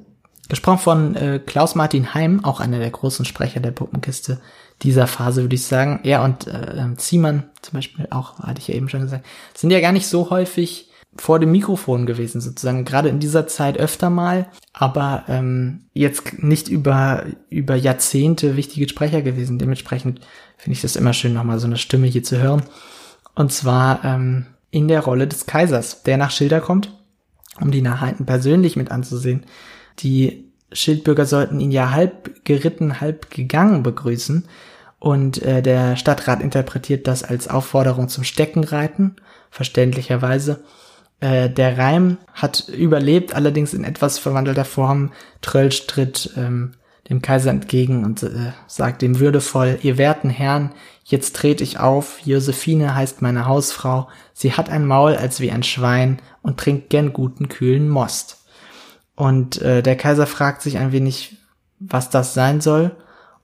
Gesprochen 0.48 0.78
von 0.78 1.14
äh, 1.14 1.40
Klaus 1.44 1.74
Martin 1.74 2.14
Heim, 2.14 2.44
auch 2.44 2.60
einer 2.60 2.78
der 2.78 2.90
großen 2.90 3.26
Sprecher 3.26 3.60
der 3.60 3.70
Puppenkiste, 3.70 4.40
dieser 4.82 5.06
Phase, 5.06 5.42
würde 5.42 5.54
ich 5.54 5.64
sagen. 5.64 6.00
Er 6.04 6.22
und 6.22 6.46
äh, 6.46 6.96
Ziemann 6.96 7.44
zum 7.60 7.74
Beispiel 7.74 8.06
auch, 8.10 8.38
hatte 8.38 8.60
ich 8.60 8.68
ja 8.68 8.74
eben 8.74 8.88
schon 8.88 9.02
gesagt, 9.02 9.26
sind 9.54 9.70
ja 9.70 9.80
gar 9.80 9.92
nicht 9.92 10.06
so 10.06 10.30
häufig 10.30 10.90
vor 11.16 11.38
dem 11.38 11.50
Mikrofon 11.50 12.06
gewesen, 12.06 12.40
sozusagen, 12.40 12.84
gerade 12.84 13.08
in 13.08 13.18
dieser 13.18 13.46
Zeit 13.46 13.76
öfter 13.76 14.08
mal, 14.08 14.46
aber 14.72 15.24
ähm, 15.28 15.86
jetzt 15.92 16.42
nicht 16.42 16.68
über, 16.68 17.24
über 17.50 17.74
Jahrzehnte 17.74 18.56
wichtige 18.56 18.88
Sprecher 18.88 19.22
gewesen. 19.22 19.58
Dementsprechend 19.58 20.20
finde 20.56 20.76
ich 20.76 20.82
das 20.82 20.96
immer 20.96 21.12
schön, 21.12 21.32
nochmal 21.32 21.58
so 21.58 21.66
eine 21.66 21.76
Stimme 21.78 22.06
hier 22.06 22.22
zu 22.22 22.38
hören. 22.38 22.62
Und 23.34 23.52
zwar 23.52 24.04
ähm, 24.04 24.46
in 24.70 24.88
der 24.88 25.00
Rolle 25.00 25.26
des 25.26 25.46
Kaisers, 25.46 26.02
der 26.02 26.18
nach 26.18 26.30
Schilder 26.30 26.60
kommt, 26.60 26.92
um 27.60 27.70
die 27.70 27.82
Nachheiten 27.82 28.26
persönlich 28.26 28.76
mit 28.76 28.90
anzusehen. 28.90 29.44
Die 30.00 30.48
Schildbürger 30.72 31.26
sollten 31.26 31.60
ihn 31.60 31.70
ja 31.70 31.90
halb 31.90 32.44
geritten, 32.44 33.00
halb 33.00 33.30
gegangen 33.30 33.82
begrüßen. 33.82 34.44
Und 34.98 35.42
äh, 35.42 35.62
der 35.62 35.96
Stadtrat 35.96 36.42
interpretiert 36.42 37.06
das 37.06 37.22
als 37.22 37.48
Aufforderung 37.48 38.08
zum 38.08 38.24
Steckenreiten, 38.24 39.16
verständlicherweise. 39.50 40.64
Äh, 41.20 41.50
der 41.50 41.78
Reim 41.78 42.18
hat 42.32 42.68
überlebt, 42.68 43.34
allerdings 43.34 43.74
in 43.74 43.84
etwas 43.84 44.18
verwandelter 44.18 44.64
Form. 44.64 45.12
Trölsch 45.40 45.86
tritt 45.86 46.32
ähm, 46.36 46.72
dem 47.08 47.22
Kaiser 47.22 47.50
entgegen 47.50 48.04
und 48.04 48.22
äh, 48.22 48.52
sagt 48.66 49.02
ihm 49.02 49.18
würdevoll, 49.18 49.78
ihr 49.82 49.98
werten 49.98 50.30
Herrn, 50.30 50.72
jetzt 51.04 51.36
tret 51.36 51.60
ich 51.60 51.78
auf, 51.78 52.20
Josephine 52.24 52.94
heißt 52.94 53.22
meine 53.22 53.46
Hausfrau, 53.46 54.08
sie 54.34 54.52
hat 54.52 54.68
ein 54.68 54.84
Maul 54.86 55.16
als 55.16 55.40
wie 55.40 55.50
ein 55.50 55.62
Schwein 55.62 56.18
und 56.48 56.58
trinkt 56.58 56.88
gern 56.88 57.12
guten 57.12 57.50
kühlen 57.50 57.90
Most. 57.90 58.38
Und 59.14 59.60
äh, 59.60 59.82
der 59.82 59.96
Kaiser 59.96 60.26
fragt 60.26 60.62
sich 60.62 60.78
ein 60.78 60.92
wenig, 60.92 61.36
was 61.78 62.08
das 62.08 62.32
sein 62.32 62.62
soll 62.62 62.92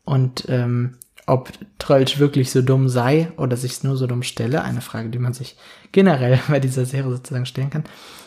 und 0.05 0.47
ähm, 0.49 0.97
ob 1.27 1.53
Trölsch 1.79 2.19
wirklich 2.19 2.51
so 2.51 2.63
dumm 2.63 2.89
sei 2.89 3.31
oder 3.37 3.59
sich 3.59 3.83
nur 3.85 3.97
so 3.97 4.07
dumm 4.07 4.23
stelle. 4.23 4.63
Eine 4.63 4.81
Frage, 4.81 5.11
die 5.11 5.19
man 5.19 5.35
sich 5.35 5.57
generell 5.93 6.41
bei 6.49 6.61
dieser 6.61 6.87
Serie 6.87 7.11
sozusagen 7.11 7.45
stellen 7.45 7.71
kann. 7.71 7.85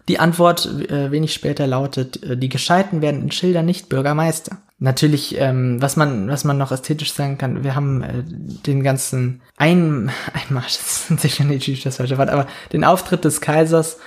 Die 0.07 0.19
Antwort 0.19 0.67
äh, 0.89 1.09
wenig 1.09 1.33
später 1.33 1.65
lautet, 1.65 2.21
äh, 2.23 2.37
die 2.37 2.49
Gescheiten 2.49 3.01
werden 3.01 3.23
in 3.23 3.31
Schilder 3.31 3.63
nicht 3.63 3.89
Bürgermeister. 3.89 4.57
Natürlich, 4.77 5.39
ähm, 5.39 5.81
was 5.81 5.95
man 5.95 6.29
was 6.29 6.43
man 6.43 6.59
noch 6.59 6.71
ästhetisch 6.71 7.13
sagen 7.13 7.39
kann, 7.39 7.63
wir 7.63 7.73
haben 7.73 8.03
äh, 8.03 8.23
den 8.23 8.83
ganzen 8.83 9.41
Ein 9.57 10.11
Einmarsch, 10.33 10.77
das 10.77 11.09
ist 11.09 11.23
definitiv 11.23 11.81
das 11.81 11.97
falsche 11.97 12.19
Wort, 12.19 12.29
aber 12.29 12.45
den 12.73 12.83
Auftritt 12.83 13.25
des 13.25 13.41
Kaisers 13.41 13.97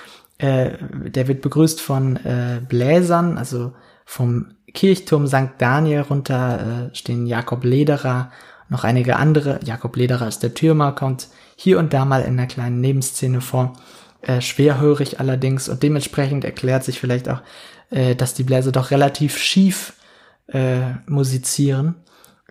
äh, 0.41 0.71
der 1.09 1.27
wird 1.27 1.41
begrüßt 1.41 1.79
von 1.79 2.17
äh, 2.17 2.61
Bläsern, 2.67 3.37
also 3.37 3.73
vom 4.05 4.55
Kirchturm 4.73 5.27
St. 5.27 5.51
Daniel 5.59 6.01
runter 6.01 6.89
äh, 6.91 6.95
stehen 6.95 7.27
Jakob 7.27 7.63
Lederer, 7.63 8.31
noch 8.67 8.83
einige 8.83 9.17
andere. 9.17 9.59
Jakob 9.63 9.95
Lederer 9.95 10.27
ist 10.27 10.41
der 10.41 10.55
Türmer, 10.55 10.93
kommt 10.93 11.27
hier 11.55 11.77
und 11.77 11.93
da 11.93 12.05
mal 12.05 12.21
in 12.21 12.39
einer 12.39 12.47
kleinen 12.47 12.81
Nebenszene 12.81 13.39
vor. 13.39 13.73
Äh, 14.23 14.41
schwerhörig 14.41 15.19
allerdings 15.19 15.69
und 15.69 15.83
dementsprechend 15.83 16.43
erklärt 16.43 16.83
sich 16.83 16.99
vielleicht 16.99 17.29
auch, 17.29 17.41
äh, 17.91 18.15
dass 18.15 18.33
die 18.33 18.43
Bläser 18.43 18.71
doch 18.71 18.89
relativ 18.89 19.37
schief 19.37 19.93
äh, 20.47 20.93
musizieren 21.05 21.95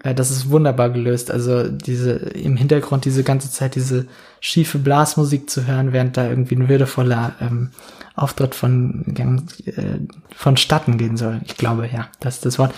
äh, 0.03 0.15
das 0.15 0.31
ist 0.31 0.51
wunderbar 0.51 0.91
gelöst. 0.91 1.31
Also 1.31 1.69
diese 1.69 2.13
im 2.13 2.57
Hintergrund 2.57 3.05
diese 3.05 3.25
ganze 3.25 3.51
Zeit 3.51 3.75
diese 3.75 4.07
schiefe 4.41 4.79
Blasmusik 4.79 5.49
zu 5.51 5.67
hören, 5.67 5.93
während 5.93 6.17
da 6.17 6.29
irgendwie 6.29 6.57
ein 6.57 6.69
würdevoller 6.69 7.35
ähm, 7.41 7.71
Auftritt 8.15 8.55
von 8.55 9.15
äh, 9.17 9.99
vonstatten 10.35 10.99
gehen 10.99 11.17
soll. 11.17 11.41
Ich 11.45 11.57
glaube, 11.57 11.89
ja, 11.93 12.09
das 12.21 12.37
ist 12.37 12.47
das 12.47 12.59
Wort. 12.59 12.75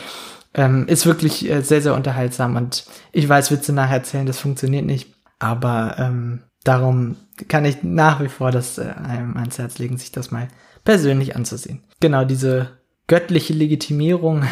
Ähm, 0.55 0.87
ist 0.87 1.07
wirklich 1.07 1.49
äh, 1.49 1.63
sehr, 1.63 1.81
sehr 1.81 1.95
unterhaltsam 1.95 2.57
und 2.57 2.85
ich 3.13 3.27
weiß, 3.27 3.51
Witze 3.51 3.73
nachher 3.73 3.99
erzählen, 3.99 4.27
das 4.27 4.39
funktioniert 4.39 4.85
nicht. 4.85 5.15
Aber 5.39 5.97
ähm, 5.99 6.43
darum 6.63 7.17
kann 7.49 7.65
ich 7.65 7.83
nach 7.83 8.21
wie 8.21 8.29
vor 8.29 8.51
das 8.51 8.79
äh, 8.79 8.93
einem 9.03 9.37
ans 9.37 9.59
Herz 9.59 9.79
legen, 9.79 9.97
sich 9.97 10.13
das 10.13 10.31
mal 10.31 10.49
persönlich 10.85 11.35
anzusehen. 11.37 11.83
Genau, 12.01 12.25
diese 12.25 12.71
göttliche 13.07 13.53
Legitimierung, 13.53 14.45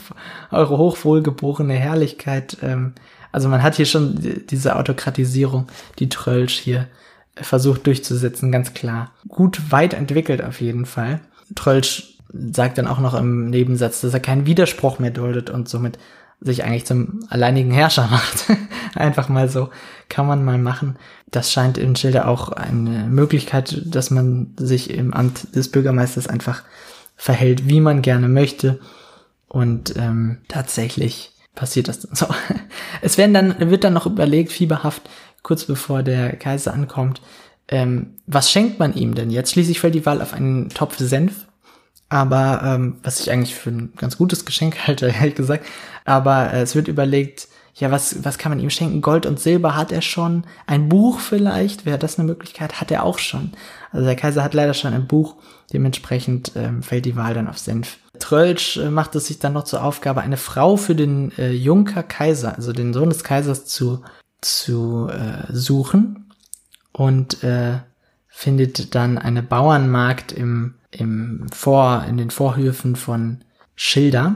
eure 0.50 0.78
hochwohlgeborene 0.78 1.74
Herrlichkeit. 1.74 2.58
Ähm, 2.62 2.94
also 3.32 3.48
man 3.48 3.62
hat 3.62 3.76
hier 3.76 3.86
schon 3.86 4.18
diese 4.50 4.76
Autokratisierung, 4.76 5.68
die 5.98 6.08
Trölsch 6.08 6.58
hier 6.58 6.88
versucht 7.36 7.86
durchzusetzen, 7.86 8.52
ganz 8.52 8.74
klar. 8.74 9.12
Gut 9.28 9.70
weit 9.70 9.94
entwickelt 9.94 10.42
auf 10.42 10.60
jeden 10.60 10.86
Fall. 10.86 11.20
Trölsch 11.54 12.18
sagt 12.32 12.78
dann 12.78 12.86
auch 12.86 13.00
noch 13.00 13.14
im 13.14 13.50
Nebensatz, 13.50 14.00
dass 14.00 14.14
er 14.14 14.20
keinen 14.20 14.46
Widerspruch 14.46 14.98
mehr 14.98 15.10
duldet 15.10 15.50
und 15.50 15.68
somit 15.68 15.98
sich 16.40 16.64
eigentlich 16.64 16.86
zum 16.86 17.20
alleinigen 17.28 17.70
Herrscher 17.70 18.06
macht. 18.10 18.46
Einfach 18.94 19.28
mal 19.28 19.48
so 19.48 19.70
kann 20.08 20.26
man 20.26 20.44
mal 20.44 20.58
machen. 20.58 20.96
Das 21.30 21.52
scheint 21.52 21.78
in 21.78 21.96
Schilder 21.96 22.28
auch 22.28 22.50
eine 22.50 23.04
Möglichkeit, 23.08 23.82
dass 23.86 24.10
man 24.10 24.54
sich 24.58 24.90
im 24.90 25.12
Amt 25.12 25.54
des 25.54 25.70
Bürgermeisters 25.70 26.26
einfach 26.26 26.62
verhält, 27.16 27.68
wie 27.68 27.80
man 27.80 28.02
gerne 28.02 28.28
möchte. 28.28 28.80
Und 29.48 29.94
ähm, 29.96 30.38
tatsächlich 30.48 31.32
passiert 31.60 31.88
das 31.88 32.00
dann 32.00 32.14
so. 32.16 32.26
Es 33.02 33.18
werden 33.18 33.34
dann, 33.34 33.70
wird 33.70 33.84
dann 33.84 33.92
noch 33.92 34.06
überlegt, 34.06 34.50
fieberhaft, 34.50 35.02
kurz 35.42 35.64
bevor 35.66 36.02
der 36.02 36.34
Kaiser 36.36 36.72
ankommt, 36.72 37.20
ähm, 37.68 38.16
was 38.26 38.50
schenkt 38.50 38.78
man 38.78 38.94
ihm 38.94 39.14
denn 39.14 39.30
jetzt? 39.30 39.52
Schließlich 39.52 39.78
fällt 39.78 39.94
die 39.94 40.06
Wahl 40.06 40.22
auf 40.22 40.32
einen 40.32 40.70
Topf 40.70 40.96
Senf. 40.98 41.46
Aber 42.08 42.62
ähm, 42.64 42.96
was 43.04 43.20
ich 43.20 43.30
eigentlich 43.30 43.54
für 43.54 43.70
ein 43.70 43.92
ganz 43.96 44.16
gutes 44.16 44.44
Geschenk 44.44 44.78
halte, 44.86 45.06
ehrlich 45.08 45.36
gesagt. 45.36 45.66
Aber 46.04 46.52
äh, 46.52 46.62
es 46.62 46.74
wird 46.74 46.88
überlegt, 46.88 47.46
ja, 47.74 47.90
was, 47.90 48.24
was 48.24 48.38
kann 48.38 48.50
man 48.50 48.58
ihm 48.58 48.70
schenken? 48.70 49.00
Gold 49.00 49.26
und 49.26 49.38
Silber 49.38 49.76
hat 49.76 49.92
er 49.92 50.02
schon. 50.02 50.44
Ein 50.66 50.88
Buch 50.88 51.20
vielleicht, 51.20 51.86
wäre 51.86 51.98
das 51.98 52.18
eine 52.18 52.26
Möglichkeit, 52.26 52.80
hat 52.80 52.90
er 52.90 53.04
auch 53.04 53.18
schon. 53.18 53.52
Also 53.92 54.06
der 54.06 54.16
Kaiser 54.16 54.42
hat 54.42 54.54
leider 54.54 54.74
schon 54.74 54.92
ein 54.92 55.06
Buch, 55.06 55.36
dementsprechend 55.72 56.52
ähm, 56.56 56.82
fällt 56.82 57.04
die 57.04 57.16
Wahl 57.16 57.34
dann 57.34 57.48
auf 57.48 57.58
Senf. 57.58 57.98
Trölsch 58.18 58.76
äh, 58.76 58.90
macht 58.90 59.14
es 59.14 59.26
sich 59.26 59.38
dann 59.38 59.52
noch 59.52 59.64
zur 59.64 59.82
Aufgabe, 59.82 60.20
eine 60.20 60.36
Frau 60.36 60.76
für 60.76 60.94
den 60.94 61.32
äh, 61.38 61.52
Junker 61.52 62.02
Kaiser, 62.02 62.56
also 62.56 62.72
den 62.72 62.92
Sohn 62.92 63.08
des 63.08 63.24
Kaisers, 63.24 63.66
zu, 63.66 64.02
zu 64.40 65.08
äh, 65.08 65.52
suchen 65.52 66.32
und 66.92 67.42
äh, 67.42 67.78
findet 68.28 68.94
dann 68.94 69.18
eine 69.18 69.42
Bauernmarkt 69.42 70.32
im, 70.32 70.74
im 70.90 71.46
Vor, 71.52 72.04
in 72.08 72.16
den 72.16 72.30
Vorhöfen 72.30 72.96
von 72.96 73.38
Schilder. 73.76 74.34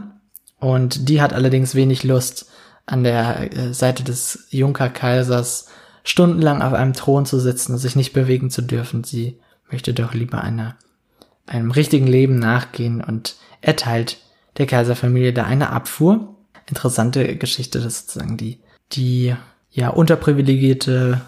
Und 0.58 1.08
die 1.08 1.20
hat 1.20 1.32
allerdings 1.32 1.74
wenig 1.74 2.04
Lust, 2.04 2.50
an 2.86 3.02
der 3.02 3.56
äh, 3.56 3.72
Seite 3.72 4.04
des 4.04 4.46
Junker 4.50 4.90
Kaisers 4.90 5.68
stundenlang 6.02 6.60
auf 6.60 6.74
einem 6.74 6.92
Thron 6.92 7.24
zu 7.24 7.40
sitzen 7.40 7.72
und 7.72 7.78
sich 7.78 7.96
nicht 7.96 8.12
bewegen 8.12 8.50
zu 8.50 8.62
dürfen. 8.62 9.04
Sie 9.04 9.38
möchte 9.70 9.94
doch 9.94 10.12
lieber 10.12 10.42
einer, 10.42 10.76
einem 11.46 11.70
richtigen 11.70 12.06
Leben 12.06 12.38
nachgehen 12.38 13.02
und 13.02 13.36
erteilt 13.60 14.18
der 14.58 14.66
Kaiserfamilie 14.66 15.32
da 15.32 15.44
eine 15.44 15.70
Abfuhr. 15.70 16.34
Interessante 16.66 17.36
Geschichte, 17.36 17.80
dass 17.80 18.00
sozusagen 18.00 18.36
die, 18.36 18.60
die 18.92 19.34
ja 19.70 19.88
unterprivilegierte 19.88 21.20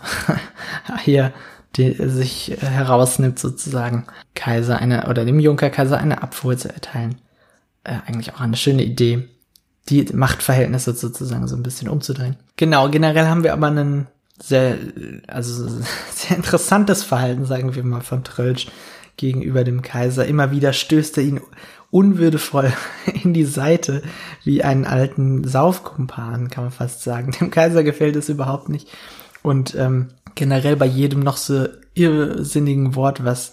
hier 1.04 1.32
die 1.76 1.94
sich 2.08 2.56
herausnimmt, 2.60 3.38
sozusagen 3.38 4.06
Kaiser 4.34 4.78
eine 4.78 5.08
oder 5.08 5.24
dem 5.24 5.40
Junker 5.40 5.70
Kaiser 5.70 5.98
eine 5.98 6.22
Abfuhr 6.22 6.56
zu 6.56 6.72
erteilen. 6.72 7.16
Äh, 7.84 7.96
eigentlich 8.06 8.34
auch 8.34 8.40
eine 8.40 8.56
schöne 8.56 8.82
Idee, 8.82 9.28
die 9.88 10.04
Machtverhältnisse 10.12 10.94
sozusagen 10.94 11.46
so 11.46 11.56
ein 11.56 11.62
bisschen 11.62 11.88
umzudrehen. 11.88 12.36
Genau, 12.56 12.88
generell 12.88 13.26
haben 13.26 13.44
wir 13.44 13.52
aber 13.52 13.66
einen 13.66 14.06
sehr, 14.42 14.78
also 15.26 15.68
sehr 16.10 16.36
interessantes 16.36 17.02
Verhalten, 17.02 17.44
sagen 17.44 17.74
wir 17.74 17.84
mal, 17.84 18.00
von 18.00 18.24
Trölsch 18.24 18.68
gegenüber 19.16 19.64
dem 19.64 19.82
Kaiser. 19.82 20.26
Immer 20.26 20.50
wieder 20.50 20.72
stößt 20.72 21.18
er 21.18 21.24
ihn 21.24 21.40
unwürdevoll 21.90 22.72
in 23.22 23.32
die 23.32 23.44
Seite, 23.44 24.02
wie 24.44 24.62
einen 24.62 24.84
alten 24.84 25.44
Saufkumpan, 25.44 26.50
kann 26.50 26.64
man 26.64 26.72
fast 26.72 27.02
sagen. 27.02 27.32
Dem 27.40 27.50
Kaiser 27.50 27.84
gefällt 27.84 28.16
es 28.16 28.28
überhaupt 28.28 28.68
nicht. 28.68 28.88
Und 29.42 29.74
ähm, 29.74 30.08
generell 30.34 30.76
bei 30.76 30.86
jedem 30.86 31.20
noch 31.20 31.36
so 31.36 31.66
irrsinnigen 31.94 32.94
Wort, 32.94 33.24
was 33.24 33.52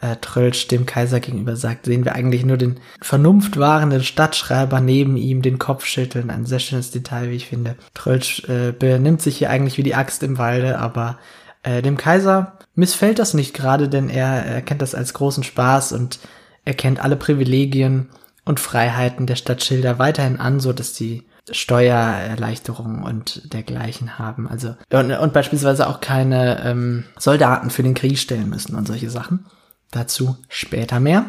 äh, 0.00 0.16
Trölsch 0.20 0.68
dem 0.68 0.86
Kaiser 0.86 1.20
gegenüber 1.20 1.56
sagt, 1.56 1.86
sehen 1.86 2.04
wir 2.04 2.14
eigentlich 2.14 2.44
nur 2.44 2.56
den 2.56 2.80
vernunftwahrenden 3.00 4.02
Stadtschreiber 4.02 4.80
neben 4.80 5.16
ihm 5.16 5.42
den 5.42 5.58
Kopf 5.58 5.84
schütteln. 5.84 6.30
Ein 6.30 6.46
sehr 6.46 6.58
schönes 6.58 6.90
Detail, 6.90 7.30
wie 7.30 7.36
ich 7.36 7.46
finde. 7.46 7.76
Trölsch 7.94 8.44
äh, 8.48 8.72
benimmt 8.72 9.22
sich 9.22 9.38
hier 9.38 9.50
eigentlich 9.50 9.78
wie 9.78 9.82
die 9.82 9.94
Axt 9.94 10.22
im 10.22 10.38
Walde, 10.38 10.78
aber 10.78 11.18
äh, 11.62 11.82
dem 11.82 11.96
Kaiser 11.96 12.58
missfällt 12.74 13.18
das 13.18 13.34
nicht 13.34 13.54
gerade, 13.54 13.88
denn 13.88 14.08
er 14.08 14.44
erkennt 14.44 14.82
das 14.82 14.94
als 14.94 15.14
großen 15.14 15.44
Spaß 15.44 15.92
und 15.92 16.18
erkennt 16.64 17.00
alle 17.00 17.16
Privilegien 17.16 18.08
und 18.44 18.60
Freiheiten 18.60 19.26
der 19.26 19.36
Stadt 19.36 19.62
Schilder 19.62 19.98
weiterhin 19.98 20.38
an, 20.38 20.60
so 20.60 20.72
dass 20.72 20.92
die 20.92 21.24
Steuererleichterungen 21.50 23.02
und 23.02 23.52
dergleichen 23.52 24.18
haben. 24.18 24.48
Also 24.48 24.76
und, 24.90 25.12
und 25.12 25.32
beispielsweise 25.32 25.88
auch 25.88 26.00
keine 26.00 26.64
ähm, 26.64 27.04
Soldaten 27.18 27.70
für 27.70 27.82
den 27.82 27.94
Krieg 27.94 28.18
stellen 28.18 28.48
müssen 28.48 28.74
und 28.74 28.86
solche 28.86 29.10
Sachen. 29.10 29.46
Dazu 29.90 30.36
später 30.48 31.00
mehr. 31.00 31.26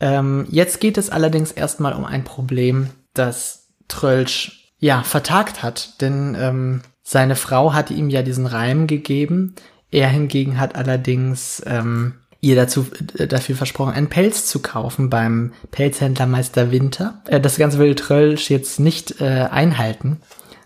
Ähm, 0.00 0.46
jetzt 0.50 0.80
geht 0.80 0.98
es 0.98 1.10
allerdings 1.10 1.52
erstmal 1.52 1.92
um 1.92 2.04
ein 2.04 2.24
Problem, 2.24 2.90
das 3.12 3.68
Trölsch 3.88 4.72
ja, 4.78 5.02
vertagt 5.02 5.62
hat. 5.62 6.00
Denn 6.00 6.36
ähm, 6.38 6.82
seine 7.02 7.36
Frau 7.36 7.74
hatte 7.74 7.94
ihm 7.94 8.10
ja 8.10 8.22
diesen 8.22 8.46
Reim 8.46 8.86
gegeben. 8.86 9.54
Er 9.94 10.08
hingegen 10.08 10.58
hat 10.58 10.74
allerdings 10.74 11.62
ähm, 11.66 12.14
ihr 12.40 12.56
dazu 12.56 12.86
äh, 13.16 13.28
dafür 13.28 13.54
versprochen, 13.54 13.94
einen 13.94 14.08
Pelz 14.08 14.44
zu 14.44 14.58
kaufen 14.58 15.08
beim 15.08 15.52
Pelzhändler 15.70 16.26
Meister 16.26 16.72
Winter. 16.72 17.22
Äh, 17.28 17.40
das 17.40 17.58
Ganze 17.58 17.78
will 17.78 17.94
Trölsch 17.94 18.50
jetzt 18.50 18.80
nicht 18.80 19.20
äh, 19.20 19.46
einhalten, 19.52 20.20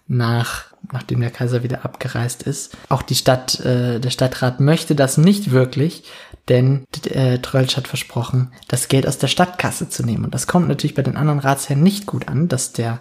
nach, 0.07 0.65
nachdem 0.91 1.21
der 1.21 1.29
Kaiser 1.31 1.63
wieder 1.63 1.85
abgereist 1.85 2.45
ist. 2.45 2.75
Auch 2.89 3.03
die 3.03 3.17
Stadt, 3.17 3.61
äh, 3.61 4.01
der 4.01 4.09
Stadtrat 4.09 4.61
möchte 4.61 4.95
das 4.95 5.19
nicht 5.19 5.51
wirklich, 5.51 6.05
denn 6.49 6.87
äh, 7.11 7.37
Trölsch 7.41 7.77
hat 7.77 7.87
versprochen, 7.87 8.51
das 8.67 8.89
Geld 8.89 9.07
aus 9.07 9.19
der 9.19 9.29
Stadtkasse 9.29 9.91
zu 9.91 10.07
nehmen. 10.07 10.25
Und 10.25 10.33
das 10.33 10.47
kommt 10.47 10.69
natürlich 10.69 10.95
bei 10.95 11.03
den 11.03 11.19
anderen 11.19 11.41
Ratsherren 11.41 11.83
nicht 11.83 12.07
gut 12.07 12.29
an, 12.29 12.49
dass 12.49 12.73
der 12.73 13.01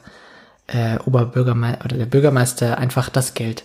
äh, 0.68 1.00
Oberbürgermeister 1.06 1.86
oder 1.86 1.96
der 1.96 2.06
Bürgermeister 2.06 2.78
einfach 2.78 3.08
das 3.08 3.34
Geld 3.34 3.64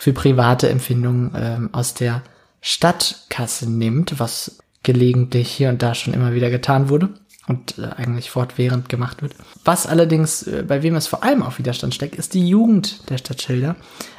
für 0.00 0.14
private 0.14 0.70
Empfindungen 0.70 1.32
ähm, 1.36 1.68
aus 1.72 1.92
der 1.92 2.22
Stadtkasse 2.62 3.70
nimmt, 3.70 4.18
was 4.18 4.58
gelegentlich 4.82 5.50
hier 5.50 5.68
und 5.68 5.82
da 5.82 5.94
schon 5.94 6.14
immer 6.14 6.32
wieder 6.32 6.48
getan 6.48 6.88
wurde 6.88 7.10
und 7.46 7.76
äh, 7.78 7.82
eigentlich 7.82 8.30
fortwährend 8.30 8.88
gemacht 8.88 9.20
wird. 9.20 9.34
Was 9.62 9.86
allerdings, 9.86 10.44
äh, 10.44 10.64
bei 10.66 10.82
wem 10.82 10.96
es 10.96 11.06
vor 11.06 11.22
allem 11.22 11.42
auf 11.42 11.58
Widerstand 11.58 11.94
steckt, 11.94 12.14
ist 12.14 12.32
die 12.32 12.48
Jugend 12.48 13.10
der 13.10 13.18
Stadt 13.18 13.42
Schilder, 13.42 13.76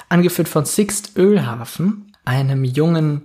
angeführt 0.08 0.50
von 0.50 0.66
Sixt 0.66 1.18
Ölhafen, 1.18 2.14
einem 2.26 2.64
jungen 2.64 3.24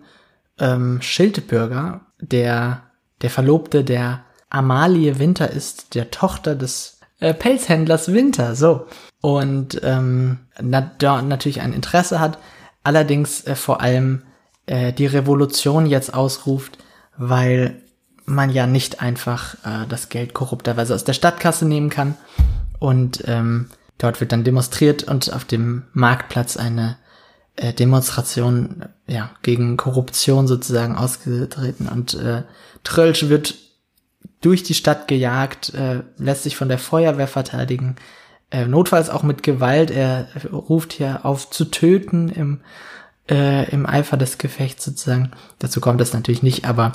ähm, 0.58 1.02
Schildbürger, 1.02 2.06
der 2.22 2.84
der 3.20 3.28
Verlobte 3.28 3.84
der 3.84 4.24
Amalie 4.48 5.18
Winter 5.18 5.50
ist, 5.50 5.94
der 5.94 6.10
Tochter 6.10 6.54
des 6.54 7.00
äh, 7.20 7.34
Pelzhändlers 7.34 8.14
Winter, 8.14 8.54
so. 8.54 8.86
Und 9.26 9.80
ähm, 9.82 10.38
na, 10.62 10.92
da 10.98 11.20
natürlich 11.20 11.60
ein 11.60 11.72
Interesse 11.72 12.20
hat, 12.20 12.38
allerdings 12.84 13.44
äh, 13.44 13.56
vor 13.56 13.80
allem 13.80 14.22
äh, 14.66 14.92
die 14.92 15.06
Revolution 15.06 15.84
jetzt 15.86 16.14
ausruft, 16.14 16.78
weil 17.16 17.82
man 18.24 18.50
ja 18.50 18.68
nicht 18.68 19.02
einfach 19.02 19.54
äh, 19.64 19.84
das 19.88 20.10
Geld 20.10 20.32
korrupterweise 20.32 20.94
aus 20.94 21.02
der 21.02 21.12
Stadtkasse 21.12 21.66
nehmen 21.66 21.90
kann. 21.90 22.14
Und 22.78 23.24
ähm, 23.26 23.68
dort 23.98 24.20
wird 24.20 24.30
dann 24.30 24.44
demonstriert 24.44 25.02
und 25.02 25.32
auf 25.32 25.44
dem 25.44 25.82
Marktplatz 25.92 26.56
eine 26.56 26.96
äh, 27.56 27.72
Demonstration 27.72 28.84
ja, 29.08 29.32
gegen 29.42 29.76
Korruption 29.76 30.46
sozusagen 30.46 30.94
ausgetreten. 30.94 31.88
Und 31.88 32.14
äh, 32.14 32.44
Trölsch 32.84 33.28
wird 33.28 33.56
durch 34.40 34.62
die 34.62 34.74
Stadt 34.74 35.08
gejagt, 35.08 35.74
äh, 35.74 36.04
lässt 36.16 36.44
sich 36.44 36.56
von 36.56 36.68
der 36.68 36.78
Feuerwehr 36.78 37.26
verteidigen, 37.26 37.96
äh, 38.50 38.66
notfalls 38.66 39.10
auch 39.10 39.22
mit 39.22 39.42
Gewalt. 39.42 39.90
Er 39.90 40.28
ruft 40.52 40.92
hier 40.92 41.24
auf 41.24 41.50
zu 41.50 41.66
töten 41.66 42.28
im, 42.28 42.60
äh, 43.28 43.68
im 43.70 43.86
Eifer 43.86 44.16
des 44.16 44.38
Gefechts 44.38 44.84
sozusagen. 44.84 45.32
Dazu 45.58 45.80
kommt 45.80 46.00
es 46.00 46.12
natürlich 46.12 46.42
nicht, 46.42 46.64
aber 46.64 46.92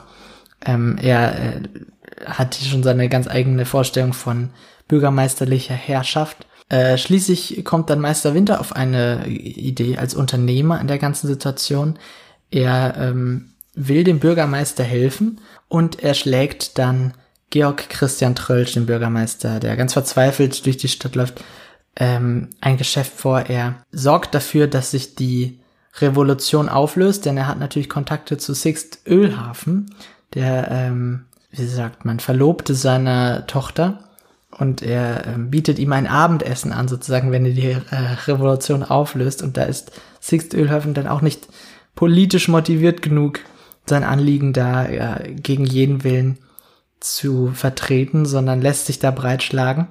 ähm, 0.66 0.97
er 1.02 1.36
äh, 1.36 1.62
hat 2.26 2.56
schon 2.56 2.84
seine 2.84 3.10
ganz 3.10 3.28
eigene 3.28 3.66
Vorstellung 3.66 4.14
von 4.14 4.52
bürgermeisterlicher 4.88 5.74
Herrschaft. 5.74 6.45
Äh, 6.70 6.97
schließlich 6.97 7.66
kommt 7.66 7.89
dann 7.89 7.99
Meister 7.99 8.34
Winter 8.34 8.60
auf 8.60 8.74
eine 8.76 9.28
Idee 9.28 9.97
als 9.97 10.14
Unternehmer 10.14 10.80
in 10.80 10.88
der 10.88 10.99
ganzen 10.99 11.28
Situation. 11.28 11.99
Er 12.49 12.95
ähm, 12.97 13.54
will 13.74 14.04
dem 14.04 14.20
Bürgermeister 14.20 14.84
helfen 14.84 15.41
und 15.68 16.02
er 16.02 16.14
schlägt 16.14 16.78
dann 16.78 17.14
Georg 17.52 17.89
Christian 17.89 18.34
Trölsch, 18.34 18.74
den 18.74 18.88
Bürgermeister, 18.88 19.60
der 19.60 19.76
ganz 19.76 19.93
verzweifelt 19.93 20.66
durch 20.66 20.78
die 20.78 20.88
Stadt 20.88 21.16
läuft, 21.16 21.43
ähm, 21.97 22.49
ein 22.62 22.78
Geschäft 22.78 23.14
vor. 23.14 23.41
Er 23.41 23.84
sorgt 23.91 24.34
dafür, 24.34 24.68
dass 24.68 24.91
sich 24.91 25.16
die 25.16 25.60
Revolution 25.99 26.70
auflöst, 26.70 27.26
denn 27.26 27.38
er 27.38 27.47
hat 27.47 27.60
natürlich 27.60 27.89
Kontakte 27.89 28.38
zu 28.38 28.54
Sixt 28.54 28.99
Ölhafen, 29.06 29.93
der, 30.34 30.72
ähm, 30.72 31.26
wie 31.52 31.66
sagt 31.66 32.06
man, 32.06 32.22
Verlobte 32.22 32.74
seiner 32.74 33.45
Tochter. 33.45 34.06
Und 34.58 34.82
er 34.82 35.28
ähm, 35.28 35.49
bietet 35.49 35.80
ihm 35.80 35.91
ein 35.91 36.08
Abendessen 36.08 36.72
an, 36.72 36.88
sozusagen, 36.88 37.32
wenn 37.32 37.45
er 37.45 37.52
die 37.52 37.72
äh, 37.72 37.95
Revolution 38.28 38.84
auflöst. 38.84 39.41
Und 39.41 39.58
da 39.58 39.64
ist 39.64 39.91
Sixt 40.22 40.54
Ölhafen 40.54 40.93
dann 40.93 41.08
auch 41.08 41.22
nicht 41.22 41.47
politisch 41.95 42.47
motiviert 42.47 43.02
genug, 43.02 43.39
sein 43.86 44.04
Anliegen 44.04 44.54
da 44.54 44.86
äh, 44.86 45.34
gegen 45.34 45.66
jeden 45.66 46.06
Willen 46.06 46.38
zu 47.02 47.52
vertreten, 47.52 48.26
sondern 48.26 48.62
lässt 48.62 48.86
sich 48.86 48.99
da 48.99 49.12
breitschlagen, 49.12 49.88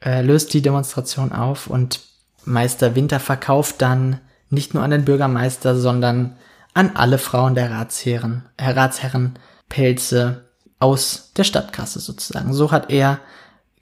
äh, 0.00 0.22
löst 0.22 0.54
die 0.54 0.62
Demonstration 0.62 1.32
auf 1.32 1.66
und 1.66 2.00
Meister 2.44 2.94
Winter 2.94 3.20
verkauft 3.20 3.76
dann 3.82 4.20
nicht 4.48 4.72
nur 4.72 4.82
an 4.82 4.90
den 4.90 5.04
Bürgermeister, 5.04 5.76
sondern 5.76 6.36
an 6.74 6.92
alle 6.94 7.18
Frauen 7.18 7.54
der 7.54 7.70
Ratsherren, 7.70 8.46
äh, 8.56 8.70
Ratsherren 8.70 9.38
Pelze 9.68 10.44
aus 10.78 11.32
der 11.36 11.44
Stadtkasse 11.44 12.00
sozusagen. 12.00 12.54
So 12.54 12.70
hat 12.70 12.90
er 12.90 13.18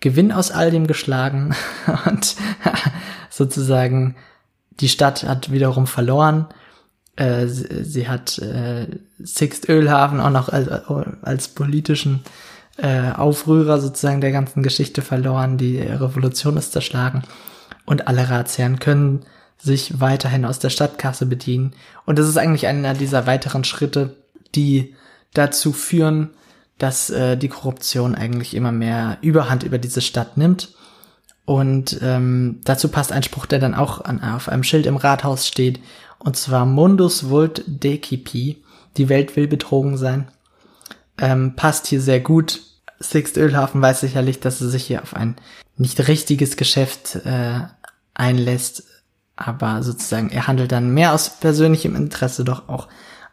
Gewinn 0.01 0.33
aus 0.33 0.51
all 0.51 0.71
dem 0.71 0.87
geschlagen 0.87 1.55
und 2.07 2.37
sozusagen 3.31 4.17
die 4.81 4.89
Stadt 4.89 5.23
hat 5.25 5.51
wiederum 5.53 5.87
verloren. 5.87 6.47
Äh, 7.17 7.47
sie, 7.47 7.85
sie, 7.85 8.09
hat 8.09 8.39
äh, 8.39 8.87
Sixt 9.19 9.69
Ölhafen 9.69 10.21
auch 10.21 10.31
noch 10.31 10.49
als, 10.49 10.69
als 11.23 11.49
politischen 11.49 12.21
äh, 12.77 13.11
Aufrührer 13.11 13.81
sozusagen 13.81 14.21
der 14.21 14.33
ganzen 14.33 14.63
Geschichte 14.63 15.03
verloren, 15.03 15.57
die 15.57 15.79
Revolution 15.79 16.57
ist 16.57 16.73
zerschlagen 16.73 17.23
und 17.87 18.07
alle 18.09 18.29
Ratsherren 18.29 18.79
können 18.79 19.23
sich 19.59 20.01
weiterhin 20.01 20.45
aus 20.45 20.59
der 20.59 20.69
Stadtkasse 20.69 21.25
bedienen. 21.25 21.73
Und 22.05 22.19
das 22.19 22.29
ist 22.29 22.37
eigentlich 22.37 22.67
einer 22.67 22.93
dieser 22.93 23.27
weiteren 23.27 23.65
Schritte, 23.65 24.17
die 24.55 24.95
dazu 25.33 25.73
führen, 25.73 26.31
dass 26.79 27.09
äh, 27.09 27.37
die 27.37 27.49
Korruption 27.49 28.15
eigentlich 28.15 28.55
immer 28.55 28.73
mehr 28.73 29.17
Überhand 29.23 29.63
über 29.63 29.79
diese 29.79 30.03
Stadt 30.03 30.37
nimmt. 30.37 30.75
Und 31.47 31.99
ähm, 32.03 32.61
dazu 32.65 32.89
passt 32.89 33.13
ein 33.13 33.23
Spruch, 33.23 33.47
der 33.47 33.61
dann 33.61 33.75
auch 33.75 34.05
an, 34.05 34.23
auf 34.23 34.49
einem 34.49 34.65
Schild 34.65 34.85
im 34.85 34.97
Rathaus 34.97 35.47
steht, 35.47 35.81
und 36.19 36.37
zwar 36.37 36.67
Mundus 36.67 37.31
vult 37.31 37.63
decipi, 37.67 38.63
die 38.97 39.09
Welt 39.09 39.37
will 39.37 39.47
betrogen 39.47 39.97
sein. 39.97 40.29
Ähm, 41.19 41.55
passt 41.57 41.87
hier 41.87 42.01
sehr 42.01 42.21
gut 42.21 42.61
Sixt 42.99 43.37
Ölhafen 43.37 43.83
weiß 43.83 44.01
sicherlich, 44.01 44.41
dass 44.41 44.61
er 44.61 44.69
sich 44.69 44.87
hier 44.87 45.03
auf 45.03 45.15
ein 45.15 45.37
nicht 45.77 46.09
richtiges 46.09 46.57
Geschäft 46.57 47.17
äh, 47.17 47.61
einlässt, 48.15 48.85
aber 49.37 49.83
sozusagen 49.83 50.31
er 50.31 50.47
handelt 50.47 50.73
dann 50.73 50.95
mehr 50.95 51.13
aus 51.13 51.39
persönlichem 51.39 51.95
Interesse 51.95 52.45
doch 52.45 52.69
auch 52.69 52.89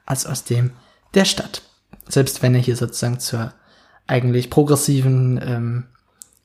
als 0.06 0.26
aus 0.26 0.44
dem 0.44 0.72
der 1.14 1.26
Stadt. 1.26 1.62
Selbst 2.08 2.42
wenn 2.42 2.56
er 2.56 2.62
hier 2.62 2.76
sozusagen 2.76 3.20
zur 3.20 3.54
eigentlich 4.06 4.50
progressiven 4.50 5.40
ähm, 5.42 5.86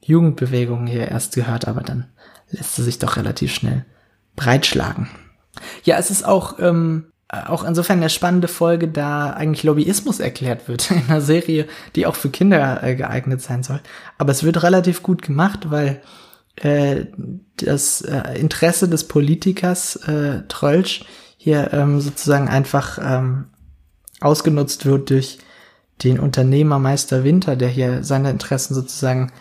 Jugendbewegung 0.08 0.86
hier 0.86 1.08
erst 1.08 1.34
gehört, 1.34 1.68
aber 1.68 1.82
dann 1.82 2.06
lässt 2.50 2.78
er 2.78 2.84
sich 2.84 2.98
doch 2.98 3.16
relativ 3.16 3.52
schnell 3.52 3.84
breitschlagen. 4.36 5.08
Ja, 5.84 5.98
es 5.98 6.10
ist 6.10 6.24
auch 6.24 6.58
ähm, 6.58 7.12
äh, 7.30 7.46
auch 7.46 7.62
insofern 7.62 7.98
eine 7.98 8.08
spannende 8.08 8.48
Folge, 8.48 8.88
da 8.88 9.30
eigentlich 9.30 9.64
Lobbyismus 9.64 10.18
erklärt 10.18 10.66
wird 10.66 10.90
in 10.90 11.02
einer 11.08 11.20
Serie, 11.20 11.66
die 11.94 12.06
auch 12.06 12.16
für 12.16 12.30
Kinder 12.30 12.82
äh, 12.82 12.96
geeignet 12.96 13.42
sein 13.42 13.62
soll. 13.62 13.80
Aber 14.16 14.32
es 14.32 14.44
wird 14.44 14.62
relativ 14.62 15.02
gut 15.02 15.22
gemacht, 15.22 15.70
weil 15.70 16.00
äh, 16.56 17.04
das 17.56 18.00
äh, 18.00 18.38
Interesse 18.38 18.88
des 18.88 19.06
Politikers 19.06 19.96
äh, 20.08 20.42
Trollsch 20.48 21.04
hier 21.36 21.72
ähm, 21.72 22.00
sozusagen 22.00 22.48
einfach 22.48 22.98
ähm, 23.00 23.46
ausgenutzt 24.20 24.86
wird 24.86 25.10
durch 25.10 25.38
den 26.02 26.18
Unternehmer 26.18 26.78
Meister 26.78 27.24
Winter, 27.24 27.56
der 27.56 27.68
hier 27.68 28.04
seine 28.04 28.30
Interessen 28.30 28.74
sozusagen 28.74 29.32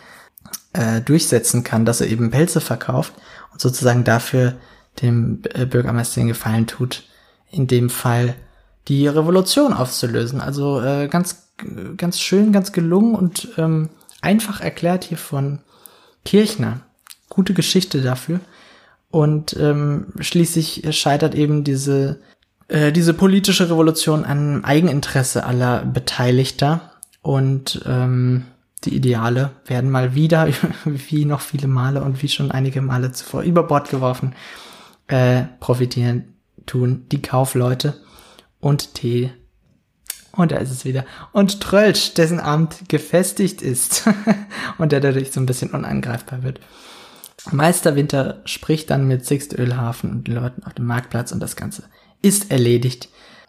äh, 0.72 1.00
durchsetzen 1.00 1.64
kann, 1.64 1.84
dass 1.84 2.00
er 2.00 2.08
eben 2.08 2.30
Pelze 2.30 2.60
verkauft 2.60 3.12
und 3.52 3.60
sozusagen 3.60 4.04
dafür 4.04 4.54
dem 5.02 5.42
äh, 5.54 5.66
Bürgermeister 5.66 6.20
den 6.20 6.28
Gefallen 6.28 6.66
tut, 6.66 7.04
in 7.50 7.66
dem 7.66 7.90
Fall 7.90 8.34
die 8.88 9.06
Revolution 9.06 9.72
aufzulösen. 9.72 10.40
Also 10.40 10.80
äh, 10.80 11.08
ganz, 11.08 11.48
ganz 11.96 12.20
schön, 12.20 12.52
ganz 12.52 12.72
gelungen 12.72 13.14
und 13.14 13.48
ähm, 13.58 13.90
einfach 14.20 14.60
erklärt 14.60 15.04
hier 15.04 15.18
von 15.18 15.60
Kirchner. 16.24 16.80
Gute 17.28 17.54
Geschichte 17.54 18.00
dafür. 18.00 18.40
Und 19.10 19.56
ähm, 19.58 20.08
schließlich 20.20 20.86
scheitert 20.90 21.34
eben 21.34 21.64
diese, 21.64 22.20
äh, 22.68 22.92
diese 22.92 23.14
politische 23.14 23.70
Revolution 23.70 24.24
an 24.24 24.64
Eigeninteresse 24.64 25.44
aller 25.44 25.84
Beteiligter. 25.84 26.92
Und 27.22 27.82
ähm, 27.86 28.44
die 28.84 28.94
Ideale 28.94 29.52
werden 29.66 29.90
mal 29.90 30.14
wieder, 30.14 30.48
wie 30.84 31.24
noch 31.24 31.40
viele 31.40 31.68
Male 31.68 32.02
und 32.02 32.22
wie 32.22 32.28
schon 32.28 32.50
einige 32.50 32.80
Male 32.80 33.12
zuvor, 33.12 33.42
über 33.42 33.62
Bord 33.62 33.90
geworfen. 33.90 34.34
Äh, 35.06 35.44
profitieren 35.60 36.34
tun 36.66 37.06
die 37.10 37.22
Kaufleute 37.22 38.00
und 38.60 38.94
Tee. 38.94 39.30
Und 40.32 40.52
da 40.52 40.56
ist 40.56 40.70
es 40.70 40.84
wieder. 40.84 41.04
Und 41.32 41.60
Trölsch, 41.60 42.14
dessen 42.14 42.38
Amt 42.38 42.88
gefestigt 42.88 43.62
ist 43.62 44.08
und 44.78 44.92
der 44.92 45.00
dadurch 45.00 45.32
so 45.32 45.40
ein 45.40 45.46
bisschen 45.46 45.70
unangreifbar 45.70 46.42
wird. 46.42 46.60
Meister 47.50 47.96
Winter 47.96 48.42
spricht 48.44 48.90
dann 48.90 49.08
mit 49.08 49.24
Sixt 49.24 49.58
Ölhafen 49.58 50.10
und 50.10 50.28
den 50.28 50.34
Leuten 50.34 50.64
auf 50.64 50.74
dem 50.74 50.86
Marktplatz 50.86 51.32
und 51.32 51.40
das 51.40 51.56
Ganze 51.56 51.84
ist 52.20 52.50
erledigt. 52.50 53.08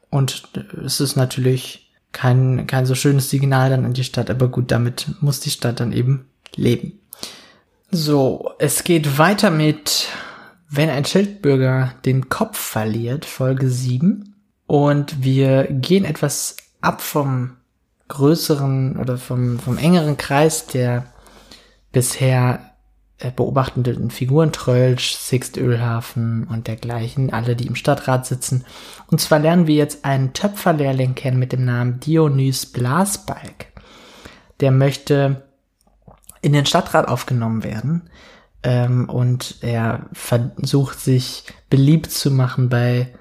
Und 0.09 0.49
es 0.83 0.99
ist 0.99 1.15
natürlich 1.15 1.88
kein, 2.11 2.67
kein 2.67 2.85
so 2.85 2.95
schönes 2.95 3.29
Signal 3.29 3.69
dann 3.69 3.85
an 3.85 3.93
die 3.93 4.03
Stadt, 4.03 4.29
aber 4.29 4.47
gut, 4.47 4.71
damit 4.71 5.07
muss 5.21 5.39
die 5.39 5.51
Stadt 5.51 5.79
dann 5.79 5.91
eben 5.91 6.27
leben. 6.55 6.99
So, 7.91 8.51
es 8.59 8.83
geht 8.83 9.17
weiter 9.17 9.49
mit, 9.49 10.09
wenn 10.69 10.89
ein 10.89 11.05
Schildbürger 11.05 11.93
den 12.05 12.29
Kopf 12.29 12.57
verliert, 12.57 13.25
Folge 13.25 13.69
7. 13.69 14.35
Und 14.67 15.23
wir 15.23 15.63
gehen 15.63 16.05
etwas 16.05 16.57
ab 16.81 17.01
vom 17.01 17.57
größeren 18.07 18.97
oder 18.97 19.17
vom, 19.17 19.59
vom 19.59 19.77
engeren 19.77 20.17
Kreis 20.17 20.67
der 20.67 21.05
bisher 21.91 22.68
beobachtenden 23.35 24.11
Figuren 24.11 24.53
Trölsch, 24.53 25.15
Sixt 25.15 25.57
Ölhafen 25.57 26.45
und 26.45 26.67
dergleichen, 26.67 27.33
alle, 27.33 27.55
die 27.55 27.67
im 27.67 27.75
Stadtrat 27.75 28.25
sitzen. 28.25 28.65
Und 29.07 29.19
zwar 29.19 29.39
lernen 29.39 29.67
wir 29.67 29.75
jetzt 29.75 30.05
einen 30.05 30.33
Töpferlehrling 30.33 31.15
kennen 31.15 31.39
mit 31.39 31.51
dem 31.51 31.65
Namen 31.65 31.99
Dionys 31.99 32.65
Blasbalg. 32.65 33.67
Der 34.61 34.71
möchte 34.71 35.43
in 36.41 36.53
den 36.53 36.65
Stadtrat 36.65 37.07
aufgenommen 37.07 37.63
werden 37.63 38.09
ähm, 38.63 39.09
und 39.09 39.57
er 39.61 40.05
versucht 40.13 40.99
sich 40.99 41.43
beliebt 41.69 42.11
zu 42.11 42.31
machen 42.31 42.69
bei 42.69 43.13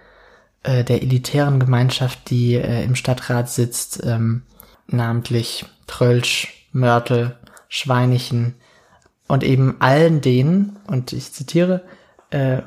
äh, 0.62 0.84
der 0.84 1.02
elitären 1.02 1.60
Gemeinschaft, 1.60 2.30
die 2.30 2.54
äh, 2.54 2.84
im 2.84 2.94
Stadtrat 2.94 3.50
sitzt, 3.50 4.02
ähm, 4.04 4.42
namentlich 4.86 5.64
Trölsch, 5.86 6.66
Mörtel, 6.72 7.36
Schweinichen, 7.68 8.54
und 9.28 9.44
eben 9.44 9.76
allen 9.80 10.20
denen, 10.20 10.78
und 10.86 11.12
ich 11.12 11.32
zitiere, 11.32 11.82
äh, 12.30 12.62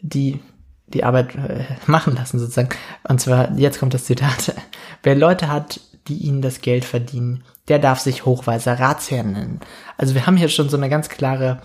die 0.00 0.40
die 0.88 1.04
Arbeit 1.04 1.34
äh, 1.36 1.64
machen 1.86 2.14
lassen 2.14 2.38
sozusagen. 2.38 2.70
Und 3.08 3.20
zwar, 3.20 3.52
jetzt 3.58 3.78
kommt 3.78 3.94
das 3.94 4.04
Zitat, 4.04 4.54
wer 5.02 5.14
Leute 5.14 5.48
hat, 5.48 5.80
die 6.08 6.18
ihnen 6.18 6.42
das 6.42 6.60
Geld 6.60 6.84
verdienen, 6.84 7.44
der 7.68 7.78
darf 7.78 8.00
sich 8.00 8.24
Hochweiser 8.24 8.80
Ratsherr 8.80 9.22
nennen. 9.22 9.60
Also 9.96 10.14
wir 10.14 10.26
haben 10.26 10.36
hier 10.36 10.48
schon 10.48 10.68
so 10.68 10.76
eine 10.76 10.88
ganz 10.88 11.08
klare 11.08 11.62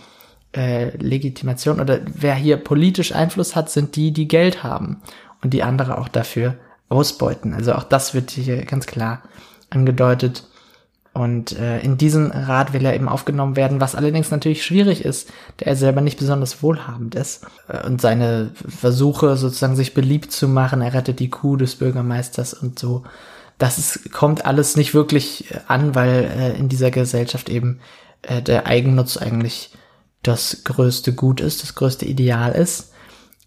äh, 0.55 0.95
Legitimation 0.97 1.80
oder 1.80 1.99
wer 2.05 2.36
hier 2.36 2.57
politisch 2.57 3.13
Einfluss 3.13 3.55
hat, 3.55 3.71
sind 3.71 3.95
die, 3.95 4.11
die 4.11 4.28
Geld 4.28 4.63
haben 4.63 5.01
und 5.41 5.53
die 5.53 5.63
andere 5.63 5.97
auch 5.97 6.07
dafür 6.07 6.55
ausbeuten. 6.88 7.53
Also 7.53 7.73
auch 7.73 7.84
das 7.84 8.13
wird 8.13 8.32
hier 8.32 8.63
ganz 8.63 8.86
klar 8.86 9.23
angedeutet. 9.71 10.43
Und 11.18 11.57
äh, 11.57 11.80
in 11.80 11.97
diesen 11.97 12.32
Rat 12.32 12.74
will 12.74 12.86
er 12.86 12.93
eben 12.93 13.09
aufgenommen 13.09 13.55
werden, 13.55 13.82
was 13.82 13.95
allerdings 13.95 14.30
natürlich 14.30 14.63
schwierig 14.63 15.03
ist, 15.03 15.30
da 15.57 15.65
er 15.65 15.76
selber 15.76 16.01
nicht 16.01 16.20
besonders 16.20 16.61
wohlhabend 16.61 17.15
ist. 17.15 17.43
Äh, 17.68 17.88
und 17.88 17.99
seine 17.99 18.51
Versuche, 18.53 19.36
sozusagen 19.36 19.76
sich 19.76 19.95
beliebt 19.95 20.32
zu 20.32 20.47
machen, 20.47 20.82
er 20.82 20.93
rettet 20.93 21.20
die 21.20 21.32
Kuh 21.32 21.55
des 21.55 21.76
Bürgermeisters 21.76 22.53
und 22.53 22.78
so, 22.78 23.03
das 23.57 23.80
ist, 23.80 24.11
kommt 24.11 24.45
alles 24.45 24.78
nicht 24.78 24.93
wirklich 24.93 25.49
äh, 25.51 25.61
an, 25.68 25.95
weil 25.95 26.26
äh, 26.26 26.55
in 26.55 26.70
dieser 26.70 26.91
Gesellschaft 26.91 27.49
eben 27.49 27.80
äh, 28.22 28.43
der 28.43 28.68
Eigennutz 28.68 29.18
eigentlich 29.18 29.72
das 30.22 30.61
größte 30.65 31.13
Gut 31.13 31.41
ist, 31.41 31.63
das 31.63 31.74
größte 31.74 32.05
Ideal 32.05 32.51
ist. 32.51 32.91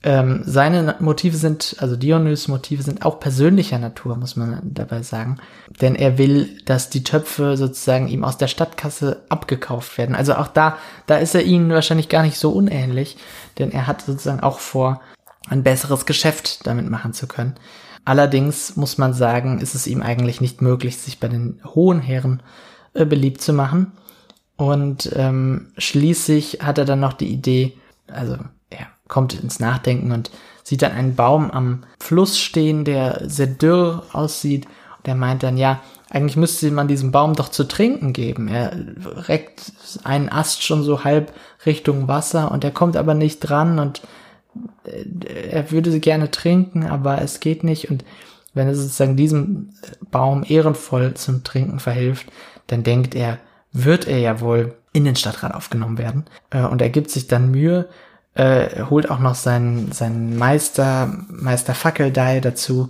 Ähm, 0.03 0.43
seine 0.47 0.97
Motive 1.01 1.37
sind, 1.37 1.77
also 1.79 1.95
Dionys 1.95 2.49
Motive 2.49 2.83
sind 2.83 3.05
auch 3.05 3.21
persönlicher 3.21 3.79
Natur, 3.79 4.17
muss 4.17 4.35
man 4.35 4.61
dabei 4.65 5.03
sagen. 5.03 5.39
Denn 5.81 5.95
er 5.95 6.17
will, 6.17 6.59
dass 6.65 6.89
die 6.89 7.05
Töpfe 7.05 7.57
sozusagen 7.59 8.09
ihm 8.09 8.25
aus 8.25 8.39
der 8.39 8.47
Stadtkasse 8.47 9.23
abgekauft 9.29 9.99
werden. 9.99 10.15
Also 10.15 10.35
auch 10.35 10.49
da, 10.49 10.79
da 11.07 11.19
ist 11.19 11.35
er 11.35 11.43
ihnen 11.43 11.71
wahrscheinlich 11.71 12.09
gar 12.09 12.23
nicht 12.23 12.39
so 12.39 12.51
unähnlich, 12.51 13.19
denn 13.59 13.71
er 13.73 13.87
hat 13.87 14.03
sozusagen 14.03 14.41
auch 14.41 14.59
vor, 14.59 15.01
ein 15.49 15.63
besseres 15.63 16.07
Geschäft 16.07 16.67
damit 16.67 16.89
machen 16.89 17.13
zu 17.13 17.27
können. 17.27 17.55
Allerdings 18.05 18.77
muss 18.77 18.99
man 18.99 19.13
sagen, 19.13 19.61
ist 19.61 19.75
es 19.75 19.87
ihm 19.87 20.01
eigentlich 20.01 20.41
nicht 20.41 20.63
möglich, 20.63 20.99
sich 20.99 21.21
bei 21.21 21.29
den 21.29 21.61
hohen 21.75 22.01
Herren 22.01 22.43
äh, 22.95 23.05
beliebt 23.05 23.41
zu 23.41 23.53
machen. 23.53 23.93
Und 24.57 25.11
ähm, 25.15 25.73
schließlich 25.77 26.59
hat 26.63 26.79
er 26.79 26.85
dann 26.85 27.01
noch 27.01 27.15
die 27.15 27.29
Idee, 27.29 27.79
also 28.07 28.37
kommt 29.11 29.35
ins 29.35 29.61
Nachdenken 29.61 30.13
und 30.13 30.31
sieht 30.63 30.83
dann 30.83 30.93
einen 30.93 31.17
Baum 31.17 31.51
am 31.51 31.85
Fluss 31.99 32.39
stehen, 32.39 32.85
der 32.85 33.29
sehr 33.29 33.49
dürr 33.49 34.05
aussieht. 34.13 34.67
Und 34.99 35.09
er 35.09 35.15
meint 35.15 35.43
dann, 35.43 35.59
ja, 35.59 35.81
eigentlich 36.09 36.37
müsste 36.37 36.71
man 36.71 36.89
diesem 36.89 37.13
Baum 37.13 37.35
doch 37.35 37.51
zu 37.51 37.65
trinken 37.65 38.13
geben. 38.13 38.49
Er 38.49 38.73
reckt 39.29 39.73
einen 40.05 40.29
Ast 40.29 40.63
schon 40.63 40.83
so 40.83 41.05
halb 41.05 41.33
Richtung 41.67 42.09
Wasser 42.09 42.51
und 42.51 42.65
er 42.65 42.71
kommt 42.71 42.97
aber 42.97 43.15
nicht 43.15 43.41
dran 43.41 43.79
und 43.79 44.03
äh, 44.85 45.51
er 45.51 45.71
würde 45.71 45.91
sie 45.91 46.01
gerne 46.01 46.31
trinken, 46.31 46.87
aber 46.87 47.21
es 47.21 47.41
geht 47.41 47.65
nicht. 47.65 47.91
Und 47.91 48.05
wenn 48.55 48.67
er 48.67 48.75
sozusagen 48.75 49.17
diesem 49.17 49.71
Baum 50.11 50.45
ehrenvoll 50.47 51.15
zum 51.15 51.45
Trinken 51.45 51.79
verhilft, 51.79 52.27
dann 52.67 52.83
denkt 52.83 53.15
er, 53.15 53.39
wird 53.73 54.09
er 54.09 54.19
ja 54.19 54.41
wohl 54.41 54.75
in 54.93 55.05
den 55.05 55.17
Stadtrat 55.17 55.55
aufgenommen 55.55 55.99
werden. 55.99 56.25
Äh, 56.51 56.65
und 56.65 56.83
er 56.83 56.91
gibt 56.91 57.11
sich 57.11 57.29
dann 57.29 57.51
Mühe, 57.51 57.89
äh, 58.41 58.85
holt 58.89 59.11
auch 59.11 59.19
noch 59.19 59.35
seinen, 59.35 59.93
seinen 59.93 60.39
Meister, 60.39 61.13
Meister 61.29 61.75
Fackeldei 61.75 62.41
dazu 62.41 62.89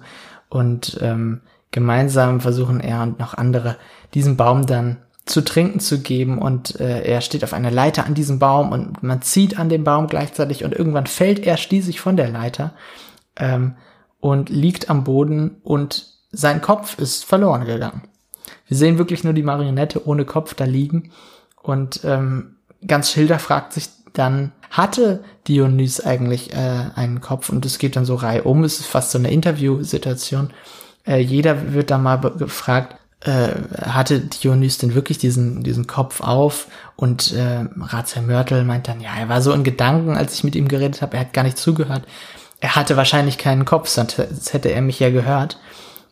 und 0.48 0.96
ähm, 1.02 1.40
gemeinsam 1.72 2.40
versuchen 2.40 2.78
er 2.78 3.02
und 3.02 3.18
noch 3.18 3.34
andere 3.34 3.76
diesen 4.14 4.36
Baum 4.36 4.66
dann 4.66 4.98
zu 5.26 5.40
trinken 5.40 5.80
zu 5.80 6.02
geben 6.02 6.38
und 6.38 6.78
äh, 6.78 7.02
er 7.02 7.20
steht 7.20 7.42
auf 7.42 7.52
einer 7.52 7.72
Leiter 7.72 8.06
an 8.06 8.14
diesem 8.14 8.38
Baum 8.38 8.70
und 8.70 9.02
man 9.02 9.22
zieht 9.22 9.58
an 9.58 9.68
dem 9.68 9.82
Baum 9.82 10.06
gleichzeitig 10.06 10.62
und 10.62 10.72
irgendwann 10.72 11.06
fällt 11.06 11.40
er 11.40 11.56
schließlich 11.56 12.00
von 12.00 12.16
der 12.16 12.28
Leiter 12.28 12.72
ähm, 13.36 13.74
und 14.20 14.50
liegt 14.50 14.88
am 14.88 15.02
Boden 15.02 15.56
und 15.64 16.14
sein 16.30 16.60
Kopf 16.60 16.96
ist 16.98 17.24
verloren 17.24 17.64
gegangen. 17.64 18.02
Wir 18.68 18.76
sehen 18.76 18.98
wirklich 18.98 19.24
nur 19.24 19.32
die 19.32 19.42
Marionette 19.42 20.06
ohne 20.06 20.24
Kopf 20.24 20.54
da 20.54 20.64
liegen 20.64 21.10
und 21.60 22.02
ähm, 22.04 22.54
ganz 22.86 23.10
Schilder 23.10 23.40
fragt 23.40 23.72
sich 23.72 23.88
dann, 24.12 24.52
hatte 24.70 25.24
Dionys 25.48 26.00
eigentlich 26.00 26.52
äh, 26.52 26.90
einen 26.94 27.20
Kopf 27.20 27.48
und 27.48 27.66
es 27.66 27.78
geht 27.78 27.96
dann 27.96 28.04
so 28.04 28.14
reihum, 28.14 28.62
es 28.62 28.78
ist 28.78 28.86
fast 28.86 29.10
so 29.10 29.18
eine 29.18 29.30
Interviewsituation. 29.30 30.50
Äh, 31.06 31.18
jeder 31.18 31.72
wird 31.72 31.90
dann 31.90 32.04
mal 32.04 32.16
gefragt, 32.16 32.96
äh, 33.20 33.48
hatte 33.82 34.20
Dionys 34.20 34.78
denn 34.78 34.94
wirklich 34.94 35.18
diesen, 35.18 35.62
diesen 35.62 35.86
Kopf 35.86 36.20
auf? 36.20 36.68
Und 36.96 37.32
äh, 37.32 37.66
Ratsherr 37.78 38.22
Mörtel 38.22 38.64
meint 38.64 38.88
dann, 38.88 39.00
ja, 39.00 39.10
er 39.18 39.28
war 39.28 39.42
so 39.42 39.52
in 39.52 39.64
Gedanken, 39.64 40.16
als 40.16 40.34
ich 40.34 40.44
mit 40.44 40.54
ihm 40.54 40.68
geredet 40.68 41.02
habe, 41.02 41.16
er 41.16 41.20
hat 41.20 41.32
gar 41.32 41.42
nicht 41.42 41.58
zugehört. 41.58 42.04
Er 42.60 42.76
hatte 42.76 42.96
wahrscheinlich 42.96 43.38
keinen 43.38 43.64
Kopf, 43.64 43.88
sonst 43.88 44.18
hätte 44.52 44.70
er 44.70 44.82
mich 44.82 45.00
ja 45.00 45.10
gehört. 45.10 45.58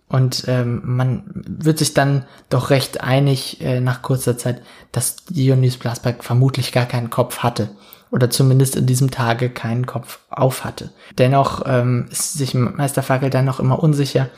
Und 0.09 0.45
ähm, 0.49 0.81
man 0.85 1.23
wird 1.35 1.79
sich 1.79 1.93
dann 1.93 2.25
doch 2.49 2.71
recht 2.71 3.03
einig 3.03 3.61
äh, 3.61 3.81
nach 3.81 4.01
kurzer 4.03 4.39
Zeit, 4.39 4.63
dass 4.91 5.17
Dionys 5.27 5.77
Blasberg 5.77 6.25
vermutlich 6.25 6.73
gar 6.73 6.87
keinen 6.87 7.11
Kopf 7.11 7.41
hatte 7.41 7.71
oder 8.11 8.31
zumindest 8.31 8.77
in 8.77 8.87
diesem 8.87 9.11
Tage 9.11 9.51
keinen 9.51 9.85
Kopf 9.85 10.21
auf 10.31 10.65
hatte. 10.65 10.91
Dennoch 11.19 11.63
ähm, 11.67 12.07
ist 12.11 12.35
sich 12.35 12.55
Meister 12.55 13.03
Fackel 13.03 13.29
dann 13.29 13.45
noch 13.45 13.61
immer 13.61 13.83
unsicher 13.83 14.31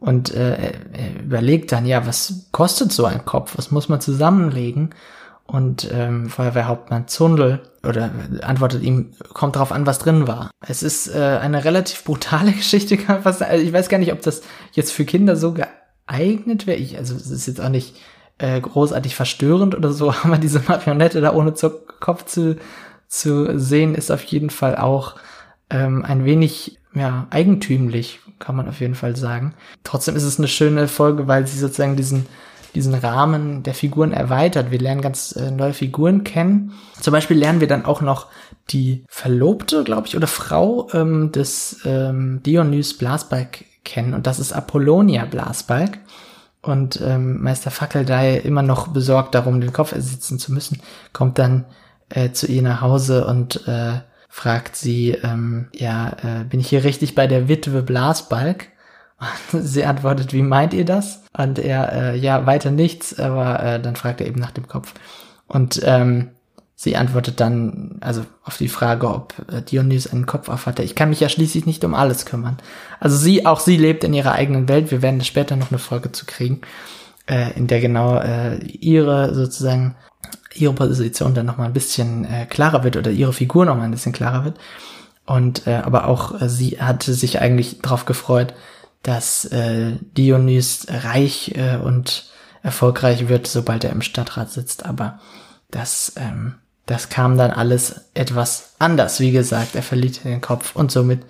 und 0.00 0.34
äh, 0.34 0.72
er 0.92 1.22
überlegt 1.22 1.70
dann, 1.70 1.86
ja, 1.86 2.04
was 2.04 2.46
kostet 2.50 2.90
so 2.90 3.04
ein 3.04 3.24
Kopf? 3.24 3.52
Was 3.56 3.70
muss 3.70 3.88
man 3.88 4.00
zusammenlegen? 4.00 4.90
Und 5.52 5.88
ähm, 5.92 6.30
Feuerwehrhauptmann 6.30 7.08
Zundel 7.08 7.60
oder 7.86 8.10
antwortet 8.40 8.82
ihm, 8.82 9.12
kommt 9.34 9.56
drauf 9.56 9.70
an, 9.70 9.86
was 9.86 9.98
drin 9.98 10.26
war. 10.26 10.50
Es 10.66 10.82
ist 10.82 11.14
äh, 11.14 11.38
eine 11.40 11.64
relativ 11.64 12.04
brutale 12.04 12.52
Geschichte, 12.52 12.96
fast, 12.96 13.42
also 13.42 13.64
ich 13.64 13.72
weiß 13.72 13.88
gar 13.88 13.98
nicht, 13.98 14.12
ob 14.12 14.22
das 14.22 14.42
jetzt 14.72 14.92
für 14.92 15.04
Kinder 15.04 15.36
so 15.36 15.52
geeignet 15.52 16.66
wäre. 16.66 16.78
Ich, 16.78 16.96
also 16.96 17.14
es 17.14 17.30
ist 17.30 17.46
jetzt 17.46 17.60
auch 17.60 17.68
nicht 17.68 17.96
äh, 18.38 18.60
großartig 18.60 19.14
verstörend 19.14 19.74
oder 19.74 19.92
so, 19.92 20.14
aber 20.22 20.38
diese 20.38 20.62
Marionette 20.66 21.20
da 21.20 21.34
ohne 21.34 21.52
Kopf 22.00 22.24
zu 22.24 22.56
zu 23.12 23.58
sehen, 23.58 23.94
ist 23.94 24.10
auf 24.10 24.24
jeden 24.24 24.48
Fall 24.48 24.76
auch 24.76 25.16
ähm, 25.68 26.02
ein 26.02 26.24
wenig 26.24 26.78
ja, 26.94 27.26
eigentümlich, 27.28 28.20
kann 28.38 28.56
man 28.56 28.68
auf 28.68 28.80
jeden 28.80 28.94
Fall 28.94 29.16
sagen. 29.16 29.54
Trotzdem 29.84 30.16
ist 30.16 30.22
es 30.22 30.38
eine 30.38 30.48
schöne 30.48 30.88
Folge, 30.88 31.28
weil 31.28 31.46
sie 31.46 31.58
sozusagen 31.58 31.94
diesen, 31.94 32.26
diesen 32.74 32.94
Rahmen 32.94 33.62
der 33.62 33.74
Figuren 33.74 34.12
erweitert. 34.12 34.70
Wir 34.70 34.78
lernen 34.78 35.02
ganz 35.02 35.32
äh, 35.32 35.50
neue 35.50 35.74
Figuren 35.74 36.24
kennen. 36.24 36.72
Zum 37.00 37.12
Beispiel 37.12 37.38
lernen 37.38 37.60
wir 37.60 37.68
dann 37.68 37.84
auch 37.84 38.00
noch 38.00 38.28
die 38.70 39.04
Verlobte, 39.08 39.84
glaube 39.84 40.06
ich, 40.06 40.16
oder 40.16 40.26
Frau 40.26 40.88
ähm, 40.92 41.32
des 41.32 41.80
ähm, 41.84 42.42
Dionys 42.44 42.96
Blasbalg 42.96 43.64
kennen. 43.84 44.14
Und 44.14 44.26
das 44.26 44.38
ist 44.38 44.52
Apollonia 44.52 45.24
Blasbalg. 45.24 45.98
Und 46.62 47.00
ähm, 47.00 47.42
Meister 47.42 47.72
Fackeldei 47.72 48.36
immer 48.36 48.62
noch 48.62 48.88
besorgt 48.88 49.34
darum, 49.34 49.60
den 49.60 49.72
Kopf 49.72 49.92
ersitzen 49.92 50.38
zu 50.38 50.52
müssen, 50.52 50.80
kommt 51.12 51.38
dann 51.40 51.64
äh, 52.08 52.30
zu 52.30 52.46
ihr 52.46 52.62
nach 52.62 52.80
Hause 52.80 53.26
und 53.26 53.66
äh, 53.66 54.00
fragt 54.28 54.76
sie, 54.76 55.10
ähm, 55.10 55.68
ja, 55.74 56.16
äh, 56.22 56.44
bin 56.44 56.60
ich 56.60 56.68
hier 56.68 56.84
richtig 56.84 57.16
bei 57.16 57.26
der 57.26 57.48
Witwe 57.48 57.82
Blasbalg? 57.82 58.68
Sie 59.52 59.84
antwortet, 59.84 60.32
wie 60.32 60.42
meint 60.42 60.74
ihr 60.74 60.84
das? 60.84 61.22
Und 61.36 61.58
er, 61.58 61.92
äh, 61.92 62.18
ja, 62.18 62.46
weiter 62.46 62.70
nichts, 62.70 63.18
aber 63.18 63.62
äh, 63.62 63.80
dann 63.80 63.96
fragt 63.96 64.20
er 64.20 64.26
eben 64.26 64.40
nach 64.40 64.50
dem 64.50 64.68
Kopf. 64.68 64.94
Und 65.46 65.80
ähm, 65.84 66.30
sie 66.74 66.96
antwortet 66.96 67.40
dann, 67.40 67.96
also 68.00 68.24
auf 68.44 68.56
die 68.58 68.68
Frage, 68.68 69.08
ob 69.08 69.34
äh, 69.52 69.62
Dionys 69.62 70.06
einen 70.06 70.26
Kopf 70.26 70.48
auf 70.48 70.66
hatte. 70.66 70.82
Ich 70.82 70.94
kann 70.94 71.10
mich 71.10 71.20
ja 71.20 71.28
schließlich 71.28 71.66
nicht 71.66 71.84
um 71.84 71.94
alles 71.94 72.26
kümmern. 72.26 72.58
Also 73.00 73.16
sie, 73.16 73.46
auch 73.46 73.60
sie 73.60 73.76
lebt 73.76 74.04
in 74.04 74.14
ihrer 74.14 74.32
eigenen 74.32 74.68
Welt. 74.68 74.90
Wir 74.90 75.02
werden 75.02 75.22
später 75.22 75.56
noch 75.56 75.70
eine 75.70 75.78
Folge 75.78 76.12
zu 76.12 76.26
kriegen, 76.26 76.62
äh, 77.26 77.52
in 77.56 77.66
der 77.66 77.80
genau 77.80 78.16
äh, 78.18 78.58
ihre 78.64 79.34
sozusagen 79.34 79.96
ihre 80.54 80.74
Position 80.74 81.34
dann 81.34 81.46
nochmal 81.46 81.68
ein 81.68 81.72
bisschen 81.72 82.24
äh, 82.24 82.46
klarer 82.46 82.84
wird 82.84 82.96
oder 82.96 83.10
ihre 83.10 83.32
Figur 83.32 83.64
nochmal 83.64 83.86
ein 83.86 83.92
bisschen 83.92 84.12
klarer 84.12 84.44
wird. 84.44 84.58
Und 85.24 85.66
äh, 85.66 85.76
aber 85.76 86.08
auch 86.08 86.40
äh, 86.40 86.48
sie 86.48 86.80
hatte 86.80 87.14
sich 87.14 87.40
eigentlich 87.40 87.80
darauf 87.80 88.04
gefreut, 88.04 88.54
dass 89.02 89.44
äh, 89.46 89.96
Dionys 90.16 90.86
reich 90.88 91.52
äh, 91.56 91.76
und 91.76 92.30
erfolgreich 92.62 93.28
wird, 93.28 93.46
sobald 93.46 93.84
er 93.84 93.90
im 93.90 94.02
Stadtrat 94.02 94.50
sitzt. 94.50 94.86
Aber 94.86 95.18
das, 95.70 96.12
ähm, 96.16 96.54
das 96.86 97.08
kam 97.08 97.36
dann 97.36 97.50
alles 97.50 98.02
etwas 98.14 98.74
anders. 98.78 99.20
Wie 99.20 99.32
gesagt, 99.32 99.74
er 99.74 99.82
verliert 99.82 100.24
den 100.24 100.40
Kopf 100.40 100.76
und 100.76 100.92
somit 100.92 101.22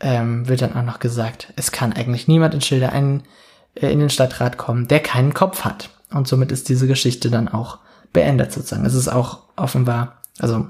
ähm, 0.00 0.48
wird 0.48 0.62
dann 0.62 0.74
auch 0.74 0.84
noch 0.84 1.00
gesagt, 1.00 1.52
es 1.56 1.72
kann 1.72 1.92
eigentlich 1.92 2.28
niemand 2.28 2.54
in 2.54 2.60
Schilder 2.60 2.92
einen, 2.92 3.24
äh, 3.74 3.90
in 3.90 3.98
den 3.98 4.10
Stadtrat 4.10 4.56
kommen, 4.56 4.88
der 4.88 5.00
keinen 5.00 5.34
Kopf 5.34 5.64
hat. 5.64 5.90
Und 6.10 6.28
somit 6.28 6.52
ist 6.52 6.68
diese 6.68 6.86
Geschichte 6.86 7.30
dann 7.30 7.48
auch 7.48 7.78
beendet 8.12 8.52
sozusagen. 8.52 8.84
Es 8.84 8.94
ist 8.94 9.08
auch 9.08 9.40
offenbar, 9.56 10.20
also 10.38 10.66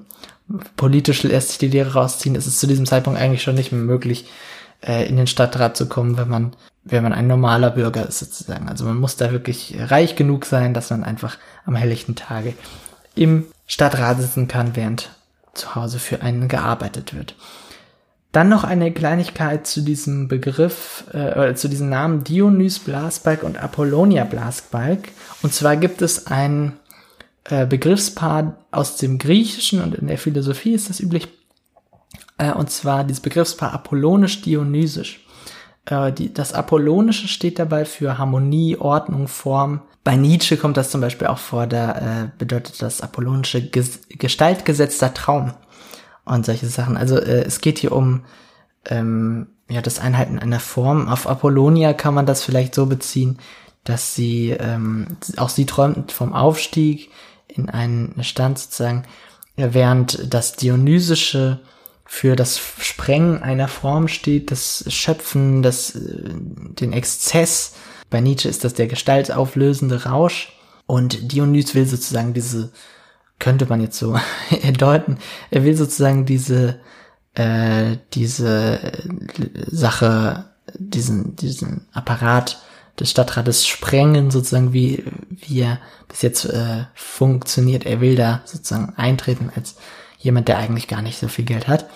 politisch 0.76 1.22
lässt 1.22 1.50
sich 1.50 1.58
die 1.58 1.68
Lehre 1.68 1.94
rausziehen. 1.94 2.34
Es 2.34 2.46
ist 2.46 2.60
zu 2.60 2.66
diesem 2.66 2.86
Zeitpunkt 2.86 3.20
eigentlich 3.20 3.42
schon 3.42 3.54
nicht 3.54 3.72
mehr 3.72 3.80
möglich, 3.80 4.26
äh, 4.82 5.08
in 5.08 5.16
den 5.16 5.26
Stadtrat 5.26 5.76
zu 5.76 5.88
kommen, 5.88 6.16
wenn 6.16 6.28
man, 6.28 6.52
wenn 6.84 7.02
man 7.02 7.12
ein 7.12 7.26
normaler 7.26 7.70
Bürger 7.70 8.06
ist 8.06 8.18
sozusagen. 8.18 8.68
Also 8.68 8.84
man 8.84 8.96
muss 8.96 9.16
da 9.16 9.32
wirklich 9.32 9.76
reich 9.78 10.16
genug 10.16 10.46
sein, 10.46 10.74
dass 10.74 10.90
man 10.90 11.04
einfach 11.04 11.38
am 11.64 11.76
helllichten 11.76 12.16
Tage 12.16 12.54
im 13.14 13.46
Stadtrat 13.66 14.20
sitzen 14.20 14.48
kann, 14.48 14.76
während 14.76 15.10
zu 15.54 15.74
Hause 15.74 15.98
für 15.98 16.22
einen 16.22 16.48
gearbeitet 16.48 17.14
wird. 17.14 17.34
Dann 18.32 18.48
noch 18.48 18.62
eine 18.62 18.92
Kleinigkeit 18.92 19.66
zu 19.66 19.80
diesem 19.80 20.28
Begriff, 20.28 21.04
äh, 21.12 21.54
zu 21.54 21.68
diesem 21.68 21.88
Namen 21.88 22.22
Dionys 22.22 22.78
Blasbalg 22.78 23.42
und 23.42 23.60
Apollonia 23.60 24.24
Blasbalg. 24.24 25.08
Und 25.42 25.52
zwar 25.52 25.76
gibt 25.76 26.00
es 26.00 26.28
ein 26.28 26.74
äh, 27.44 27.66
Begriffspaar 27.66 28.56
aus 28.70 28.96
dem 28.96 29.18
Griechischen 29.18 29.82
und 29.82 29.96
in 29.96 30.06
der 30.06 30.18
Philosophie 30.18 30.74
ist 30.74 30.88
das 30.88 31.00
üblich, 31.00 31.28
äh, 32.40 32.52
und 32.52 32.70
zwar 32.70 33.04
dieses 33.04 33.20
Begriffspaar 33.20 33.72
apollonisch-dionysisch. 33.72 35.26
Äh, 35.84 36.12
das 36.32 36.52
Apollonische 36.52 37.28
steht 37.28 37.58
dabei 37.58 37.84
für 37.84 38.18
Harmonie, 38.18 38.76
Ordnung, 38.76 39.28
Form. 39.28 39.82
Bei 40.02 40.16
Nietzsche 40.16 40.56
kommt 40.56 40.76
das 40.76 40.90
zum 40.90 41.02
Beispiel 41.02 41.26
auch 41.26 41.38
vor, 41.38 41.66
da 41.66 41.92
äh, 41.92 42.28
bedeutet 42.38 42.80
das 42.80 43.02
Apollonische 43.02 43.60
Ges 43.60 44.00
gestaltgesetzter 44.08 45.12
Traum 45.12 45.52
und 46.24 46.46
solche 46.46 46.66
Sachen. 46.66 46.96
Also 46.96 47.16
es 47.16 47.60
geht 47.60 47.78
hier 47.78 47.92
um 47.92 48.22
ähm, 48.86 49.48
ja 49.68 49.82
das 49.82 49.98
Einhalten 49.98 50.38
einer 50.38 50.60
Form. 50.60 51.08
Auf 51.08 51.26
Apollonia 51.26 51.92
kann 51.92 52.14
man 52.14 52.24
das 52.24 52.42
vielleicht 52.42 52.74
so 52.74 52.86
beziehen, 52.86 53.38
dass 53.84 54.14
sie 54.14 54.50
ähm, 54.50 55.18
auch 55.36 55.50
sie 55.50 55.66
träumt 55.66 56.12
vom 56.12 56.32
Aufstieg 56.32 57.10
in 57.48 57.68
einen 57.68 58.22
Stand 58.22 58.58
sozusagen, 58.58 59.02
während 59.56 60.32
das 60.32 60.54
Dionysische 60.54 61.60
für 62.12 62.34
das 62.34 62.60
Sprengen 62.80 63.40
einer 63.40 63.68
Form 63.68 64.08
steht, 64.08 64.50
das 64.50 64.84
Schöpfen, 64.88 65.62
das, 65.62 65.94
äh, 65.94 66.34
den 66.34 66.92
Exzess. 66.92 67.74
Bei 68.10 68.20
Nietzsche 68.20 68.48
ist 68.48 68.64
das 68.64 68.74
der 68.74 68.88
gestaltauflösende 68.88 70.02
Rausch. 70.06 70.52
Und 70.86 71.30
Dionys 71.30 71.76
will 71.76 71.86
sozusagen 71.86 72.34
diese, 72.34 72.72
könnte 73.38 73.66
man 73.66 73.80
jetzt 73.80 73.96
so 73.96 74.18
deuten, 74.76 75.18
er 75.52 75.62
will 75.62 75.76
sozusagen 75.76 76.26
diese, 76.26 76.80
äh, 77.34 77.98
diese 78.12 78.80
Sache, 79.68 80.46
diesen, 80.74 81.36
diesen 81.36 81.86
Apparat 81.92 82.60
des 82.98 83.12
Stadtrates 83.12 83.68
sprengen, 83.68 84.32
sozusagen, 84.32 84.72
wie, 84.72 85.04
wie 85.28 85.60
er 85.60 85.78
bis 86.08 86.22
jetzt 86.22 86.44
äh, 86.46 86.86
funktioniert. 86.92 87.86
Er 87.86 88.00
will 88.00 88.16
da 88.16 88.42
sozusagen 88.46 88.94
eintreten 88.96 89.52
als 89.54 89.76
jemand, 90.20 90.48
der 90.48 90.58
eigentlich 90.58 90.86
gar 90.86 91.02
nicht 91.02 91.18
so 91.18 91.28
viel 91.28 91.44
Geld 91.44 91.66
hat. 91.66 91.86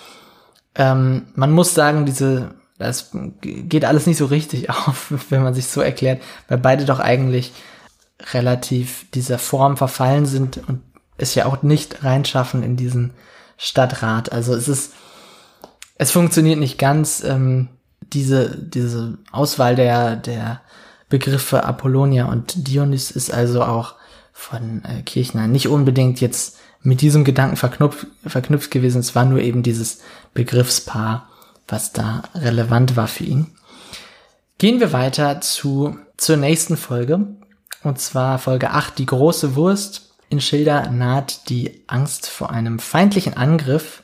Ähm, 0.75 1.27
man 1.35 1.51
muss 1.51 1.73
sagen, 1.73 2.05
diese, 2.05 2.55
das 2.77 3.11
geht 3.41 3.85
alles 3.85 4.07
nicht 4.07 4.17
so 4.17 4.25
richtig 4.25 4.69
auf, 4.69 5.13
wenn 5.29 5.43
man 5.43 5.53
sich 5.53 5.67
so 5.67 5.81
erklärt, 5.81 6.21
weil 6.47 6.57
beide 6.57 6.85
doch 6.85 6.99
eigentlich 6.99 7.53
relativ 8.33 9.09
dieser 9.11 9.37
Form 9.37 9.77
verfallen 9.77 10.25
sind 10.25 10.57
und 10.67 10.81
es 11.17 11.35
ja 11.35 11.45
auch 11.45 11.63
nicht 11.63 12.03
reinschaffen 12.03 12.63
in 12.63 12.75
diesen 12.75 13.13
Stadtrat. 13.57 14.31
Also 14.31 14.53
es 14.53 14.67
ist, 14.67 14.93
es 15.95 16.11
funktioniert 16.11 16.59
nicht 16.59 16.77
ganz. 16.77 17.23
Ähm, 17.23 17.69
diese, 18.01 18.57
diese 18.57 19.17
Auswahl 19.31 19.75
der, 19.75 20.15
der 20.15 20.61
Begriffe 21.09 21.63
Apollonia 21.63 22.25
und 22.25 22.67
Dionys 22.67 23.11
ist 23.11 23.33
also 23.33 23.63
auch 23.63 23.95
von 24.33 24.83
äh, 24.83 25.01
Kirchner 25.03 25.47
nicht 25.47 25.67
unbedingt 25.69 26.19
jetzt 26.19 26.57
mit 26.85 27.01
diesem 27.01 27.23
Gedanken 27.23 27.57
verknüpft, 27.57 28.07
verknüpft 28.25 28.71
gewesen. 28.71 28.99
Es 28.99 29.15
war 29.15 29.25
nur 29.25 29.41
eben 29.41 29.63
dieses 29.63 30.01
Begriffspaar, 30.33 31.27
was 31.67 31.93
da 31.93 32.23
relevant 32.35 32.95
war 32.95 33.07
für 33.07 33.23
ihn. 33.23 33.47
Gehen 34.57 34.79
wir 34.79 34.93
weiter 34.93 35.41
zu, 35.41 35.97
zur 36.15 36.37
nächsten 36.37 36.77
Folge. 36.77 37.27
Und 37.83 37.99
zwar 37.99 38.39
Folge 38.39 38.71
8, 38.71 38.97
die 38.97 39.05
große 39.05 39.55
Wurst. 39.55 40.13
In 40.29 40.39
Schilder 40.39 40.89
naht 40.91 41.49
die 41.49 41.83
Angst 41.87 42.27
vor 42.27 42.51
einem 42.51 42.79
feindlichen 42.79 43.35
Angriff. 43.35 44.03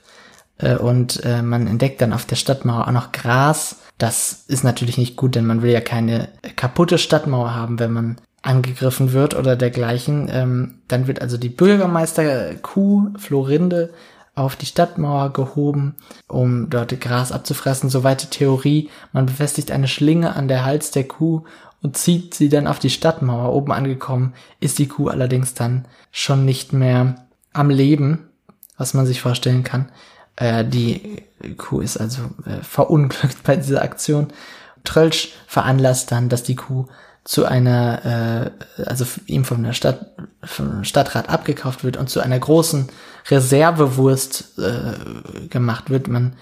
Äh, 0.58 0.76
und 0.76 1.24
äh, 1.24 1.42
man 1.42 1.68
entdeckt 1.68 2.02
dann 2.02 2.14
auf 2.14 2.26
der 2.26 2.36
Stadtmauer 2.36 2.88
auch 2.88 2.92
noch 2.92 3.12
Gras. 3.12 3.78
Das 3.98 4.46
ist 4.48 4.64
natürlich 4.64 4.98
nicht 4.98 5.16
gut, 5.16 5.36
denn 5.36 5.46
man 5.46 5.62
will 5.62 5.72
ja 5.72 5.82
keine 5.82 6.30
kaputte 6.56 6.98
Stadtmauer 6.98 7.54
haben, 7.54 7.80
wenn 7.80 7.92
man 7.92 8.22
angegriffen 8.42 9.14
wird 9.14 9.36
oder 9.36 9.56
dergleichen. 9.56 10.30
Ähm, 10.32 10.76
dann 10.88 11.08
wird 11.08 11.22
also 11.22 11.38
die 11.38 11.50
Bürgermeister-Kuh 11.50 13.14
Florinde 13.18 13.92
auf 14.34 14.56
die 14.56 14.66
Stadtmauer 14.66 15.34
gehoben, 15.34 15.96
um 16.28 16.70
dort 16.70 17.00
Gras 17.02 17.32
abzufressen. 17.32 17.90
Soweit 17.90 18.24
die 18.24 18.38
Theorie. 18.38 18.90
Man 19.14 19.26
befestigt 19.26 19.72
eine 19.72 19.88
Schlinge 19.88 20.36
an 20.36 20.48
der 20.48 20.66
Hals 20.66 20.92
der 20.92 21.04
Kuh 21.08 21.44
und 21.82 21.98
zieht 21.98 22.34
sie 22.34 22.50
dann 22.50 22.68
auf 22.68 22.80
die 22.80 22.90
Stadtmauer. 22.90 23.54
Oben 23.54 23.72
angekommen 23.72 24.34
ist 24.60 24.80
die 24.80 24.88
Kuh 24.88 25.10
allerdings 25.10 25.54
dann 25.54 25.86
schon 26.12 26.46
nicht 26.46 26.74
mehr 26.74 27.16
am 27.54 27.70
Leben, 27.70 28.30
was 28.78 28.94
man 28.94 29.06
sich 29.06 29.22
vorstellen 29.22 29.64
kann. 29.64 29.92
Äh, 30.36 30.66
die 30.66 31.24
Kuh 31.58 31.82
ist 31.82 31.98
also 31.98 32.22
äh, 32.46 32.64
verunglückt 32.64 33.38
bei 33.44 33.56
dieser 33.58 33.82
Aktion. 33.82 34.28
Trölsch 34.84 35.34
veranlasst 35.46 36.12
dann, 36.12 36.30
dass 36.30 36.44
die 36.44 36.56
Kuh 36.56 36.88
zu 37.24 37.46
einer, 37.46 38.52
äh, 38.78 38.84
also 38.84 39.06
ihm 39.28 39.46
von 39.46 39.64
der 39.64 39.74
Stadt, 39.74 40.12
vom 40.44 40.84
Stadtrat 40.84 41.30
abgekauft 41.30 41.84
wird 41.84 41.98
und 41.98 42.10
zu 42.10 42.20
einer 42.20 42.40
großen 42.40 42.90
Reservewurst 43.30 44.58
äh, 44.60 45.48
gemacht 45.48 45.90
wird. 45.90 46.08
Man 46.08 46.34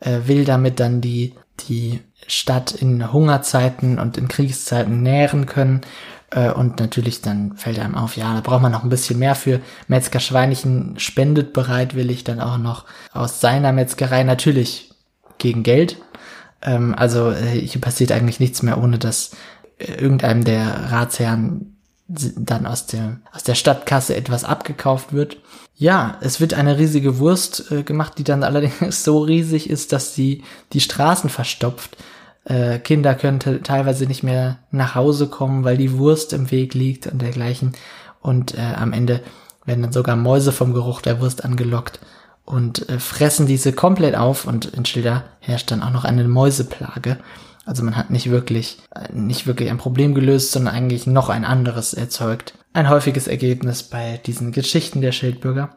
äh, 0.00 0.20
will 0.26 0.44
damit 0.44 0.80
dann 0.80 1.00
die, 1.00 1.34
die 1.68 2.00
Stadt 2.26 2.72
in 2.72 3.12
Hungerzeiten 3.12 3.98
und 3.98 4.16
in 4.16 4.28
Kriegszeiten 4.28 5.02
nähren 5.02 5.46
können. 5.46 5.82
Äh, 6.30 6.50
und 6.50 6.80
natürlich 6.80 7.22
dann 7.22 7.56
fällt 7.56 7.78
einem 7.78 7.94
auf, 7.94 8.16
ja, 8.16 8.34
da 8.34 8.40
braucht 8.40 8.62
man 8.62 8.72
noch 8.72 8.82
ein 8.82 8.90
bisschen 8.90 9.20
mehr 9.20 9.36
für. 9.36 9.60
Metzger 9.86 10.20
Schweinchen 10.20 10.98
spendet 10.98 11.52
bereitwillig 11.52 12.24
dann 12.24 12.40
auch 12.40 12.58
noch 12.58 12.86
aus 13.12 13.40
seiner 13.40 13.72
Metzgerei 13.72 14.24
natürlich 14.24 14.90
gegen 15.38 15.62
Geld. 15.62 15.98
Ähm, 16.62 16.94
also 16.96 17.30
äh, 17.30 17.60
hier 17.60 17.80
passiert 17.80 18.10
eigentlich 18.10 18.40
nichts 18.40 18.62
mehr, 18.62 18.78
ohne 18.78 18.98
dass 18.98 19.30
irgendeinem 19.78 20.44
der 20.44 20.92
Ratsherren 20.92 21.76
dann 22.06 22.66
aus 22.66 22.86
der, 22.86 23.20
aus 23.32 23.44
der 23.44 23.54
Stadtkasse 23.54 24.14
etwas 24.14 24.44
abgekauft 24.44 25.12
wird. 25.12 25.38
Ja, 25.74 26.18
es 26.20 26.40
wird 26.40 26.54
eine 26.54 26.78
riesige 26.78 27.18
Wurst 27.18 27.72
äh, 27.72 27.82
gemacht, 27.82 28.14
die 28.18 28.24
dann 28.24 28.42
allerdings 28.44 29.04
so 29.04 29.20
riesig 29.20 29.70
ist, 29.70 29.92
dass 29.92 30.14
sie 30.14 30.44
die 30.72 30.80
Straßen 30.80 31.30
verstopft. 31.30 31.96
Äh, 32.44 32.78
Kinder 32.78 33.14
können 33.14 33.40
teilweise 33.40 34.06
nicht 34.06 34.22
mehr 34.22 34.58
nach 34.70 34.94
Hause 34.94 35.28
kommen, 35.28 35.64
weil 35.64 35.78
die 35.78 35.96
Wurst 35.96 36.32
im 36.32 36.50
Weg 36.50 36.74
liegt 36.74 37.06
und 37.06 37.22
dergleichen. 37.22 37.72
Und 38.20 38.54
äh, 38.54 38.74
am 38.76 38.92
Ende 38.92 39.22
werden 39.64 39.82
dann 39.82 39.92
sogar 39.92 40.16
Mäuse 40.16 40.52
vom 40.52 40.74
Geruch 40.74 41.00
der 41.00 41.20
Wurst 41.20 41.44
angelockt 41.44 42.00
und 42.44 42.88
äh, 42.88 42.98
fressen 42.98 43.46
diese 43.46 43.72
komplett 43.72 44.14
auf 44.14 44.46
und 44.46 44.66
in 44.66 44.84
Schilder 44.84 45.24
herrscht 45.40 45.70
dann 45.70 45.82
auch 45.82 45.90
noch 45.90 46.04
eine 46.04 46.28
Mäuseplage. 46.28 47.18
Also 47.64 47.82
man 47.82 47.96
hat 47.96 48.10
nicht 48.10 48.30
wirklich, 48.30 48.78
nicht 49.12 49.46
wirklich 49.46 49.70
ein 49.70 49.78
Problem 49.78 50.14
gelöst, 50.14 50.52
sondern 50.52 50.74
eigentlich 50.74 51.06
noch 51.06 51.28
ein 51.28 51.44
anderes 51.44 51.94
erzeugt. 51.94 52.54
Ein 52.72 52.88
häufiges 52.88 53.26
Ergebnis 53.26 53.82
bei 53.82 54.20
diesen 54.26 54.52
Geschichten 54.52 55.00
der 55.00 55.12
Schildbürger. 55.12 55.70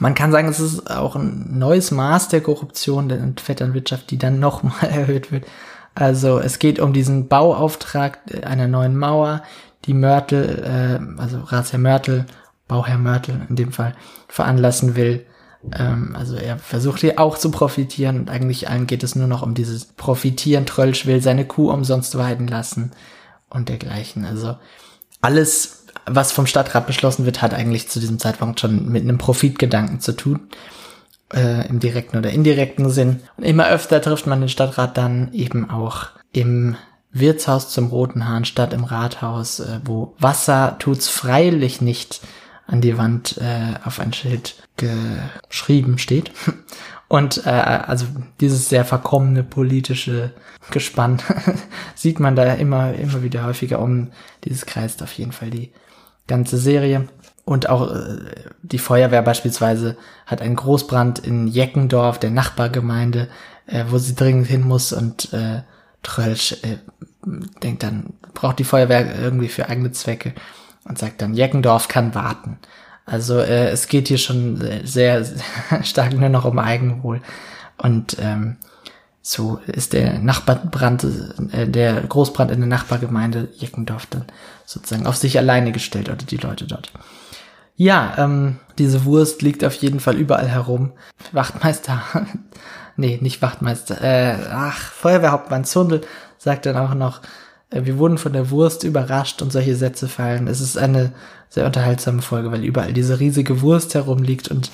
Man 0.00 0.14
kann 0.14 0.32
sagen, 0.32 0.48
es 0.48 0.60
ist 0.60 0.90
auch 0.90 1.16
ein 1.16 1.58
neues 1.58 1.90
Maß 1.90 2.28
der 2.28 2.40
Korruption 2.40 3.08
der 3.08 3.20
Vetternwirtschaft, 3.36 4.10
die 4.10 4.18
dann 4.18 4.40
nochmal 4.40 4.72
erhöht 4.90 5.30
wird. 5.30 5.44
Also 5.94 6.38
es 6.40 6.58
geht 6.58 6.80
um 6.80 6.92
diesen 6.92 7.28
Bauauftrag 7.28 8.18
einer 8.44 8.66
neuen 8.66 8.96
Mauer, 8.96 9.42
die 9.84 9.94
Mörtel, 9.94 10.64
äh, 10.64 11.20
also 11.20 11.38
Ratsherr 11.40 11.78
Mörtel 11.78 12.26
Bauherr 12.66 12.98
Mörtel 12.98 13.42
in 13.48 13.56
dem 13.56 13.72
Fall, 13.72 13.94
veranlassen 14.28 14.96
will. 14.96 15.26
Ähm, 15.72 16.14
also 16.18 16.36
er 16.36 16.58
versucht 16.58 17.00
hier 17.00 17.18
auch 17.18 17.38
zu 17.38 17.50
profitieren 17.50 18.20
und 18.20 18.30
eigentlich 18.30 18.68
allen 18.68 18.86
geht 18.86 19.02
es 19.02 19.16
nur 19.16 19.26
noch 19.26 19.42
um 19.42 19.54
dieses 19.54 19.84
Profitieren. 19.84 20.66
Trölsch 20.66 21.06
will 21.06 21.22
seine 21.22 21.46
Kuh 21.46 21.70
umsonst 21.70 22.16
weiden 22.18 22.48
lassen 22.48 22.92
und 23.50 23.68
dergleichen. 23.68 24.24
Also 24.24 24.56
alles, 25.20 25.86
was 26.06 26.32
vom 26.32 26.46
Stadtrat 26.46 26.86
beschlossen 26.86 27.24
wird, 27.24 27.42
hat 27.42 27.54
eigentlich 27.54 27.88
zu 27.88 28.00
diesem 28.00 28.18
Zeitpunkt 28.18 28.60
schon 28.60 28.90
mit 28.90 29.02
einem 29.02 29.18
Profitgedanken 29.18 30.00
zu 30.00 30.12
tun. 30.12 30.40
Äh, 31.32 31.66
Im 31.68 31.80
direkten 31.80 32.18
oder 32.18 32.30
indirekten 32.30 32.90
Sinn. 32.90 33.20
Und 33.36 33.44
immer 33.44 33.68
öfter 33.68 34.00
trifft 34.02 34.26
man 34.26 34.40
den 34.40 34.50
Stadtrat 34.50 34.96
dann 34.98 35.32
eben 35.32 35.70
auch 35.70 36.08
im 36.32 36.76
Wirtshaus 37.12 37.70
zum 37.70 37.86
Roten 37.86 38.28
Hahn 38.28 38.44
statt 38.44 38.72
im 38.72 38.84
Rathaus, 38.84 39.60
äh, 39.60 39.80
wo 39.84 40.14
Wasser 40.18 40.76
tut's 40.78 41.08
freilich 41.08 41.80
nicht 41.80 42.20
an 42.66 42.80
die 42.80 42.96
Wand 42.96 43.38
äh, 43.38 43.74
auf 43.84 44.00
ein 44.00 44.12
Schild 44.12 44.56
geschrieben 44.76 45.98
steht. 45.98 46.32
Und 47.08 47.46
äh, 47.46 47.50
also 47.50 48.06
dieses 48.40 48.68
sehr 48.68 48.84
verkommene 48.84 49.44
politische 49.44 50.32
Gespann 50.70 51.22
sieht 51.94 52.18
man 52.18 52.34
da 52.34 52.54
immer, 52.54 52.94
immer 52.94 53.22
wieder 53.22 53.44
häufiger 53.44 53.78
um. 53.78 54.10
Dieses 54.44 54.66
kreist 54.66 55.02
auf 55.02 55.12
jeden 55.12 55.32
Fall 55.32 55.50
die 55.50 55.70
ganze 56.26 56.56
Serie. 56.56 57.08
Und 57.44 57.68
auch 57.68 57.94
äh, 57.94 58.16
die 58.62 58.78
Feuerwehr 58.78 59.22
beispielsweise 59.22 59.96
hat 60.26 60.40
einen 60.40 60.56
Großbrand 60.56 61.18
in 61.18 61.46
Jeckendorf, 61.46 62.18
der 62.18 62.30
Nachbargemeinde, 62.30 63.28
äh, 63.66 63.84
wo 63.90 63.98
sie 63.98 64.14
dringend 64.14 64.46
hin 64.46 64.62
muss 64.62 64.92
und 64.92 65.32
äh, 65.34 65.62
Trölsch 66.02 66.52
äh, 66.62 66.78
denkt 67.62 67.82
dann, 67.82 68.14
braucht 68.32 68.58
die 68.58 68.64
Feuerwehr 68.64 69.18
irgendwie 69.20 69.48
für 69.48 69.68
eigene 69.68 69.92
Zwecke 69.92 70.34
und 70.84 70.98
sagt 70.98 71.22
dann, 71.22 71.34
Jeckendorf 71.34 71.88
kann 71.88 72.14
warten. 72.14 72.58
Also 73.06 73.38
äh, 73.38 73.68
es 73.68 73.88
geht 73.88 74.08
hier 74.08 74.18
schon 74.18 74.62
sehr, 74.84 75.24
sehr 75.24 75.44
stark 75.82 76.14
nur 76.14 76.28
noch 76.28 76.44
um 76.44 76.58
Eigenwohl. 76.58 77.20
Und 77.76 78.16
ähm, 78.20 78.56
so 79.20 79.58
ist 79.66 79.92
der 79.92 80.18
Nachbarbrand, 80.18 81.06
äh, 81.52 81.66
der 81.66 82.00
Großbrand 82.02 82.50
in 82.50 82.60
der 82.60 82.68
Nachbargemeinde 82.68 83.48
Jeckendorf 83.56 84.06
dann 84.06 84.24
sozusagen 84.64 85.06
auf 85.06 85.16
sich 85.16 85.38
alleine 85.38 85.72
gestellt 85.72 86.08
oder 86.08 86.16
die 86.24 86.36
Leute 86.36 86.66
dort. 86.66 86.92
Ja, 87.76 88.14
ähm, 88.18 88.60
diese 88.78 89.04
Wurst 89.04 89.42
liegt 89.42 89.64
auf 89.64 89.74
jeden 89.74 90.00
Fall 90.00 90.16
überall 90.16 90.48
herum. 90.48 90.92
Wachtmeister, 91.32 92.02
nee, 92.96 93.18
nicht 93.20 93.42
Wachtmeister, 93.42 94.00
äh, 94.00 94.36
ach, 94.50 94.78
Feuerwehrhauptmann 94.78 95.64
Zundel 95.64 96.02
sagt 96.38 96.66
dann 96.66 96.76
auch 96.76 96.94
noch, 96.94 97.22
äh, 97.22 97.26
wir 97.82 97.98
wurden 97.98 98.18
von 98.18 98.32
der 98.32 98.50
Wurst 98.50 98.84
überrascht 98.84 99.42
und 99.42 99.52
solche 99.52 99.76
Sätze 99.76 100.08
fallen. 100.08 100.46
Es 100.46 100.60
ist 100.60 100.78
eine 100.78 101.12
sehr 101.48 101.66
unterhaltsame 101.66 102.22
Folge, 102.22 102.52
weil 102.52 102.64
überall 102.64 102.92
diese 102.92 103.20
riesige 103.20 103.62
Wurst 103.62 103.94
herumliegt 103.94 104.48
und 104.48 104.70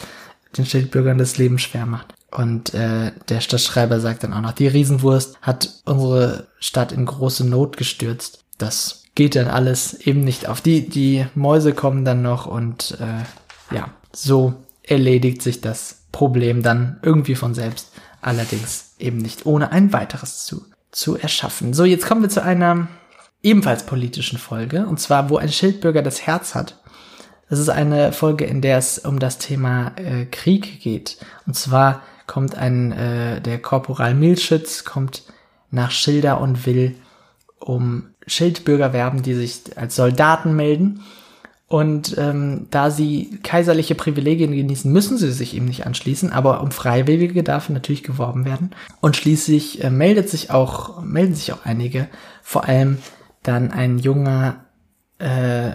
den 0.57 0.67
Schildbürgern 0.67 1.19
das 1.19 1.39
Leben 1.39 1.59
schwer 1.59 1.87
macht. 1.87 2.15
Und 2.31 2.75
äh, 2.75 3.13
der 3.29 3.41
Stadtschreiber 3.41 4.01
sagt 4.01 4.23
dann 4.23 4.33
auch 4.33 4.41
noch, 4.41 4.53
die 4.53 4.69
Riesenwurst 4.69 5.39
hat 5.43 5.71
unsere 5.85 6.47
Stadt 6.59 6.93
in 6.93 7.07
große 7.07 7.47
Not 7.47 7.77
gestürzt. 7.77 8.45
Das 8.59 9.05
geht 9.15 9.37
dann 9.37 9.49
alles 9.49 9.95
eben 9.95 10.21
nicht 10.23 10.49
auf. 10.49 10.61
Die, 10.61 10.89
die 10.89 11.27
Mäuse 11.35 11.73
kommen 11.73 12.05
dann 12.05 12.23
noch 12.23 12.47
und 12.47 12.99
äh, 13.01 13.75
ja, 13.75 13.91
so 14.13 14.55
erledigt 14.83 15.43
sich 15.43 15.61
das 15.61 16.03
Problem 16.13 16.63
dann 16.63 16.99
irgendwie 17.03 17.35
von 17.35 17.55
selbst. 17.55 17.93
Allerdings 18.23 18.95
eben 18.99 19.19
nicht 19.19 19.47
ohne 19.47 19.73
ein 19.73 19.93
weiteres 19.93 20.45
zu 20.45 20.65
zu 20.91 21.17
erschaffen. 21.17 21.75
So, 21.75 21.85
jetzt 21.85 22.07
kommen 22.07 22.23
wir 22.23 22.29
zu 22.29 22.43
einer 22.43 22.89
ebenfalls 23.43 23.87
politischen 23.87 24.39
Folge, 24.39 24.87
und 24.87 25.01
zwar, 25.01 25.31
wo 25.31 25.37
ein 25.37 25.51
Schildbürger 25.51 26.03
das 26.03 26.23
Herz 26.23 26.55
hat. 26.55 26.77
Das 27.49 27.59
ist 27.59 27.69
eine 27.69 28.13
Folge, 28.13 28.45
in 28.45 28.61
der 28.61 28.79
es 28.79 28.99
um 28.99 29.19
das 29.19 29.39
Thema 29.39 29.93
äh, 29.97 30.25
Krieg 30.27 30.81
geht. 30.81 31.19
Und 31.47 31.55
zwar 31.55 32.03
kommt 32.27 32.57
ein, 32.57 32.93
äh, 32.93 33.41
der 33.41 33.61
Korporal 33.61 34.15
Milschütz 34.15 34.85
kommt 34.85 35.25
nach 35.71 35.91
Schilder 35.91 36.41
und 36.41 36.65
will 36.67 36.95
um 37.59 38.11
Schildbürger 38.27 38.93
werben, 38.93 39.23
die 39.23 39.35
sich 39.35 39.77
als 39.77 39.97
Soldaten 39.97 40.55
melden. 40.55 41.03
Und 41.71 42.19
ähm, 42.19 42.67
da 42.73 42.91
sie 42.91 43.39
kaiserliche 43.45 43.95
Privilegien 43.95 44.51
genießen, 44.51 44.93
müssen 44.93 45.17
sie 45.19 45.31
sich 45.31 45.55
ihm 45.55 45.67
nicht 45.67 45.87
anschließen, 45.87 46.33
aber 46.33 46.63
um 46.63 46.73
Freiwillige 46.73 47.45
darf 47.45 47.69
natürlich 47.69 48.03
geworben 48.03 48.45
werden. 48.45 48.71
Und 49.01 49.17
schließlich 49.17 49.85
äh, 49.85 49.89
meldet 49.89 50.29
sich 50.29 50.51
auch, 50.51 51.01
melden 51.05 51.37
sich 51.37 51.53
auch 51.53 51.65
einige, 51.65 52.09
vor 52.43 52.65
allem 52.65 52.99
dann 53.45 53.71
ein 53.71 54.01
junger, 54.01 54.65
äh, 55.21 55.71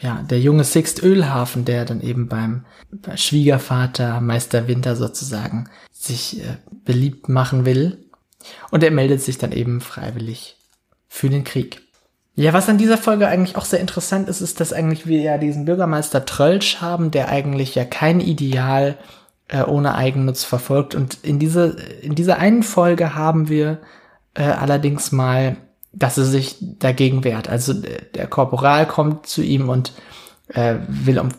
ja, 0.00 0.22
der 0.28 0.38
junge 0.38 0.64
Sixt 0.64 1.02
Ölhafen, 1.02 1.64
der 1.64 1.86
dann 1.86 2.02
eben 2.02 2.28
beim, 2.28 2.66
Schwiegervater 3.14 4.20
Meister 4.20 4.68
Winter 4.68 4.96
sozusagen 4.96 5.70
sich 5.90 6.40
äh, 6.42 6.58
beliebt 6.84 7.30
machen 7.30 7.64
will. 7.64 8.04
Und 8.70 8.84
er 8.84 8.90
meldet 8.90 9.22
sich 9.22 9.38
dann 9.38 9.52
eben 9.52 9.80
freiwillig 9.80 10.58
für 11.06 11.30
den 11.30 11.44
Krieg. 11.44 11.87
Ja, 12.38 12.52
was 12.52 12.68
an 12.68 12.78
dieser 12.78 12.98
Folge 12.98 13.26
eigentlich 13.26 13.56
auch 13.56 13.64
sehr 13.64 13.80
interessant 13.80 14.28
ist, 14.28 14.40
ist, 14.40 14.60
dass 14.60 14.72
eigentlich 14.72 15.08
wir 15.08 15.20
ja 15.20 15.38
diesen 15.38 15.64
Bürgermeister 15.64 16.24
Trölsch 16.24 16.80
haben, 16.80 17.10
der 17.10 17.30
eigentlich 17.30 17.74
ja 17.74 17.84
kein 17.84 18.20
Ideal 18.20 18.96
äh, 19.48 19.64
ohne 19.64 19.96
Eigennutz 19.96 20.44
verfolgt. 20.44 20.94
Und 20.94 21.18
in, 21.24 21.40
diese, 21.40 21.76
in 22.00 22.14
dieser 22.14 22.38
einen 22.38 22.62
Folge 22.62 23.16
haben 23.16 23.48
wir 23.48 23.78
äh, 24.34 24.44
allerdings 24.44 25.10
mal, 25.10 25.56
dass 25.92 26.16
er 26.16 26.26
sich 26.26 26.58
dagegen 26.60 27.24
wehrt. 27.24 27.48
Also 27.48 27.72
äh, 27.72 28.02
der 28.14 28.28
Korporal 28.28 28.86
kommt 28.86 29.26
zu 29.26 29.42
ihm 29.42 29.68
und 29.68 29.92
äh, 30.46 30.76
will 30.86 31.18
um, 31.18 31.30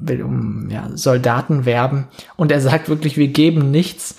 will 0.00 0.22
um 0.22 0.70
ja, 0.70 0.88
Soldaten 0.94 1.66
werben. 1.66 2.08
Und 2.36 2.52
er 2.52 2.62
sagt 2.62 2.88
wirklich, 2.88 3.18
wir 3.18 3.28
geben 3.28 3.70
nichts. 3.70 4.16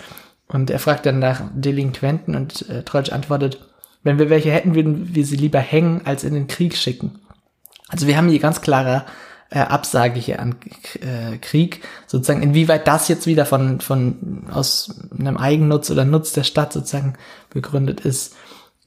Und 0.47 0.69
er 0.69 0.77
fragt 0.77 1.07
dann 1.07 1.17
nach 1.17 1.41
Delinquenten 1.55 2.35
und 2.35 2.69
äh, 2.69 2.83
Trölsch 2.83 3.09
antwortet, 3.09 3.57
wenn 4.03 4.19
wir 4.19 4.29
welche 4.29 4.51
hätten, 4.51 4.75
würden 4.75 5.13
wir 5.13 5.25
sie 5.25 5.35
lieber 5.35 5.59
hängen, 5.59 6.01
als 6.05 6.23
in 6.23 6.33
den 6.33 6.47
Krieg 6.47 6.75
schicken. 6.75 7.19
Also 7.89 8.07
wir 8.07 8.17
haben 8.17 8.29
hier 8.29 8.39
ganz 8.39 8.61
klare 8.61 9.05
äh, 9.49 9.59
Absage 9.59 10.19
hier 10.19 10.39
an 10.39 10.55
äh, 11.01 11.37
Krieg, 11.37 11.81
sozusagen, 12.07 12.43
inwieweit 12.43 12.87
das 12.87 13.07
jetzt 13.07 13.25
wieder 13.25 13.45
von, 13.45 13.81
von, 13.81 14.43
aus 14.51 15.01
einem 15.17 15.37
Eigennutz 15.37 15.89
oder 15.89 16.05
Nutz 16.05 16.33
der 16.33 16.43
Stadt 16.43 16.71
sozusagen 16.71 17.15
begründet 17.49 18.01
ist, 18.01 18.35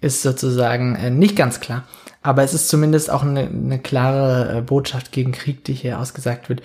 ist 0.01 0.23
sozusagen 0.23 0.95
äh, 0.95 1.11
nicht 1.11 1.37
ganz 1.37 1.61
klar. 1.61 1.85
Aber 2.23 2.45
es 2.45 2.55
ist 2.55 2.69
zumindest 2.69 3.11
auch 3.11 3.23
eine, 3.23 3.41
eine 3.41 3.79
klare 3.81 4.59
äh, 4.59 4.61
Botschaft 4.63 5.11
gegen 5.13 5.33
Krieg, 5.33 5.65
die 5.65 5.75
hier 5.75 5.99
ausgesagt 5.99 6.49
wird. 6.49 6.63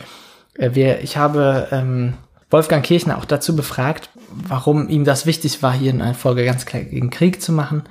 Äh, 0.53 0.71
wir, 0.73 1.01
ich 1.01 1.17
habe 1.17 1.67
ähm, 1.71 2.13
Wolfgang 2.49 2.85
Kirchner 2.85 3.17
auch 3.17 3.25
dazu 3.25 3.55
befragt, 3.55 4.09
warum 4.29 4.87
ihm 4.89 5.05
das 5.05 5.25
wichtig 5.25 5.63
war, 5.63 5.73
hier 5.73 5.91
in 5.91 6.01
einer 6.01 6.13
Folge 6.13 6.45
ganz 6.45 6.65
klar 6.65 6.83
gegen 6.83 7.09
Krieg 7.09 7.41
zu 7.41 7.51
machen. 7.51 7.83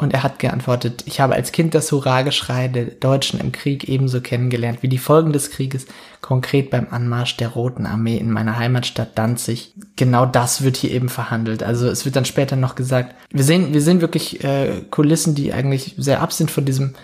Und 0.00 0.14
er 0.14 0.22
hat 0.22 0.38
geantwortet, 0.38 1.02
ich 1.04 1.20
habe 1.20 1.34
als 1.34 1.52
Kind 1.52 1.74
das 1.74 1.92
Hurrageschrei 1.92 2.68
der 2.68 2.86
Deutschen 2.86 3.38
im 3.38 3.52
Krieg 3.52 3.86
ebenso 3.86 4.22
kennengelernt 4.22 4.82
wie 4.82 4.88
die 4.88 4.96
Folgen 4.96 5.34
des 5.34 5.50
Krieges, 5.50 5.84
konkret 6.22 6.70
beim 6.70 6.86
Anmarsch 6.90 7.36
der 7.36 7.48
Roten 7.48 7.84
Armee 7.84 8.16
in 8.16 8.30
meiner 8.30 8.58
Heimatstadt 8.58 9.10
Danzig. 9.16 9.74
Genau 9.96 10.24
das 10.24 10.62
wird 10.62 10.78
hier 10.78 10.90
eben 10.92 11.10
verhandelt. 11.10 11.62
Also 11.62 11.86
es 11.86 12.06
wird 12.06 12.16
dann 12.16 12.24
später 12.24 12.56
noch 12.56 12.76
gesagt, 12.76 13.14
wir 13.30 13.44
sehen, 13.44 13.74
wir 13.74 13.82
sehen 13.82 14.00
wirklich 14.00 14.42
äh, 14.42 14.80
Kulissen, 14.90 15.34
die 15.34 15.52
eigentlich 15.52 15.96
sehr 15.98 16.22
ab 16.22 16.32
sind 16.32 16.50
von 16.50 16.64
diesem 16.64 16.94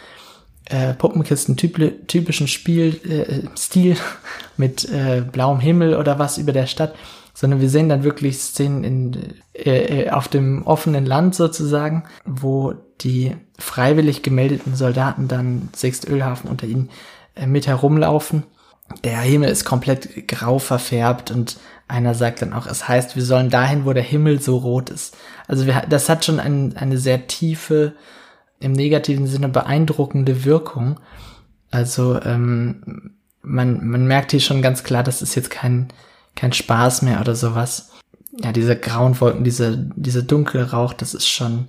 äh, 0.65 0.95
Puppenkisten-typischen 0.95 2.49
Spiel, 2.49 2.99
äh, 3.05 3.59
Stil 3.59 3.99
mit 4.57 4.89
äh, 4.89 5.21
blauem 5.21 5.61
Himmel 5.61 5.97
oder 5.97 6.19
was 6.19 6.39
über 6.39 6.53
der 6.53 6.67
Stadt 6.67 6.95
sondern 7.37 7.61
wir 7.61 7.69
sehen 7.69 7.91
dann 7.91 8.03
wirklich 8.03 8.39
Szenen 8.39 8.83
in, 8.83 9.17
äh, 9.53 10.05
äh, 10.05 10.11
auf 10.11 10.27
dem 10.27 10.67
offenen 10.67 11.05
Land 11.05 11.35
sozusagen, 11.35 12.05
wo 12.25 12.73
die 13.01 13.37
freiwillig 13.59 14.23
gemeldeten 14.23 14.75
Soldaten 14.75 15.29
dann 15.29 15.69
Sixt 15.75 16.09
Ölhafen 16.09 16.51
unter 16.51 16.67
ihnen 16.67 16.91
äh, 17.35 17.47
mit 17.47 17.67
herumlaufen. 17.67 18.45
Der 19.05 19.19
Himmel 19.21 19.51
ist 19.51 19.65
komplett 19.65 20.29
grau 20.29 20.59
verfärbt 20.59 21.31
und 21.31 21.59
einer 21.89 22.15
sagt 22.15 22.43
dann 22.43 22.53
auch, 22.53 22.67
es 22.67 22.89
heißt, 22.89 23.17
wir 23.17 23.25
sollen 23.25 23.51
dahin, 23.51 23.85
wo 23.85 23.93
der 23.93 24.03
Himmel 24.03 24.41
so 24.41 24.57
rot 24.57 24.91
ist. 24.91 25.17
Also 25.49 25.67
wir, 25.67 25.85
das 25.89 26.09
hat 26.09 26.25
schon 26.25 26.41
ein, 26.41 26.77
eine 26.77 26.99
sehr 26.99 27.27
tiefe, 27.27 27.95
im 28.59 28.73
negativen 28.73 29.27
Sinne 29.27 29.49
beeindruckende 29.49 30.45
Wirkung. 30.45 30.99
Also 31.71 32.21
ähm, 32.23 33.13
man, 33.43 33.87
man 33.87 34.07
merkt 34.07 34.31
hier 34.31 34.41
schon 34.41 34.63
ganz 34.63 34.83
klar, 34.83 35.03
das 35.03 35.21
ist 35.21 35.35
jetzt 35.35 35.51
kein 35.51 35.89
kein 36.37 36.53
Spaß 36.53 37.03
mehr 37.03 37.21
oder 37.21 37.35
sowas. 37.35 37.91
Ja, 38.39 38.53
diese 38.53 38.77
grauen 38.77 39.19
Wolken, 39.21 39.43
diese, 39.43 39.91
diese 39.97 40.23
dunkle 40.23 40.71
Rauch, 40.71 40.93
das 40.93 41.15
ist 41.15 41.27
schon 41.27 41.69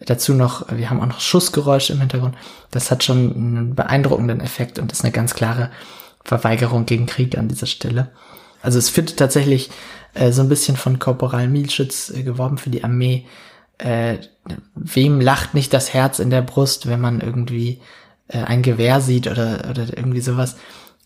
dazu 0.00 0.34
noch, 0.34 0.66
wir 0.70 0.90
haben 0.90 1.00
auch 1.00 1.06
noch 1.06 1.20
Schussgeräusche 1.20 1.92
im 1.92 2.00
Hintergrund. 2.00 2.36
Das 2.70 2.90
hat 2.90 3.04
schon 3.04 3.34
einen 3.34 3.74
beeindruckenden 3.74 4.40
Effekt 4.40 4.78
und 4.78 4.92
ist 4.92 5.04
eine 5.04 5.12
ganz 5.12 5.34
klare 5.34 5.70
Verweigerung 6.24 6.86
gegen 6.86 7.06
Krieg 7.06 7.38
an 7.38 7.48
dieser 7.48 7.66
Stelle. 7.66 8.10
Also 8.62 8.78
es 8.78 8.94
wird 8.96 9.16
tatsächlich 9.16 9.70
äh, 10.14 10.32
so 10.32 10.42
ein 10.42 10.48
bisschen 10.48 10.76
von 10.76 10.98
Korporal 10.98 11.48
Mielschütz 11.48 12.10
äh, 12.10 12.22
geworben 12.22 12.58
für 12.58 12.70
die 12.70 12.84
Armee. 12.84 13.26
Äh, 13.78 14.18
wem 14.74 15.20
lacht 15.20 15.54
nicht 15.54 15.72
das 15.72 15.92
Herz 15.92 16.18
in 16.18 16.30
der 16.30 16.42
Brust, 16.42 16.88
wenn 16.88 17.00
man 17.00 17.20
irgendwie 17.20 17.80
äh, 18.28 18.38
ein 18.38 18.62
Gewehr 18.62 19.00
sieht 19.00 19.26
oder, 19.26 19.70
oder 19.70 19.96
irgendwie 19.96 20.20
sowas. 20.20 20.56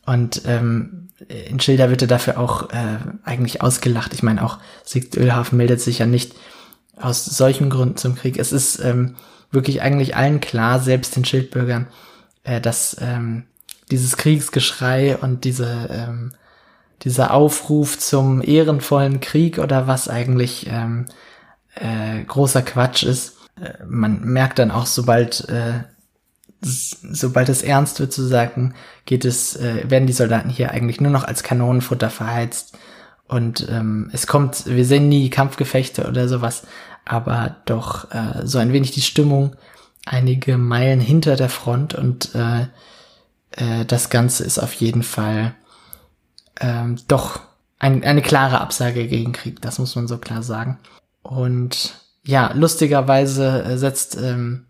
Und 0.07 0.43
ähm, 0.47 1.09
in 1.29 1.61
Schilder 1.61 1.91
wird 1.91 2.03
er 2.03 2.09
dafür 2.09 2.39
auch 2.39 2.71
äh, 2.71 2.99
eigentlich 3.25 3.61
ausgelacht. 3.61 4.15
Ich 4.15 4.23
meine, 4.23 4.45
auch 4.45 4.59
Siegt 4.85 5.17
Ölhafen 5.17 5.59
meldet 5.59 5.81
sich 5.81 5.99
ja 5.99 6.07
nicht 6.07 6.35
aus 7.01 7.25
solchen 7.25 7.71
Gründen 7.71 7.97
zum 7.97 8.15
Krieg. 8.15 8.39
Es 8.39 8.53
ist 8.53 8.79
ähm, 8.81 9.17
wirklich 9.51 9.83
eigentlich 9.83 10.17
allen 10.17 10.41
klar, 10.41 10.81
selbst 10.81 11.17
den 11.17 11.25
Schildbürgern, 11.25 11.87
äh, 12.45 12.61
dass 12.61 12.97
ähm, 13.01 13.45
dieses 13.91 14.17
Kriegsgeschrei 14.17 15.17
und 15.17 15.45
diese, 15.45 15.89
ähm, 15.91 16.33
dieser 17.03 17.33
Aufruf 17.33 17.99
zum 17.99 18.43
ehrenvollen 18.43 19.21
Krieg 19.21 19.59
oder 19.59 19.87
was 19.87 20.09
eigentlich 20.09 20.67
ähm, 20.69 21.07
äh, 21.75 22.23
großer 22.25 22.63
Quatsch 22.63 23.03
ist. 23.03 23.39
Äh, 23.61 23.85
man 23.87 24.21
merkt 24.21 24.59
dann 24.59 24.71
auch, 24.71 24.87
sobald 24.87 25.49
äh, 25.49 25.81
sobald 26.63 27.49
es 27.49 27.63
ernst 27.63 28.01
wird 28.01 28.13
zu 28.13 28.23
sagen, 28.23 28.75
geht 29.07 29.25
es, 29.25 29.57
äh, 29.57 29.91
werden 29.91 30.07
die 30.07 30.13
Soldaten 30.13 30.51
hier 30.51 30.71
eigentlich 30.71 31.01
nur 31.01 31.11
noch 31.11 31.25
als 31.25 31.43
Kanonenfutter 31.43 32.11
verheizt. 32.11 32.77
Und 33.29 33.67
ähm, 33.71 34.11
es 34.13 34.27
kommt, 34.27 34.67
wir 34.67 34.85
sehen 34.85 35.09
nie 35.09 35.31
Kampfgefechte 35.31 36.07
oder 36.09 36.29
sowas, 36.29 36.65
aber 37.11 37.57
doch 37.65 38.11
äh, 38.13 38.47
so 38.47 38.59
ein 38.59 38.73
wenig 38.73 38.93
die 38.93 39.03
Stimmung 39.03 39.57
einige 40.07 40.59
Meilen 40.59 41.01
hinter 41.01 41.37
der 41.37 41.49
Front 41.49 41.95
und 41.95 42.35
äh, 42.35 42.63
äh, 43.51 43.85
das 43.85 44.11
Ganze 44.11 44.45
ist 44.45 44.59
auf 44.59 44.73
jeden 44.75 45.03
Fall 45.03 45.55
ähm, 46.61 46.99
doch 47.09 47.41
ein, 47.79 48.05
eine 48.05 48.23
klare 48.23 48.61
Absage 48.61 49.09
gegen 49.09 49.33
Krieg, 49.33 49.61
das 49.61 49.79
muss 49.79 49.97
man 49.97 50.07
so 50.07 50.19
klar 50.19 50.43
sagen. 50.43 50.79
Und 51.23 51.95
ja, 52.23 52.53
lustigerweise 52.55 53.65
äh, 53.65 53.79
setzt 53.79 54.17
ähm, 54.17 54.67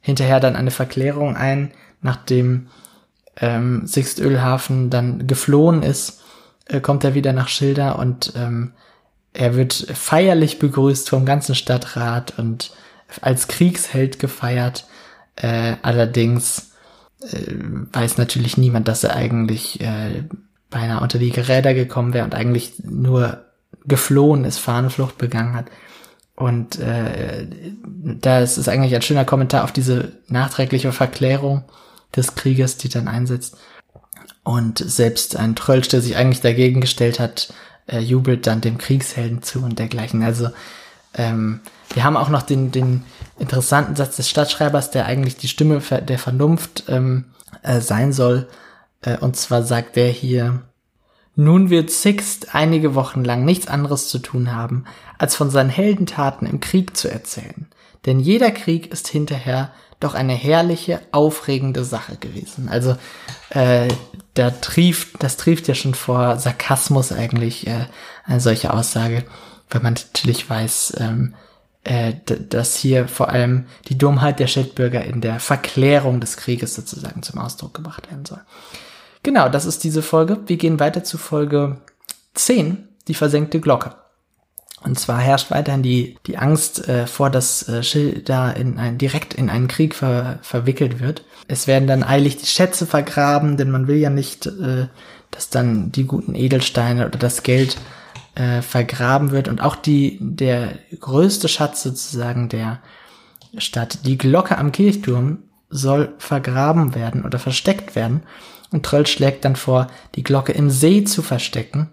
hinterher 0.00 0.40
dann 0.40 0.56
eine 0.56 0.70
Verklärung 0.70 1.36
ein, 1.36 1.72
nachdem 2.00 2.68
ähm, 3.36 3.86
Sixt 3.86 4.18
Ölhafen 4.18 4.90
dann 4.90 5.26
geflohen 5.26 5.82
ist, 5.82 6.22
äh, 6.66 6.80
kommt 6.80 7.04
er 7.04 7.14
wieder 7.14 7.32
nach 7.32 7.48
Schilder 7.48 7.98
und 7.98 8.32
ähm, 8.36 8.72
er 9.34 9.56
wird 9.56 9.72
feierlich 9.74 10.58
begrüßt 10.58 11.10
vom 11.10 11.26
ganzen 11.26 11.54
Stadtrat 11.54 12.38
und 12.38 12.70
als 13.20 13.48
Kriegsheld 13.48 14.18
gefeiert. 14.18 14.86
Äh, 15.36 15.74
allerdings 15.82 16.70
äh, 17.20 17.54
weiß 17.92 18.16
natürlich 18.16 18.56
niemand, 18.56 18.86
dass 18.88 19.04
er 19.04 19.16
eigentlich 19.16 19.80
äh, 19.80 20.22
beinahe 20.70 21.02
unter 21.02 21.18
die 21.18 21.30
Geräder 21.30 21.74
gekommen 21.74 22.14
wäre 22.14 22.24
und 22.24 22.34
eigentlich 22.34 22.74
nur 22.84 23.44
geflohen 23.84 24.44
ist, 24.44 24.58
Fahnenflucht 24.58 25.18
begangen 25.18 25.54
hat. 25.54 25.66
Und 26.36 26.78
äh, 26.78 27.46
da 27.82 28.40
ist 28.40 28.68
eigentlich 28.68 28.94
ein 28.94 29.02
schöner 29.02 29.24
Kommentar 29.24 29.64
auf 29.64 29.72
diese 29.72 30.12
nachträgliche 30.28 30.92
Verklärung 30.92 31.64
des 32.14 32.36
Krieges, 32.36 32.76
die 32.76 32.88
dann 32.88 33.08
einsetzt. 33.08 33.56
Und 34.44 34.78
selbst 34.78 35.36
ein 35.36 35.56
Trölsch, 35.56 35.88
der 35.88 36.00
sich 36.00 36.16
eigentlich 36.16 36.40
dagegen 36.40 36.80
gestellt 36.80 37.18
hat, 37.18 37.52
äh, 37.86 37.98
jubelt 37.98 38.46
dann 38.46 38.60
dem 38.60 38.78
Kriegshelden 38.78 39.42
zu 39.42 39.62
und 39.62 39.78
dergleichen. 39.78 40.22
Also 40.22 40.48
ähm, 41.14 41.60
wir 41.92 42.04
haben 42.04 42.16
auch 42.16 42.28
noch 42.28 42.42
den, 42.42 42.72
den 42.72 43.04
interessanten 43.38 43.96
Satz 43.96 44.16
des 44.16 44.28
Stadtschreibers, 44.28 44.90
der 44.90 45.06
eigentlich 45.06 45.36
die 45.36 45.48
Stimme 45.48 45.80
der 45.80 46.18
Vernunft 46.18 46.84
ähm, 46.88 47.26
äh, 47.62 47.80
sein 47.80 48.12
soll. 48.12 48.48
Äh, 49.02 49.18
und 49.18 49.36
zwar 49.36 49.62
sagt 49.62 49.96
der 49.96 50.08
hier, 50.08 50.62
nun 51.36 51.70
wird 51.70 51.90
Sixt 51.90 52.54
einige 52.54 52.94
Wochen 52.94 53.24
lang 53.24 53.44
nichts 53.44 53.66
anderes 53.66 54.08
zu 54.08 54.18
tun 54.18 54.54
haben, 54.54 54.84
als 55.18 55.34
von 55.34 55.50
seinen 55.50 55.70
Heldentaten 55.70 56.46
im 56.46 56.60
Krieg 56.60 56.96
zu 56.96 57.10
erzählen. 57.10 57.66
Denn 58.06 58.20
jeder 58.20 58.50
Krieg 58.50 58.92
ist 58.92 59.08
hinterher 59.08 59.72
doch 59.98 60.14
eine 60.14 60.34
herrliche, 60.34 61.00
aufregende 61.12 61.84
Sache 61.84 62.16
gewesen. 62.16 62.68
Also 62.68 62.96
äh, 63.50 63.88
da 64.34 64.50
trieft, 64.50 65.22
das 65.22 65.36
trieft 65.36 65.68
ja 65.68 65.74
schon 65.74 65.94
vor 65.94 66.38
Sarkasmus 66.38 67.12
eigentlich 67.12 67.66
äh, 67.66 67.86
eine 68.24 68.40
solche 68.40 68.72
Aussage, 68.72 69.24
wenn 69.70 69.82
man 69.82 69.94
natürlich 69.94 70.48
weiß, 70.48 70.94
ähm, 70.98 71.34
äh, 71.84 72.14
dass 72.26 72.76
hier 72.76 73.08
vor 73.08 73.28
allem 73.28 73.66
die 73.88 73.96
Dummheit 73.96 74.40
der 74.40 74.46
Schildbürger 74.46 75.04
in 75.04 75.20
der 75.20 75.38
Verklärung 75.38 76.20
des 76.20 76.36
Krieges 76.36 76.74
sozusagen 76.74 77.22
zum 77.22 77.38
Ausdruck 77.38 77.74
gebracht 77.74 78.10
werden 78.10 78.24
soll. 78.24 78.40
Genau, 79.22 79.48
das 79.48 79.64
ist 79.64 79.84
diese 79.84 80.02
Folge. 80.02 80.38
Wir 80.46 80.56
gehen 80.56 80.80
weiter 80.80 81.04
zu 81.04 81.16
Folge 81.16 81.78
10, 82.34 82.88
die 83.08 83.14
versenkte 83.14 83.60
Glocke. 83.60 83.94
Und 84.84 84.98
zwar 84.98 85.18
herrscht 85.18 85.50
weiterhin 85.50 85.82
die, 85.82 86.18
die 86.26 86.36
Angst 86.36 86.88
äh, 86.88 87.06
vor, 87.06 87.30
dass 87.30 87.68
äh, 87.68 87.82
Schild 87.82 88.28
da 88.28 88.50
in 88.50 88.78
ein, 88.78 88.98
direkt 88.98 89.32
in 89.32 89.48
einen 89.48 89.66
Krieg 89.66 89.94
ver, 89.94 90.38
verwickelt 90.42 91.00
wird. 91.00 91.24
Es 91.48 91.66
werden 91.66 91.88
dann 91.88 92.04
eilig 92.04 92.36
die 92.36 92.46
Schätze 92.46 92.86
vergraben, 92.86 93.56
denn 93.56 93.70
man 93.70 93.88
will 93.88 93.96
ja 93.96 94.10
nicht, 94.10 94.46
äh, 94.46 94.88
dass 95.30 95.48
dann 95.48 95.90
die 95.90 96.04
guten 96.04 96.34
Edelsteine 96.34 97.06
oder 97.06 97.18
das 97.18 97.42
Geld 97.42 97.78
äh, 98.34 98.60
vergraben 98.60 99.30
wird. 99.30 99.48
Und 99.48 99.62
auch 99.62 99.74
die, 99.74 100.18
der 100.20 100.74
größte 101.00 101.48
Schatz 101.48 101.82
sozusagen 101.82 102.50
der 102.50 102.80
Stadt, 103.56 104.00
die 104.04 104.18
Glocke 104.18 104.58
am 104.58 104.70
Kirchturm, 104.70 105.38
soll 105.70 106.12
vergraben 106.18 106.94
werden 106.94 107.24
oder 107.24 107.38
versteckt 107.38 107.96
werden. 107.96 108.22
Und 108.70 108.84
Tröll 108.84 109.06
schlägt 109.06 109.46
dann 109.46 109.56
vor, 109.56 109.86
die 110.14 110.24
Glocke 110.24 110.52
im 110.52 110.68
See 110.68 111.04
zu 111.04 111.22
verstecken 111.22 111.90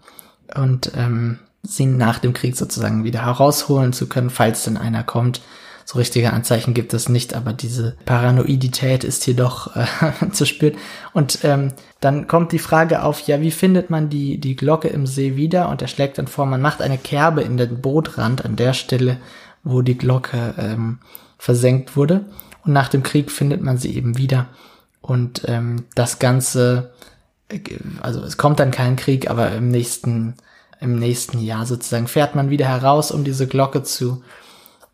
und 0.55 0.91
ähm, 0.95 1.39
sie 1.63 1.85
nach 1.85 2.19
dem 2.19 2.33
Krieg 2.33 2.55
sozusagen 2.55 3.03
wieder 3.03 3.25
herausholen 3.25 3.93
zu 3.93 4.07
können, 4.07 4.29
falls 4.29 4.63
denn 4.63 4.77
einer 4.77 5.03
kommt. 5.03 5.41
So 5.85 5.97
richtige 5.97 6.31
Anzeichen 6.31 6.73
gibt 6.73 6.93
es 6.93 7.09
nicht, 7.09 7.33
aber 7.33 7.53
diese 7.53 7.97
Paranoidität 8.05 9.03
ist 9.03 9.23
hier 9.23 9.35
doch 9.35 9.75
äh, 9.75 9.85
zu 10.31 10.45
spüren. 10.45 10.77
Und 11.13 11.39
ähm, 11.43 11.73
dann 11.99 12.27
kommt 12.27 12.51
die 12.51 12.59
Frage 12.59 13.03
auf, 13.03 13.21
ja, 13.21 13.41
wie 13.41 13.51
findet 13.51 13.89
man 13.89 14.09
die, 14.09 14.39
die 14.39 14.55
Glocke 14.55 14.87
im 14.87 15.05
See 15.05 15.35
wieder? 15.35 15.69
Und 15.69 15.81
er 15.81 15.87
schlägt 15.87 16.17
dann 16.17 16.27
vor, 16.27 16.45
man 16.45 16.61
macht 16.61 16.81
eine 16.81 16.97
Kerbe 16.97 17.41
in 17.41 17.57
den 17.57 17.81
Bootrand 17.81 18.45
an 18.45 18.55
der 18.55 18.73
Stelle, 18.73 19.17
wo 19.63 19.81
die 19.81 19.97
Glocke 19.97 20.53
ähm, 20.57 20.99
versenkt 21.37 21.95
wurde. 21.95 22.25
Und 22.63 22.73
nach 22.73 22.89
dem 22.89 23.03
Krieg 23.03 23.31
findet 23.31 23.61
man 23.61 23.77
sie 23.77 23.95
eben 23.95 24.17
wieder. 24.17 24.47
Und 25.01 25.43
ähm, 25.47 25.85
das 25.95 26.19
Ganze, 26.19 26.93
äh, 27.49 27.59
also 28.01 28.21
es 28.21 28.37
kommt 28.37 28.59
dann 28.59 28.71
kein 28.71 28.95
Krieg, 28.95 29.29
aber 29.29 29.51
im 29.51 29.69
nächsten, 29.69 30.35
im 30.81 30.97
nächsten 30.97 31.39
Jahr 31.39 31.65
sozusagen 31.65 32.07
fährt 32.07 32.35
man 32.35 32.49
wieder 32.49 32.67
heraus, 32.67 33.11
um 33.11 33.23
diese 33.23 33.47
Glocke 33.47 33.83
zu 33.83 34.23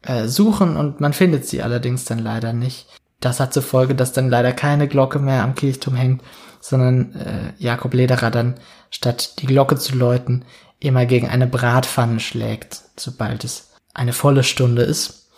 äh, 0.03 0.27
suchen 0.27 0.77
und 0.77 0.99
man 0.99 1.13
findet 1.13 1.47
sie 1.47 1.63
allerdings 1.63 2.05
dann 2.05 2.19
leider 2.19 2.53
nicht. 2.53 2.87
Das 3.19 3.39
hat 3.39 3.53
zur 3.53 3.63
Folge, 3.63 3.95
dass 3.95 4.13
dann 4.13 4.29
leider 4.29 4.51
keine 4.51 4.87
Glocke 4.87 5.17
mehr 5.17 5.43
am 5.43 5.55
Kirchturm 5.55 5.95
hängt, 5.95 6.21
sondern 6.59 7.15
äh, 7.15 7.53
Jakob 7.57 7.93
Lederer 7.93 8.29
dann 8.29 8.55
statt 8.91 9.41
die 9.41 9.47
Glocke 9.47 9.77
zu 9.77 9.95
läuten 9.95 10.45
immer 10.79 11.05
gegen 11.05 11.27
eine 11.27 11.47
Bratpfanne 11.47 12.19
schlägt, 12.19 12.81
sobald 12.97 13.43
es 13.43 13.71
eine 13.93 14.13
volle 14.13 14.43
Stunde 14.43 14.83
ist. 14.83 15.29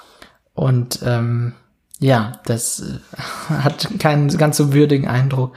Und 0.53 0.99
ähm, 1.03 1.53
ja, 1.99 2.33
das 2.45 2.81
äh, 2.81 3.17
hat 3.63 3.87
keinen 3.99 4.35
ganz 4.37 4.57
so 4.57 4.73
würdigen 4.73 5.07
Eindruck. 5.07 5.55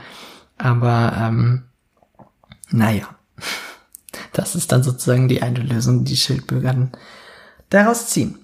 Aber 0.57 1.13
ähm, 1.19 1.63
naja, 2.69 3.07
das 4.33 4.55
ist 4.55 4.71
dann 4.71 4.83
sozusagen 4.83 5.27
die 5.27 5.41
eine 5.41 5.59
Lösung, 5.59 6.03
die 6.03 6.17
Schildbürger 6.17 6.89
daraus 7.69 8.07
ziehen. 8.07 8.37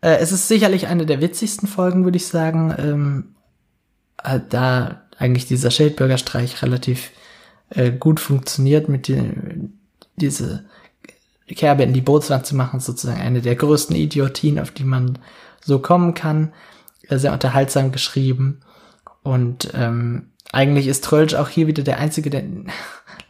Äh, 0.00 0.16
es 0.16 0.32
ist 0.32 0.48
sicherlich 0.48 0.86
eine 0.86 1.06
der 1.06 1.20
witzigsten 1.20 1.66
Folgen, 1.66 2.04
würde 2.04 2.16
ich 2.16 2.26
sagen, 2.26 2.74
ähm, 2.78 3.34
äh, 4.22 4.40
da 4.48 5.02
eigentlich 5.18 5.46
dieser 5.46 5.70
Schildbürgerstreich 5.70 6.62
relativ 6.62 7.10
äh, 7.70 7.92
gut 7.92 8.20
funktioniert 8.20 8.88
mit 8.88 9.08
die, 9.08 9.32
diese 10.16 10.64
Kerbe 11.48 11.82
in 11.82 11.92
die 11.92 12.00
Bootswand 12.00 12.46
zu 12.46 12.56
machen, 12.56 12.80
sozusagen 12.80 13.20
eine 13.20 13.40
der 13.40 13.56
größten 13.56 13.96
Idiotien, 13.96 14.58
auf 14.58 14.70
die 14.70 14.84
man 14.84 15.18
so 15.60 15.78
kommen 15.78 16.14
kann 16.14 16.52
sehr 17.10 17.32
unterhaltsam 17.32 17.92
geschrieben. 17.92 18.60
Und 19.22 19.70
ähm, 19.74 20.30
eigentlich 20.54 20.86
ist 20.86 21.04
Trölsch 21.04 21.34
auch 21.34 21.48
hier 21.48 21.66
wieder 21.66 21.82
der 21.82 21.98
Einzige, 21.98 22.30
der 22.30 22.44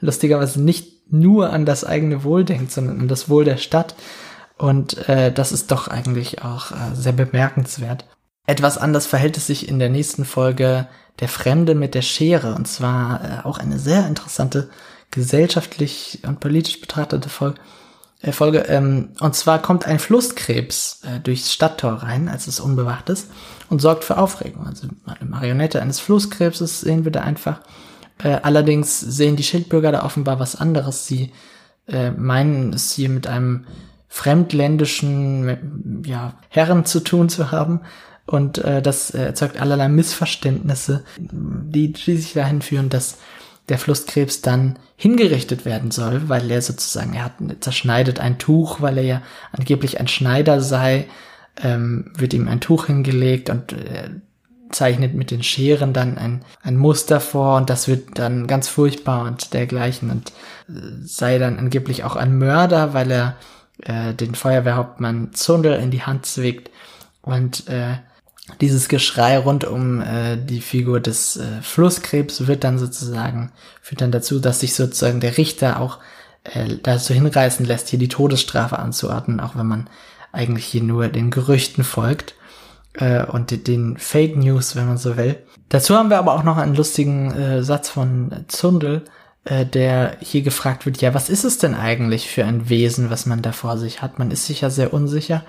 lustigerweise 0.01 0.61
nicht 0.61 1.13
nur 1.13 1.51
an 1.51 1.67
das 1.67 1.85
eigene 1.85 2.25
Wohl 2.25 2.45
denkt, 2.45 2.73
sondern 2.73 3.01
an 3.01 3.09
das 3.09 3.29
Wohl 3.29 3.45
der 3.45 3.57
Stadt. 3.57 3.95
Und 4.57 5.09
äh, 5.09 5.33
das 5.33 5.53
ist 5.53 5.71
doch 5.71 5.89
eigentlich 5.89 6.43
auch 6.43 6.71
äh, 6.71 6.95
sehr 6.95 7.13
bemerkenswert. 7.13 8.05
Etwas 8.47 8.79
anders 8.79 9.07
verhält 9.07 9.37
es 9.37 9.47
sich 9.47 9.69
in 9.69 9.79
der 9.79 9.89
nächsten 9.89 10.25
Folge 10.25 10.87
Der 11.21 11.29
Fremde 11.29 11.75
mit 11.75 11.95
der 11.95 12.03
Schere. 12.03 12.55
Und 12.55 12.69
zwar 12.69 13.25
äh, 13.25 13.47
auch 13.47 13.59
eine 13.59 13.79
sehr 13.79 14.07
interessante 14.07 14.71
gesellschaftlich 15.11 16.21
und 16.27 16.41
politisch 16.41 16.81
betrachtete 16.81 17.29
Folge. 17.29 17.61
Äh, 18.21 18.33
Folge 18.33 18.61
ähm, 18.69 19.11
und 19.21 19.35
zwar 19.35 19.61
kommt 19.61 19.87
ein 19.87 19.99
Flusskrebs 19.99 21.01
äh, 21.05 21.21
durchs 21.21 21.53
Stadttor 21.53 21.95
rein, 21.95 22.29
als 22.29 22.47
es 22.47 22.61
unbewacht 22.61 23.09
ist 23.09 23.29
und 23.75 23.81
sorgt 23.81 24.05
für 24.05 24.19
Aufregung. 24.19 24.69
Also 24.69 24.87
eine 25.05 25.29
Marionette 25.29 25.83
eines 25.83 25.99
Flusskrebses 25.99 26.81
sehen 26.81 27.05
wir 27.05 27.11
da 27.11 27.23
einfach. 27.23 27.61
Äh, 28.23 28.39
allerdings 28.43 29.01
sehen 29.01 29.35
die 29.35 29.43
Schildbürger 29.43 29.91
da 29.91 30.05
offenbar 30.05 30.39
was 30.39 30.55
anderes. 30.55 31.09
Sie 31.09 31.33
äh, 31.89 32.13
meinen 32.13 32.73
es 32.73 32.93
hier 32.93 33.09
mit 33.09 33.27
einem 33.27 33.67
fremdländischen 34.07 36.03
ja, 36.07 36.35
Herren 36.51 36.85
zu 36.85 37.01
tun 37.01 37.29
zu 37.29 37.51
haben. 37.51 37.81
Und 38.27 38.59
äh, 38.59 38.81
das 38.81 39.11
erzeugt 39.11 39.61
allerlei 39.61 39.89
Missverständnisse, 39.89 41.03
die 41.19 41.93
schließlich 41.97 42.35
dahin 42.35 42.63
führen, 42.63 42.91
dass 42.91 43.19
der 43.69 43.79
Flusskrebs 43.79 44.41
dann 44.41 44.79
hingerichtet 44.95 45.65
werden 45.65 45.91
soll, 45.91 46.29
weil 46.29 46.49
er 46.49 46.63
sozusagen, 46.63 47.15
er 47.15 47.25
hat, 47.25 47.33
zerschneidet 47.59 48.21
ein 48.21 48.39
Tuch, 48.39 48.81
weil 48.81 48.99
er 48.99 49.05
ja 49.05 49.23
angeblich 49.51 49.99
ein 49.99 50.07
Schneider 50.07 50.61
sei, 50.61 51.09
ähm, 51.63 52.13
wird 52.17 52.35
ihm 52.35 52.49
ein 52.49 52.61
Tuch 52.61 52.87
hingelegt 52.87 53.51
und 53.51 53.73
äh, 53.73 54.11
zeichnet 54.71 55.15
mit 55.15 55.31
den 55.31 55.43
Scheren 55.43 55.93
dann 55.93 56.19
ein, 56.19 56.45
ein 56.63 56.77
Muster 56.77 57.21
vor 57.21 57.57
und 57.57 57.71
das 57.71 57.87
wird 57.87 58.19
dann 58.19 58.47
ganz 58.47 58.69
furchtbar 58.69 59.27
und 59.27 59.55
dergleichen 59.55 60.11
und 60.11 60.31
äh, 60.69 61.05
sei 61.05 61.39
dann 61.39 61.59
angeblich 61.59 62.05
auch 62.05 62.17
ein 62.17 62.37
Mörder, 62.37 62.93
weil 62.93 63.11
er 63.11 63.37
äh, 63.83 64.15
den 64.15 64.35
Feuerwehrhauptmann 64.35 65.33
Zundel 65.33 65.75
in 65.75 65.91
die 65.91 66.03
Hand 66.03 66.27
zwickt 66.27 66.71
und 67.23 67.69
äh, 67.69 67.99
dieses 68.61 68.89
Geschrei 68.89 69.39
rund 69.39 69.65
um 69.65 70.03
äh, 70.03 70.37
die 70.37 70.61
Figur 70.61 71.01
des 71.01 71.37
äh, 71.37 71.63
Flusskrebs 71.63 72.47
wird 72.47 72.63
dann 72.63 72.79
sozusagen, 72.79 73.53
führt 73.81 74.03
dann 74.03 74.13
dazu, 74.13 74.39
dass 74.39 74.61
sich 74.61 74.75
sozusagen 74.75 75.21
der 75.21 75.39
Richter 75.39 75.81
auch 75.81 75.99
äh, 76.45 76.77
dazu 76.83 77.15
hinreißen 77.15 77.65
lässt, 77.65 77.89
hier 77.89 77.99
die 77.99 78.09
Todesstrafe 78.09 78.79
anzuordnen, 78.79 79.41
auch 79.41 79.57
wenn 79.57 79.67
man 79.67 79.89
eigentlich 80.35 80.67
hier 80.67 80.83
nur 80.83 81.09
den 81.09 81.31
Gerüchten 81.31 81.85
folgt 81.85 82.35
äh, 82.95 83.25
und 83.25 83.67
den, 83.67 83.97
Fake 83.97 84.37
News, 84.37 84.77
wenn 84.77 84.87
man 84.87 84.99
so 84.99 85.17
will. 85.17 85.37
Dazu 85.69 85.97
haben 85.97 86.11
wir 86.11 86.19
aber 86.19 86.35
auch 86.35 86.45
noch 86.45 86.57
einen 86.57 86.75
lustigen 86.75 87.33
äh, 87.33 87.63
Satz 87.63 87.89
von 87.89 88.45
Zundel, 88.49 89.05
äh, 89.45 89.67
der 89.67 90.17
hier 90.21 90.43
gefragt 90.43 90.87
wird, 90.87 91.01
ja, 91.01 91.15
was 91.15 91.29
ist 91.29 91.45
es 91.45 91.59
denn 91.59 91.75
eigentlich 91.75 92.29
für 92.29 92.45
ein 92.45 92.69
Wesen, 92.69 93.11
was 93.11 93.27
man 93.27 93.43
da 93.43 93.53
vor 93.53 93.79
sich 93.79 94.03
hat? 94.03 94.19
Man 94.19 94.31
ist 94.31 94.47
sich 94.47 94.61
ja 94.61 94.71
sehr 94.71 94.93
unsicher. 94.93 95.43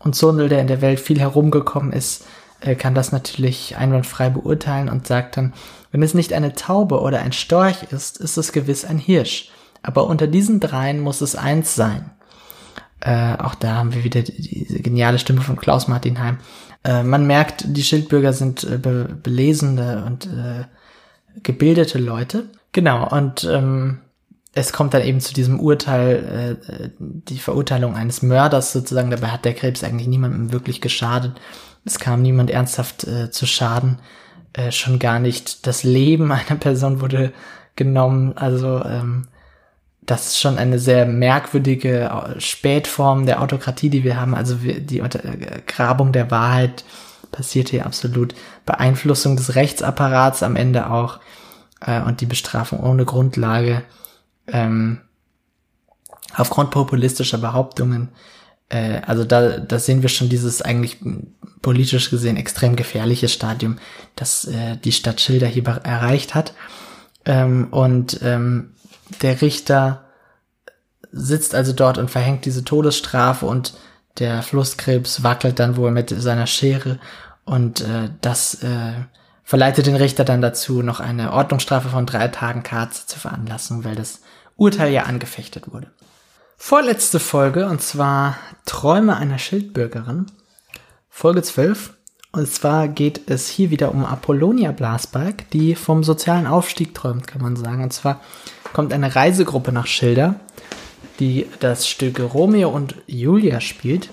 Und 0.00 0.14
Zundel, 0.14 0.48
der 0.48 0.60
in 0.60 0.68
der 0.68 0.80
Welt 0.80 1.00
viel 1.00 1.18
herumgekommen 1.18 1.92
ist, 1.92 2.24
äh, 2.60 2.74
kann 2.74 2.94
das 2.94 3.12
natürlich 3.12 3.76
einwandfrei 3.76 4.30
beurteilen 4.30 4.88
und 4.88 5.06
sagt 5.06 5.36
dann, 5.36 5.52
wenn 5.90 6.02
es 6.02 6.14
nicht 6.14 6.32
eine 6.32 6.54
Taube 6.54 7.00
oder 7.00 7.20
ein 7.20 7.32
Storch 7.32 7.84
ist, 7.90 8.18
ist 8.18 8.36
es 8.36 8.52
gewiss 8.52 8.84
ein 8.84 8.98
Hirsch. 8.98 9.50
Aber 9.82 10.06
unter 10.06 10.26
diesen 10.26 10.60
dreien 10.60 11.00
muss 11.00 11.20
es 11.20 11.36
eins 11.36 11.74
sein. 11.74 12.10
Äh, 13.00 13.36
auch 13.38 13.54
da 13.54 13.76
haben 13.76 13.94
wir 13.94 14.04
wieder 14.04 14.22
diese 14.22 14.80
geniale 14.80 15.18
Stimme 15.18 15.40
von 15.40 15.56
Klaus 15.56 15.88
Martin 15.88 16.18
Heim. 16.18 16.38
Äh, 16.84 17.04
man 17.04 17.26
merkt, 17.26 17.64
die 17.66 17.82
Schildbürger 17.82 18.32
sind 18.32 18.64
äh, 18.64 18.78
be 18.78 19.16
belesene 19.22 20.04
und 20.04 20.26
äh, 20.26 20.64
gebildete 21.42 21.98
Leute. 21.98 22.46
Genau, 22.72 23.08
und 23.08 23.44
ähm, 23.44 24.00
es 24.52 24.72
kommt 24.72 24.94
dann 24.94 25.02
eben 25.02 25.20
zu 25.20 25.32
diesem 25.32 25.60
Urteil, 25.60 26.58
äh, 26.68 26.88
die 26.98 27.38
Verurteilung 27.38 27.94
eines 27.94 28.22
Mörders 28.22 28.72
sozusagen. 28.72 29.10
Dabei 29.10 29.28
hat 29.28 29.44
der 29.44 29.54
Krebs 29.54 29.84
eigentlich 29.84 30.08
niemandem 30.08 30.52
wirklich 30.52 30.80
geschadet. 30.80 31.40
Es 31.84 32.00
kam 32.00 32.22
niemand 32.22 32.50
ernsthaft 32.50 33.06
zu 33.30 33.46
Schaden. 33.46 33.98
Schon 34.70 34.98
gar 34.98 35.20
nicht 35.20 35.66
das 35.66 35.84
Leben 35.84 36.32
einer 36.32 36.58
Person 36.58 37.00
wurde 37.00 37.32
genommen. 37.76 38.36
Also 38.36 38.84
ähm, 38.84 39.28
das 40.08 40.26
ist 40.28 40.40
schon 40.40 40.56
eine 40.56 40.78
sehr 40.78 41.04
merkwürdige 41.04 42.04
äh, 42.04 42.40
Spätform 42.40 43.26
der 43.26 43.42
Autokratie, 43.42 43.90
die 43.90 44.04
wir 44.04 44.18
haben. 44.18 44.34
Also 44.34 44.56
die 44.56 45.02
Grabung 45.66 46.12
der 46.12 46.30
Wahrheit 46.30 46.84
passiert 47.30 47.68
hier 47.68 47.84
absolut. 47.84 48.34
Beeinflussung 48.64 49.36
des 49.36 49.54
Rechtsapparats 49.54 50.42
am 50.42 50.56
Ende 50.56 50.90
auch 50.90 51.20
äh, 51.84 52.00
und 52.00 52.22
die 52.22 52.26
Bestrafung 52.26 52.80
ohne 52.80 53.04
Grundlage 53.04 53.82
ähm, 54.46 55.02
aufgrund 56.34 56.70
populistischer 56.70 57.38
Behauptungen. 57.38 58.08
Äh, 58.70 59.02
also 59.06 59.24
da, 59.24 59.58
da 59.58 59.78
sehen 59.78 60.00
wir 60.00 60.08
schon 60.08 60.30
dieses 60.30 60.62
eigentlich 60.62 60.98
politisch 61.60 62.08
gesehen 62.08 62.38
extrem 62.38 62.76
gefährliche 62.76 63.28
Stadium, 63.28 63.76
das 64.16 64.46
äh, 64.46 64.78
die 64.82 64.92
Stadt 64.92 65.20
Schilder 65.20 65.48
hier 65.48 65.66
erreicht 65.66 66.34
hat. 66.34 66.54
Ähm, 67.26 67.68
und 67.70 68.20
ähm, 68.22 68.70
der 69.22 69.40
Richter 69.40 70.04
sitzt 71.10 71.54
also 71.54 71.72
dort 71.72 71.98
und 71.98 72.10
verhängt 72.10 72.44
diese 72.44 72.64
Todesstrafe 72.64 73.46
und 73.46 73.74
der 74.18 74.42
Flusskrebs 74.42 75.22
wackelt 75.22 75.58
dann 75.58 75.76
wohl 75.76 75.90
mit 75.90 76.10
seiner 76.10 76.46
Schere 76.46 76.98
und 77.44 77.80
äh, 77.80 78.10
das 78.20 78.62
äh, 78.62 78.92
verleitet 79.42 79.86
den 79.86 79.96
Richter 79.96 80.24
dann 80.24 80.42
dazu, 80.42 80.82
noch 80.82 81.00
eine 81.00 81.32
Ordnungsstrafe 81.32 81.88
von 81.88 82.04
drei 82.04 82.28
Tagen 82.28 82.62
Karze 82.62 83.06
zu 83.06 83.18
veranlassen, 83.18 83.84
weil 83.84 83.94
das 83.94 84.20
Urteil 84.56 84.92
ja 84.92 85.04
angefechtet 85.04 85.72
wurde. 85.72 85.90
Vorletzte 86.58 87.20
Folge, 87.20 87.66
und 87.66 87.80
zwar 87.80 88.36
Träume 88.66 89.16
einer 89.16 89.38
Schildbürgerin. 89.38 90.26
Folge 91.08 91.42
12. 91.42 91.94
Und 92.32 92.52
zwar 92.52 92.88
geht 92.88 93.30
es 93.30 93.48
hier 93.48 93.70
wieder 93.70 93.92
um 93.92 94.04
Apollonia 94.04 94.72
Blasberg, 94.72 95.48
die 95.50 95.74
vom 95.74 96.04
sozialen 96.04 96.46
Aufstieg 96.46 96.94
träumt, 96.94 97.26
kann 97.26 97.40
man 97.40 97.56
sagen. 97.56 97.82
Und 97.82 97.92
zwar 97.92 98.20
kommt 98.72 98.92
eine 98.92 99.14
Reisegruppe 99.14 99.72
nach 99.72 99.86
Schilder, 99.86 100.36
die 101.20 101.46
das 101.60 101.88
Stück 101.88 102.20
Romeo 102.20 102.68
und 102.68 102.96
Julia 103.06 103.60
spielt. 103.60 104.10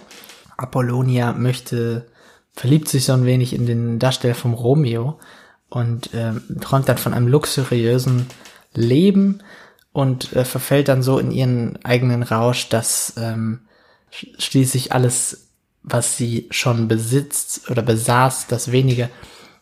Apollonia 0.57 1.33
möchte, 1.33 2.05
verliebt 2.53 2.87
sich 2.87 3.05
so 3.05 3.13
ein 3.13 3.25
wenig 3.25 3.53
in 3.53 3.65
den 3.65 3.99
Darsteller 3.99 4.35
vom 4.35 4.53
Romeo 4.53 5.19
und 5.69 6.13
äh, 6.13 6.33
träumt 6.61 6.87
dann 6.89 6.97
von 6.97 7.13
einem 7.13 7.27
luxuriösen 7.27 8.27
Leben 8.73 9.41
und 9.91 10.33
äh, 10.33 10.45
verfällt 10.45 10.87
dann 10.87 11.01
so 11.01 11.19
in 11.19 11.31
ihren 11.31 11.83
eigenen 11.85 12.23
Rausch, 12.23 12.69
dass 12.69 13.13
ähm, 13.17 13.61
schließlich 14.09 14.93
alles, 14.93 15.49
was 15.83 16.17
sie 16.17 16.47
schon 16.49 16.87
besitzt 16.87 17.69
oder 17.69 17.81
besaß, 17.81 18.47
das 18.47 18.71
wenige, 18.71 19.09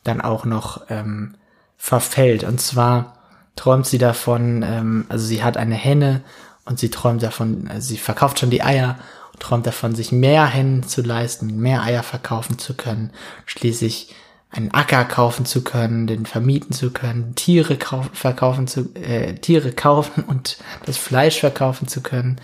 dann 0.03 0.21
auch 0.21 0.45
noch 0.45 0.85
ähm, 0.89 1.35
verfällt. 1.77 2.43
Und 2.43 2.61
zwar 2.61 3.12
träumt 3.55 3.85
sie 3.85 3.97
davon, 3.97 4.63
ähm, 4.63 5.05
also 5.09 5.25
sie 5.25 5.43
hat 5.43 5.57
eine 5.57 5.75
Henne 5.75 6.21
und 6.65 6.79
sie 6.79 6.89
träumt 6.89 7.23
davon, 7.23 7.67
also 7.69 7.87
sie 7.89 7.97
verkauft 7.97 8.39
schon 8.39 8.49
die 8.49 8.63
Eier 8.63 8.97
und 9.33 9.41
träumt 9.41 9.67
davon, 9.67 9.95
sich 9.95 10.11
mehr 10.11 10.45
Hennen 10.45 10.83
zu 10.83 11.01
leisten, 11.01 11.57
mehr 11.57 11.83
Eier 11.83 12.03
verkaufen 12.03 12.57
zu 12.57 12.73
können. 12.73 13.11
Schließlich 13.45 14.13
einen 14.53 14.71
Acker 14.71 15.03
kaufen 15.05 15.45
zu 15.45 15.63
können, 15.63 16.05
den 16.05 16.25
vermieten 16.25 16.73
zu 16.73 16.91
können, 16.91 17.33
Tiere 17.35 17.75
kaufen, 17.75 18.11
verkaufen 18.13 18.67
zu, 18.67 18.93
äh, 18.95 19.33
Tiere 19.35 19.71
kaufen 19.71 20.23
und 20.27 20.57
das 20.85 20.97
Fleisch 20.97 21.39
verkaufen 21.39 21.87
zu 21.87 22.01
können 22.01 22.39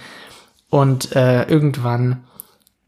und 0.69 1.15
äh, 1.15 1.43
irgendwann 1.43 2.23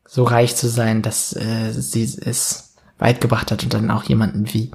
so 0.06 0.24
reich 0.24 0.56
zu 0.56 0.68
sein, 0.68 1.02
dass 1.02 1.34
äh, 1.36 1.72
sie 1.72 2.04
es 2.04 2.76
weit 2.98 3.22
gebracht 3.22 3.52
hat 3.52 3.64
und 3.64 3.74
dann 3.74 3.92
auch 3.92 4.04
jemanden 4.04 4.54
wie 4.54 4.72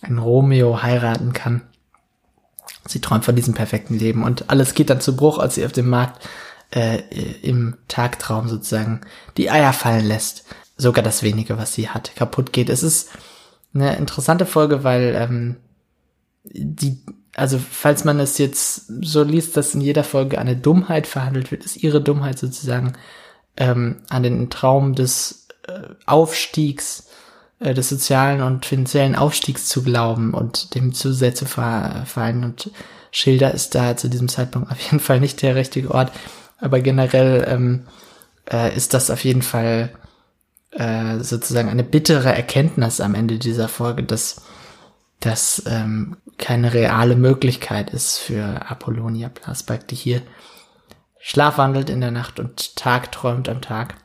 ein 0.00 0.18
Romeo 0.18 0.82
heiraten 0.82 1.32
kann. 1.32 1.62
Sie 2.86 3.00
träumt 3.00 3.24
von 3.24 3.36
diesem 3.36 3.54
perfekten 3.54 3.98
Leben 3.98 4.22
und 4.22 4.50
alles 4.50 4.74
geht 4.74 4.90
dann 4.90 5.00
zu 5.00 5.16
Bruch, 5.16 5.38
als 5.38 5.54
sie 5.54 5.64
auf 5.64 5.72
dem 5.72 5.88
Markt 5.88 6.26
äh, 6.70 7.00
im 7.42 7.76
Tagtraum 7.88 8.48
sozusagen 8.48 9.00
die 9.36 9.50
Eier 9.50 9.72
fallen 9.72 10.06
lässt. 10.06 10.44
Sogar 10.76 11.04
das 11.04 11.22
wenige, 11.22 11.58
was 11.58 11.74
sie 11.74 11.90
hat, 11.90 12.16
kaputt 12.16 12.52
geht. 12.52 12.70
Es 12.70 12.82
ist 12.82 13.10
eine 13.74 13.96
interessante 13.96 14.46
Folge, 14.46 14.82
weil 14.82 15.14
ähm, 15.14 15.56
die, 16.44 17.04
also 17.34 17.58
falls 17.58 18.04
man 18.04 18.18
es 18.18 18.38
jetzt 18.38 18.86
so 19.02 19.22
liest, 19.22 19.56
dass 19.56 19.74
in 19.74 19.80
jeder 19.80 20.04
Folge 20.04 20.38
eine 20.38 20.56
Dummheit 20.56 21.06
verhandelt 21.06 21.50
wird, 21.50 21.64
ist 21.64 21.76
ihre 21.76 22.02
Dummheit 22.02 22.38
sozusagen 22.38 22.94
ähm, 23.56 24.02
an 24.08 24.22
den 24.22 24.48
Traum 24.50 24.94
des 24.94 25.48
äh, 25.68 25.82
Aufstiegs, 26.06 27.08
äh, 27.60 27.74
des 27.74 27.88
sozialen 27.88 28.42
und 28.42 28.66
finanziellen 28.66 29.14
Aufstiegs 29.14 29.66
zu 29.66 29.82
glauben 29.82 30.34
und 30.34 30.74
dem 30.74 30.92
zu 30.92 31.12
sehr 31.12 31.34
zu 31.34 31.46
verfallen. 31.46 32.44
Und 32.44 32.70
Schilder 33.12 33.52
ist 33.52 33.74
da 33.74 33.96
zu 33.96 34.08
diesem 34.08 34.28
Zeitpunkt 34.28 34.70
auf 34.70 34.80
jeden 34.80 35.00
Fall 35.00 35.20
nicht 35.20 35.40
der 35.42 35.54
richtige 35.54 35.90
Ort. 35.92 36.10
Aber 36.58 36.80
generell 36.80 37.44
ähm, 37.46 37.86
äh, 38.50 38.74
ist 38.74 38.94
das 38.94 39.10
auf 39.10 39.24
jeden 39.24 39.42
Fall 39.42 39.90
äh, 40.72 41.18
sozusagen 41.18 41.68
eine 41.68 41.84
bittere 41.84 42.34
Erkenntnis 42.34 43.00
am 43.00 43.14
Ende 43.14 43.38
dieser 43.38 43.68
Folge, 43.68 44.02
dass 44.02 44.42
das 45.20 45.62
ähm, 45.66 46.16
keine 46.38 46.72
reale 46.72 47.16
Möglichkeit 47.16 47.90
ist 47.90 48.18
für 48.18 48.70
Apollonia 48.70 49.28
Plasberg, 49.28 49.86
die 49.88 49.94
hier 49.94 50.22
schlafwandelt 51.18 51.90
in 51.90 52.00
der 52.00 52.10
Nacht 52.10 52.40
und 52.40 52.76
Tag 52.76 53.12
träumt 53.12 53.48
am 53.48 53.60
Tag. 53.60 53.96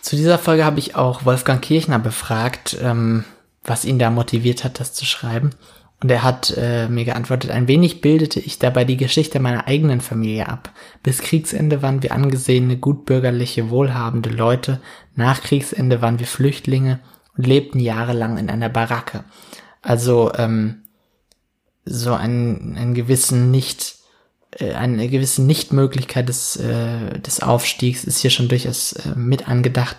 Zu 0.00 0.16
dieser 0.16 0.38
Folge 0.38 0.64
habe 0.64 0.78
ich 0.78 0.96
auch 0.96 1.24
Wolfgang 1.24 1.62
Kirchner 1.62 1.98
befragt, 1.98 2.76
ähm, 2.82 3.24
was 3.62 3.84
ihn 3.84 3.98
da 3.98 4.10
motiviert 4.10 4.64
hat, 4.64 4.80
das 4.80 4.94
zu 4.94 5.04
schreiben. 5.04 5.50
Und 6.00 6.10
er 6.10 6.22
hat 6.22 6.54
äh, 6.56 6.88
mir 6.88 7.04
geantwortet, 7.04 7.50
ein 7.50 7.66
wenig 7.66 8.00
bildete 8.00 8.38
ich 8.38 8.60
dabei 8.60 8.84
die 8.84 8.96
Geschichte 8.96 9.40
meiner 9.40 9.66
eigenen 9.66 10.00
Familie 10.00 10.48
ab. 10.48 10.70
Bis 11.02 11.18
Kriegsende 11.18 11.82
waren 11.82 12.04
wir 12.04 12.12
angesehene, 12.12 12.76
gutbürgerliche, 12.76 13.70
wohlhabende 13.70 14.30
Leute. 14.30 14.80
Nach 15.16 15.42
Kriegsende 15.42 16.00
waren 16.00 16.20
wir 16.20 16.26
Flüchtlinge 16.28 17.00
und 17.36 17.48
lebten 17.48 17.80
jahrelang 17.80 18.38
in 18.38 18.48
einer 18.48 18.68
Baracke. 18.68 19.24
Also 19.82 20.32
ähm, 20.36 20.84
so 21.84 22.14
einen, 22.14 22.76
einen 22.76 22.94
gewissen 22.94 23.50
nicht 23.50 23.96
eine 24.56 25.08
gewisse 25.08 25.42
Nichtmöglichkeit 25.42 26.28
des, 26.28 26.56
äh, 26.56 27.20
des 27.20 27.42
Aufstiegs 27.42 28.04
ist 28.04 28.18
hier 28.18 28.30
schon 28.30 28.48
durchaus 28.48 28.92
äh, 28.92 29.14
mit 29.14 29.48
angedacht 29.48 29.96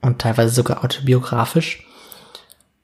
und 0.00 0.20
teilweise 0.20 0.54
sogar 0.54 0.84
autobiografisch. 0.84 1.86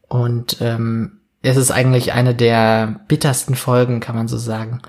Und 0.08 0.58
ähm, 0.60 1.20
es 1.42 1.56
ist 1.56 1.70
eigentlich 1.70 2.12
eine 2.12 2.34
der 2.34 3.00
bittersten 3.08 3.54
Folgen, 3.54 4.00
kann 4.00 4.14
man 4.14 4.28
so 4.28 4.38
sagen, 4.38 4.82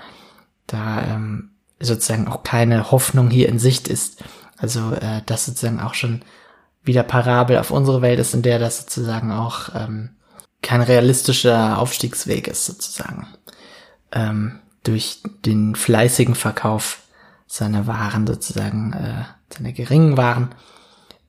da 0.66 1.02
ähm, 1.02 1.50
sozusagen 1.80 2.28
auch 2.28 2.42
keine 2.42 2.90
Hoffnung 2.90 3.30
hier 3.30 3.48
in 3.48 3.58
Sicht 3.58 3.88
ist. 3.88 4.22
Also 4.56 4.92
äh, 4.92 5.22
das 5.26 5.46
sozusagen 5.46 5.80
auch 5.80 5.94
schon 5.94 6.22
wieder 6.84 7.02
parabel 7.02 7.58
auf 7.58 7.70
unsere 7.70 8.02
Welt 8.02 8.18
ist, 8.18 8.34
in 8.34 8.42
der 8.42 8.58
das 8.58 8.78
sozusagen 8.78 9.32
auch 9.32 9.70
ähm, 9.74 10.10
kein 10.62 10.82
realistischer 10.82 11.78
Aufstiegsweg 11.78 12.48
ist, 12.48 12.66
sozusagen. 12.66 13.26
Ähm, 14.12 14.60
durch 14.82 15.20
den 15.44 15.74
fleißigen 15.74 16.34
Verkauf 16.34 17.02
seiner 17.46 17.86
Waren 17.86 18.26
sozusagen, 18.26 18.92
äh, 18.92 19.24
seiner 19.54 19.72
geringen 19.72 20.16
Waren, 20.16 20.54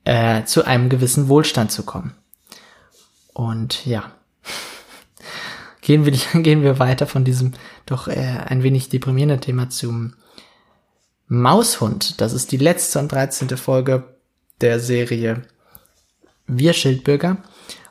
äh, 0.04 0.44
zu 0.44 0.64
einem 0.64 0.88
gewissen 0.88 1.28
Wohlstand 1.28 1.70
zu 1.70 1.82
kommen. 1.84 2.14
Und 3.32 3.84
ja, 3.86 4.12
gehen 5.80 6.04
wir, 6.04 6.12
gehen 6.42 6.62
wir 6.62 6.78
weiter 6.78 7.06
von 7.06 7.24
diesem 7.24 7.52
doch 7.86 8.08
äh, 8.08 8.38
ein 8.46 8.62
wenig 8.62 8.88
deprimierenden 8.88 9.40
Thema 9.40 9.70
zum 9.70 10.14
Maushund. 11.26 12.20
Das 12.20 12.32
ist 12.32 12.52
die 12.52 12.56
letzte 12.56 12.98
und 12.98 13.12
13. 13.12 13.56
Folge 13.56 14.04
der 14.60 14.80
Serie 14.80 15.42
Wir 16.46 16.72
Schildbürger. 16.72 17.38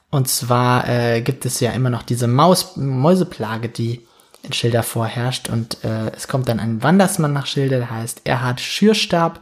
Und 0.09 0.27
zwar 0.27 0.87
äh, 0.87 1.21
gibt 1.21 1.45
es 1.45 1.59
ja 1.59 1.71
immer 1.71 1.89
noch 1.89 2.03
diese 2.03 2.27
Maus 2.27 2.77
Mäuseplage, 2.77 3.69
die 3.69 4.05
in 4.43 4.53
Schilder 4.53 4.83
vorherrscht. 4.83 5.49
Und 5.49 5.83
äh, 5.83 6.11
es 6.15 6.27
kommt 6.27 6.47
dann 6.47 6.59
ein 6.59 6.83
Wandersmann 6.83 7.33
nach 7.33 7.47
Schilder, 7.47 7.77
der 7.77 7.89
heißt 7.89 8.21
Erhard 8.25 8.61
Schürstab 8.61 9.41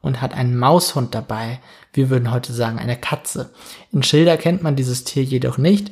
und 0.00 0.22
hat 0.22 0.32
einen 0.32 0.56
Maushund 0.56 1.14
dabei. 1.14 1.60
Wir 1.92 2.08
würden 2.08 2.30
heute 2.30 2.52
sagen 2.52 2.78
eine 2.78 2.96
Katze. 2.96 3.50
In 3.92 4.02
Schilder 4.02 4.36
kennt 4.36 4.62
man 4.62 4.76
dieses 4.76 5.04
Tier 5.04 5.24
jedoch 5.24 5.58
nicht 5.58 5.90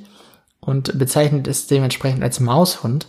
und 0.61 0.99
bezeichnet 0.99 1.49
es 1.49 1.67
dementsprechend 1.67 2.23
als 2.23 2.41
Maushund. 2.41 3.09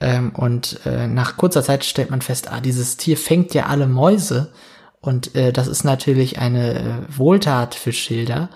Ähm, 0.00 0.30
und 0.34 0.80
äh, 0.84 1.06
nach 1.06 1.36
kurzer 1.36 1.62
Zeit 1.62 1.84
stellt 1.84 2.10
man 2.10 2.22
fest, 2.22 2.50
ah, 2.50 2.60
dieses 2.60 2.96
Tier 2.96 3.16
fängt 3.16 3.54
ja 3.54 3.66
alle 3.66 3.86
Mäuse. 3.86 4.52
Und 5.00 5.34
äh, 5.36 5.52
das 5.52 5.68
ist 5.68 5.84
natürlich 5.84 6.38
eine 6.38 6.74
äh, 6.74 7.18
Wohltat 7.18 7.76
für 7.76 7.92
Schilder 7.92 8.50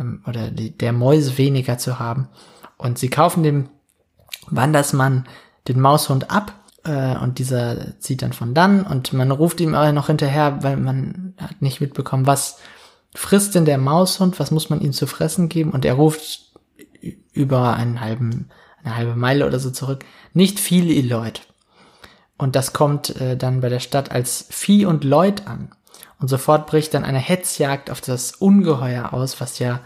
ähm, 0.00 0.24
oder 0.26 0.50
die, 0.50 0.76
der 0.76 0.92
Mäuse 0.92 1.38
weniger 1.38 1.78
zu 1.78 2.00
haben. 2.00 2.28
Und 2.76 2.98
sie 2.98 3.08
kaufen 3.08 3.44
dem 3.44 3.68
Wandersmann 4.50 5.26
den 5.68 5.80
Maushund 5.80 6.30
ab 6.30 6.52
äh, 6.84 7.16
und 7.16 7.38
dieser 7.38 7.98
zieht 8.00 8.22
dann 8.22 8.32
von 8.32 8.54
dann 8.54 8.84
und 8.84 9.12
man 9.12 9.30
ruft 9.30 9.60
ihm 9.60 9.74
aber 9.74 9.92
noch 9.92 10.06
hinterher, 10.08 10.62
weil 10.62 10.76
man 10.76 11.34
hat 11.38 11.62
nicht 11.62 11.80
mitbekommen, 11.80 12.26
was 12.26 12.58
frisst 13.14 13.54
denn 13.54 13.64
der 13.64 13.78
Maushund, 13.78 14.38
was 14.40 14.50
muss 14.50 14.70
man 14.70 14.80
ihm 14.80 14.92
zu 14.92 15.06
fressen 15.06 15.48
geben 15.48 15.70
und 15.70 15.84
er 15.84 15.94
ruft 15.94 16.52
über 17.32 17.74
einen 17.74 18.00
halben, 18.00 18.48
eine 18.82 18.96
halbe 18.96 19.16
Meile 19.16 19.46
oder 19.46 19.58
so 19.58 19.70
zurück. 19.70 20.04
Nicht 20.32 20.58
viel 20.58 21.06
Leute. 21.06 21.42
Und 22.36 22.56
das 22.56 22.72
kommt 22.72 23.20
äh, 23.20 23.36
dann 23.36 23.60
bei 23.60 23.68
der 23.68 23.80
Stadt 23.80 24.10
als 24.10 24.46
Vieh 24.50 24.86
und 24.86 25.04
Leut 25.04 25.46
an. 25.46 25.70
Und 26.18 26.28
sofort 26.28 26.66
bricht 26.66 26.94
dann 26.94 27.04
eine 27.04 27.18
Hetzjagd 27.18 27.90
auf 27.90 28.00
das 28.00 28.32
Ungeheuer 28.32 29.12
aus, 29.12 29.40
was 29.40 29.58
ja 29.58 29.80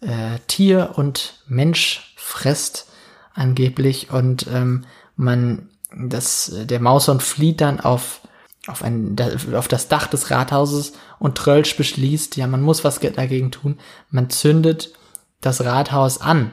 äh, 0.00 0.38
Tier 0.46 0.92
und 0.96 1.42
Mensch 1.46 2.14
frisst 2.16 2.88
angeblich. 3.34 4.10
Und 4.10 4.46
ähm, 4.52 4.84
man, 5.16 5.68
das, 5.94 6.52
der 6.64 6.80
Maushund 6.80 7.22
flieht 7.22 7.60
dann 7.60 7.80
auf 7.80 8.20
auf, 8.66 8.82
ein, 8.82 9.16
auf 9.54 9.68
das 9.68 9.88
Dach 9.88 10.06
des 10.06 10.30
Rathauses 10.30 10.94
und 11.18 11.36
Trölsch 11.36 11.76
beschließt, 11.76 12.36
ja, 12.36 12.46
man 12.46 12.62
muss 12.62 12.84
was 12.84 12.98
dagegen 12.98 13.50
tun. 13.50 13.78
Man 14.10 14.30
zündet 14.30 14.94
das 15.40 15.64
Rathaus 15.64 16.20
an, 16.20 16.50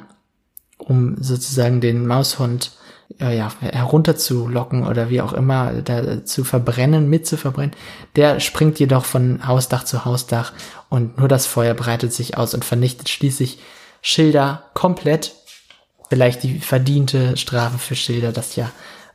um 0.78 1.16
sozusagen 1.22 1.80
den 1.80 2.06
Maushund 2.06 2.72
äh, 3.20 3.38
ja, 3.38 3.52
herunterzulocken 3.60 4.86
oder 4.86 5.10
wie 5.10 5.22
auch 5.22 5.34
immer 5.34 5.82
da 5.82 6.26
zu 6.26 6.44
verbrennen, 6.44 7.10
mit 7.10 7.28
zu 7.28 7.38
verbrennen. 7.38 7.76
Der 8.16 8.40
springt 8.40 8.80
jedoch 8.80 9.06
von 9.06 9.48
Hausdach 9.48 9.86
zu 9.86 10.06
Hausdach 10.06 10.54
und 10.90 11.18
nur 11.18 11.28
das 11.28 11.46
Feuer 11.46 11.74
breitet 11.74 12.14
sich 12.14 12.38
aus 12.38 12.54
und 12.54 12.66
vernichtet 12.66 13.10
schließlich 13.10 13.60
Schilder 14.02 14.64
komplett. 14.74 15.36
Vielleicht 16.12 16.44
die 16.44 16.60
verdiente 16.60 17.38
Strafe 17.38 17.78
für 17.78 17.96
Schilder, 17.96 18.34
das 18.34 18.58
ja 18.58 18.70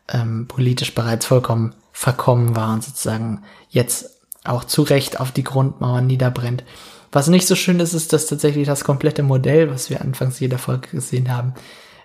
ähm, 0.09 0.49
politisch 0.49 0.95
bereits 0.95 1.27
vollkommen 1.27 1.75
verkommen 1.93 2.57
war 2.57 2.73
und 2.73 2.83
sozusagen 2.83 3.43
jetzt 3.69 4.23
auch 4.45 4.65
zu 4.65 4.81
Recht 4.81 5.21
auf 5.21 5.31
die 5.31 5.45
Grundmauern 5.45 6.07
niederbrennt. 6.07 6.65
Was 7.13 7.29
nicht 7.29 7.47
so 7.47 7.55
schön 7.55 7.81
ist, 7.81 7.93
ist, 7.93 8.15
dass 8.15 8.25
tatsächlich 8.25 8.67
das 8.67 8.83
komplette 8.83 9.23
Modell, 9.23 9.71
was 9.71 9.91
wir 9.91 10.01
anfangs 10.01 10.41
jeder 10.41 10.57
Folge 10.57 10.89
gesehen 10.89 11.31
haben, 11.31 11.53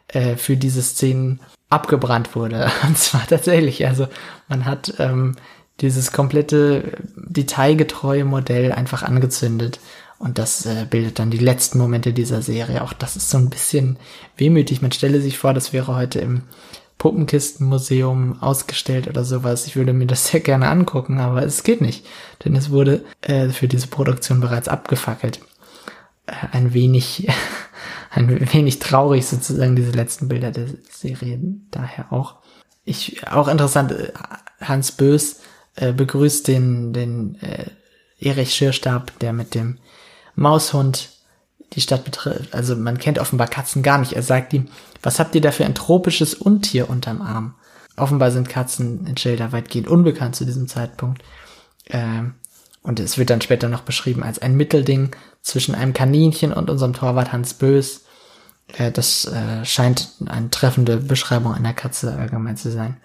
äh, 0.10 0.36
für 0.36 0.58
diese 0.58 0.82
Szenen 0.82 1.40
abgebrannt 1.70 2.36
wurde. 2.36 2.70
Und 2.84 2.98
zwar 2.98 3.26
tatsächlich, 3.26 3.88
also 3.88 4.10
man 4.50 4.66
hat 4.66 4.96
ähm, 5.00 5.38
dieses 5.80 6.12
komplette 6.12 6.98
detailgetreue 7.16 8.26
Modell 8.26 8.74
einfach 8.74 9.04
angezündet. 9.04 9.80
Und 10.22 10.38
das 10.38 10.68
äh, 10.68 10.86
bildet 10.88 11.18
dann 11.18 11.32
die 11.32 11.40
letzten 11.40 11.80
Momente 11.80 12.14
dieser 12.14 12.44
Serie. 12.44 12.84
Auch 12.84 12.94
das 12.94 13.16
ist 13.16 13.32
so 13.32 13.40
ein 13.40 13.50
bisschen 13.50 13.98
wehmütig. 14.38 14.84
Man 14.84 14.92
stelle 14.92 15.20
sich 15.20 15.40
vor, 15.40 15.56
das 15.56 15.74
wäre 15.74 15.96
heute 15.96 16.20
im 16.20 16.44
Puppenkistenmuseum 17.00 18.40
ausgestellt 18.44 19.08
oder 19.08 19.24
sowas. 19.24 19.66
Ich 19.66 19.76
würde 19.76 19.94
mir 19.94 20.06
das 20.06 20.28
sehr 20.32 20.42
gerne 20.42 20.70
angucken, 20.70 21.20
aber 21.20 21.42
es 21.42 21.64
geht 21.64 21.82
nicht, 21.82 22.06
denn 22.46 22.56
es 22.56 22.70
wurde 22.70 23.04
äh, 23.22 23.50
für 23.50 23.68
diese 23.68 23.88
Produktion 23.88 24.42
bereits 24.42 24.68
abgefackelt. 24.68 25.40
Äh, 26.28 26.34
ein 26.52 26.76
wenig, 26.76 27.28
ein 28.12 28.54
wenig 28.54 28.78
traurig 28.78 29.26
sozusagen 29.26 29.76
diese 29.76 29.92
letzten 29.92 30.28
Bilder 30.28 30.52
der 30.52 30.68
Serie 30.92 31.40
daher 31.72 32.14
auch. 32.14 32.36
Ich 32.86 33.28
auch 33.28 33.48
interessant. 33.48 33.92
Äh, 33.94 34.14
Hans 34.62 34.92
Bös 34.92 35.40
äh, 35.78 35.94
begrüßt 35.94 36.48
den 36.48 36.94
den 36.94 37.42
äh, 37.42 37.66
Erich 38.20 38.54
Schierstab, 38.54 39.18
der 39.18 39.34
mit 39.34 39.56
dem 39.56 39.80
Maushund 40.36 41.10
die 41.74 41.82
Stadt 41.82 42.04
betrifft. 42.04 42.54
Also 42.54 42.76
man 42.76 42.98
kennt 42.98 43.20
offenbar 43.20 43.48
Katzen 43.48 43.84
gar 43.84 43.98
nicht. 43.98 44.14
Er 44.14 44.24
sagt 44.24 44.54
ihm, 44.54 44.68
was 45.02 45.20
habt 45.20 45.36
ihr 45.36 45.42
da 45.42 45.52
für 45.52 45.66
ein 45.66 45.76
tropisches 45.76 46.34
Untier 46.34 46.90
unterm 46.90 47.22
Arm? 47.22 47.56
Offenbar 47.98 48.32
sind 48.32 48.50
Katzen 48.50 49.06
in 49.08 49.18
Schilder 49.18 49.52
weitgehend 49.52 49.88
unbekannt 49.88 50.36
zu 50.36 50.46
diesem 50.46 50.68
Zeitpunkt. 50.68 51.22
Ähm, 51.90 52.36
und 52.84 53.00
es 53.00 53.18
wird 53.18 53.30
dann 53.30 53.42
später 53.42 53.70
noch 53.70 53.82
beschrieben 53.82 54.24
als 54.24 54.40
ein 54.40 54.56
Mittelding 54.56 55.16
zwischen 55.42 55.76
einem 55.76 55.94
Kaninchen 55.94 56.52
und 56.52 56.70
unserem 56.70 56.94
Torwart 56.94 57.32
Hans 57.32 57.54
Bös. 57.54 58.06
Äh, 58.78 58.92
das 58.92 59.26
äh, 59.26 59.64
scheint 59.66 60.10
eine 60.26 60.50
treffende 60.50 60.98
Beschreibung 60.98 61.54
einer 61.54 61.74
Katze 61.74 62.14
allgemein 62.14 62.58
zu 62.58 62.72
sein. 62.72 62.98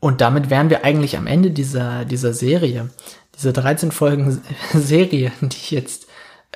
Und 0.00 0.20
damit 0.20 0.50
wären 0.50 0.70
wir 0.70 0.84
eigentlich 0.84 1.16
am 1.16 1.26
Ende 1.26 1.50
dieser, 1.50 2.04
dieser 2.04 2.32
Serie. 2.32 2.90
Diese 3.36 3.52
13 3.52 3.90
Folgen 3.90 4.40
Serie, 4.72 5.32
die 5.40 5.56
ich 5.56 5.70
jetzt 5.70 6.05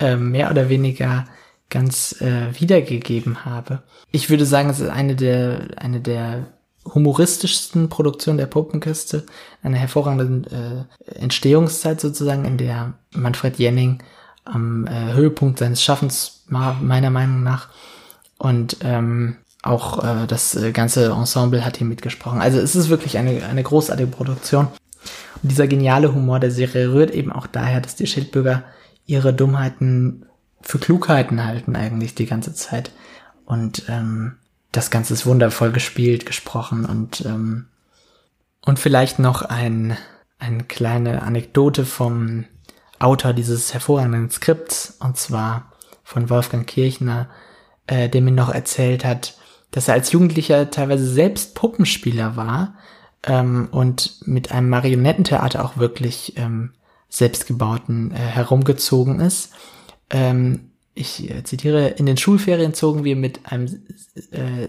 äh, 0.01 0.16
mehr 0.16 0.51
oder 0.51 0.68
weniger 0.68 1.27
ganz 1.68 2.20
äh, 2.20 2.48
wiedergegeben 2.60 3.44
habe. 3.44 3.82
Ich 4.10 4.28
würde 4.28 4.44
sagen, 4.44 4.70
es 4.70 4.81
ist 4.81 4.90
eine 4.90 5.14
der, 5.14 5.68
eine 5.77 6.01
der 6.01 6.47
humoristischsten 6.85 7.89
Produktionen 7.89 8.39
der 8.39 8.47
Puppenkiste, 8.47 9.24
eine 9.62 9.77
hervorragende 9.77 10.86
äh, 11.06 11.14
Entstehungszeit 11.18 12.01
sozusagen, 12.01 12.44
in 12.44 12.59
der 12.59 12.94
Manfred 13.12 13.59
Jenning 13.59 14.02
am 14.44 14.86
äh, 14.86 15.12
Höhepunkt 15.12 15.59
seines 15.59 15.82
Schaffens 15.82 16.44
meiner 16.48 17.10
Meinung 17.10 17.43
nach. 17.43 17.68
Und 18.39 18.78
ähm, 18.82 19.36
auch 19.62 20.02
äh, 20.02 20.27
das 20.27 20.56
äh, 20.56 20.72
ganze 20.72 21.10
Ensemble 21.10 21.64
hat 21.64 21.77
hier 21.77 21.86
mitgesprochen. 21.86 22.40
Also 22.40 22.59
es 22.59 22.74
ist 22.74 22.89
wirklich 22.89 23.18
eine, 23.18 23.44
eine 23.44 23.62
großartige 23.62 24.09
Produktion. 24.09 24.68
Und 25.43 25.52
dieser 25.52 25.68
geniale 25.68 26.14
Humor 26.14 26.40
der 26.40 26.51
Serie 26.51 26.93
rührt 26.93 27.10
eben 27.10 27.31
auch 27.31 27.47
daher, 27.47 27.81
dass 27.81 27.97
die 27.97 28.06
Schildbürger 28.06 28.64
ihre 29.11 29.35
Dummheiten 29.35 30.27
für 30.62 30.78
Klugheiten 30.78 31.45
halten 31.45 31.74
eigentlich 31.74 32.15
die 32.15 32.27
ganze 32.27 32.55
Zeit. 32.55 32.93
Und 33.45 33.85
ähm, 33.89 34.37
das 34.70 34.91
Ganze 34.91 35.15
ist 35.15 35.27
wundervoll 35.27 35.73
gespielt, 35.73 36.27
gesprochen 36.27 36.85
und 36.85 37.24
ähm, 37.27 37.66
und 38.65 38.78
vielleicht 38.78 39.19
noch 39.19 39.43
ein 39.43 39.97
eine 40.39 40.65
kleine 40.65 41.23
Anekdote 41.23 41.85
vom 41.85 42.45
Autor 42.99 43.32
dieses 43.32 43.74
hervorragenden 43.74 44.31
Skripts 44.31 44.97
und 45.01 45.16
zwar 45.16 45.73
von 46.05 46.31
Wolfgang 46.31 46.66
Kirchner, 46.66 47.28
äh, 47.87 48.09
der 48.09 48.20
mir 48.20 48.32
noch 48.32 48.51
erzählt 48.51 49.05
hat, 49.05 49.37
dass 49.73 49.89
er 49.89 49.95
als 49.95 50.12
Jugendlicher 50.12 50.70
teilweise 50.70 51.09
selbst 51.09 51.55
Puppenspieler 51.55 52.37
war 52.37 52.74
ähm, 53.24 53.69
und 53.73 54.20
mit 54.27 54.53
einem 54.53 54.69
Marionettentheater 54.69 55.65
auch 55.65 55.78
wirklich 55.78 56.35
ähm, 56.37 56.74
selbstgebauten 57.11 58.12
äh, 58.12 58.16
herumgezogen 58.16 59.20
ist 59.20 59.53
ähm, 60.11 60.70
ich 60.95 61.31
äh, 61.31 61.45
zitiere, 61.45 61.89
in 61.89 62.07
den 62.07 62.16
Schulferien 62.16 62.74
zogen 62.74 63.05
wir 63.05 63.16
mit 63.16 63.41
einem 63.51 63.66
äh, 64.32 64.69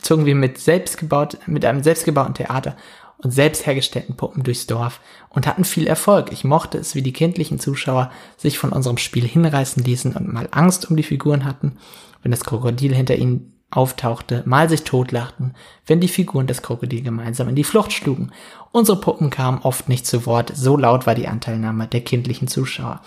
zogen 0.00 0.26
wir 0.26 0.34
mit 0.34 0.58
selbstgebaut, 0.58 1.38
mit 1.46 1.64
einem 1.64 1.82
selbstgebauten 1.82 2.34
Theater 2.34 2.76
und 3.18 3.30
selbst 3.30 3.66
hergestellten 3.66 4.16
Puppen 4.16 4.42
durchs 4.42 4.66
Dorf 4.66 5.00
und 5.28 5.46
hatten 5.46 5.64
viel 5.64 5.86
Erfolg. 5.86 6.32
Ich 6.32 6.44
mochte 6.44 6.78
es, 6.78 6.94
wie 6.94 7.02
die 7.02 7.12
kindlichen 7.12 7.58
Zuschauer 7.58 8.10
sich 8.36 8.58
von 8.58 8.70
unserem 8.70 8.98
Spiel 8.98 9.26
hinreißen 9.26 9.82
ließen 9.82 10.14
und 10.14 10.32
mal 10.32 10.48
Angst 10.50 10.90
um 10.90 10.96
die 10.96 11.02
Figuren 11.02 11.44
hatten, 11.44 11.78
wenn 12.22 12.30
das 12.30 12.44
Krokodil 12.44 12.94
hinter 12.94 13.16
ihnen 13.16 13.57
auftauchte, 13.70 14.42
mal 14.46 14.68
sich 14.68 14.84
totlachten, 14.84 15.54
wenn 15.86 16.00
die 16.00 16.08
Figuren 16.08 16.46
des 16.46 16.62
Krokodil 16.62 17.02
gemeinsam 17.02 17.48
in 17.48 17.54
die 17.54 17.64
Flucht 17.64 17.92
schlugen. 17.92 18.30
Unsere 18.72 18.98
Puppen 19.00 19.30
kamen 19.30 19.60
oft 19.62 19.88
nicht 19.88 20.06
zu 20.06 20.24
Wort, 20.26 20.52
so 20.54 20.76
laut 20.76 21.06
war 21.06 21.14
die 21.14 21.28
Anteilnahme 21.28 21.86
der 21.86 22.00
kindlichen 22.00 22.48
Zuschauer. 22.48 23.02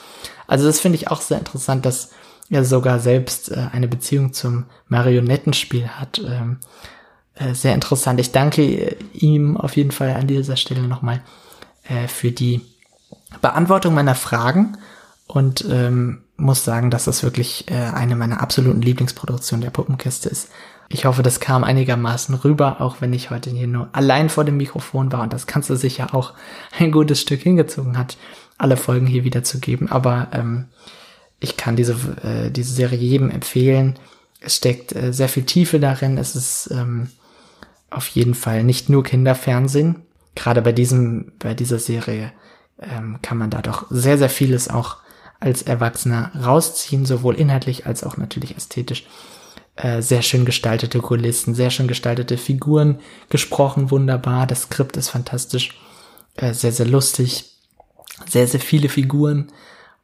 Also 0.48 0.66
das 0.66 0.80
finde 0.80 0.98
ich 0.98 1.10
auch 1.10 1.22
sehr 1.22 1.40
interessant, 1.40 1.86
dass 1.86 2.12
er 2.50 2.66
sogar 2.66 3.00
selbst 3.00 3.52
äh, 3.52 3.68
eine 3.72 3.88
Beziehung 3.88 4.34
zum 4.34 4.66
Marionettenspiel 4.88 5.88
hat. 5.88 6.20
Ähm, 6.20 6.58
äh, 7.36 7.54
sehr 7.54 7.74
interessant. 7.74 8.20
Ich 8.20 8.32
danke 8.32 8.62
äh, 8.62 8.96
ihm 9.14 9.58
auf 9.58 9.76
jeden 9.78 9.92
Fall 9.92 10.12
an 10.12 10.28
dieser 10.28 10.58
Stelle 10.58 10.88
nochmal 10.88 11.22
äh, 11.88 12.08
für 12.08 12.32
die 12.32 12.62
Beantwortung 13.42 13.94
meiner 13.94 14.16
Fragen 14.16 14.78
und 15.28 15.66
ähm, 15.70 16.24
muss 16.42 16.66
sagen, 16.66 16.90
dass 16.90 17.06
das 17.06 17.24
wirklich 17.24 17.70
äh, 17.70 17.76
eine 17.76 18.16
meiner 18.16 18.42
absoluten 18.42 18.82
Lieblingsproduktionen 18.82 19.62
der 19.62 19.70
Puppenkiste 19.70 20.30
ist. 20.30 20.50
Ich 20.90 21.06
hoffe, 21.06 21.24
das 21.24 21.40
kam 21.40 21.64
einigermaßen 21.64 22.36
rüber, 22.36 22.82
auch 22.82 22.98
wenn 23.00 23.14
ich 23.14 23.30
heute 23.30 23.50
hier 23.50 23.68
nur 23.68 23.90
allein 23.94 24.30
vor 24.30 24.44
dem 24.44 24.58
Mikrofon 24.58 25.12
war 25.12 25.22
und 25.22 25.32
das 25.32 25.48
du 25.48 25.76
sicher 25.78 26.14
auch 26.14 26.34
ein 26.78 26.92
gutes 26.92 27.22
Stück 27.22 27.42
hingezogen 27.42 27.98
hat, 27.98 28.18
alle 28.58 28.76
Folgen 28.76 29.08
hier 29.08 29.24
wiederzugeben. 29.24 29.90
Aber 29.90 30.28
ähm, 30.34 30.66
ich 31.40 31.56
kann 31.56 31.76
diese, 31.76 31.94
äh, 32.24 32.52
diese 32.52 32.74
Serie 32.74 33.00
jedem 33.00 33.30
empfehlen. 33.30 33.98
Es 34.42 34.58
steckt 34.58 34.94
äh, 34.94 35.14
sehr 35.14 35.30
viel 35.30 35.44
Tiefe 35.44 35.80
darin. 35.80 36.18
Es 36.18 36.36
ist 36.36 36.70
ähm, 36.72 37.10
auf 37.90 38.08
jeden 38.10 38.36
Fall 38.36 38.64
nicht 38.64 38.90
nur 38.90 39.04
Kinderfernsehen. 39.04 40.02
Gerade 40.36 40.62
bei 40.62 40.74
diesem, 40.74 41.32
bei 41.40 41.54
dieser 41.54 41.80
Serie 41.80 42.34
ähm, 42.82 43.20
kann 43.22 43.38
man 43.38 43.50
da 43.50 43.62
doch 43.62 43.86
sehr, 43.90 44.18
sehr 44.18 44.30
vieles 44.30 44.70
auch 44.70 44.98
als 45.42 45.64
Erwachsener 45.64 46.32
rausziehen, 46.42 47.06
sowohl 47.06 47.36
inhaltlich 47.36 47.86
als 47.86 48.06
auch 48.06 48.16
natürlich 48.16 48.56
ästhetisch. 48.56 49.06
Äh, 49.76 50.02
sehr 50.02 50.22
schön 50.22 50.46
gestaltete 50.46 51.00
Kulissen, 51.00 51.56
sehr 51.56 51.72
schön 51.72 51.88
gestaltete 51.88 52.38
Figuren, 52.38 53.00
gesprochen 53.30 53.90
wunderbar, 53.90 54.46
das 54.46 54.64
Skript 54.64 54.96
ist 54.98 55.10
fantastisch, 55.10 55.78
äh, 56.36 56.54
sehr, 56.54 56.72
sehr 56.72 56.86
lustig, 56.86 57.58
sehr, 58.30 58.48
sehr 58.48 58.60
viele 58.60 58.88
Figuren. 58.88 59.52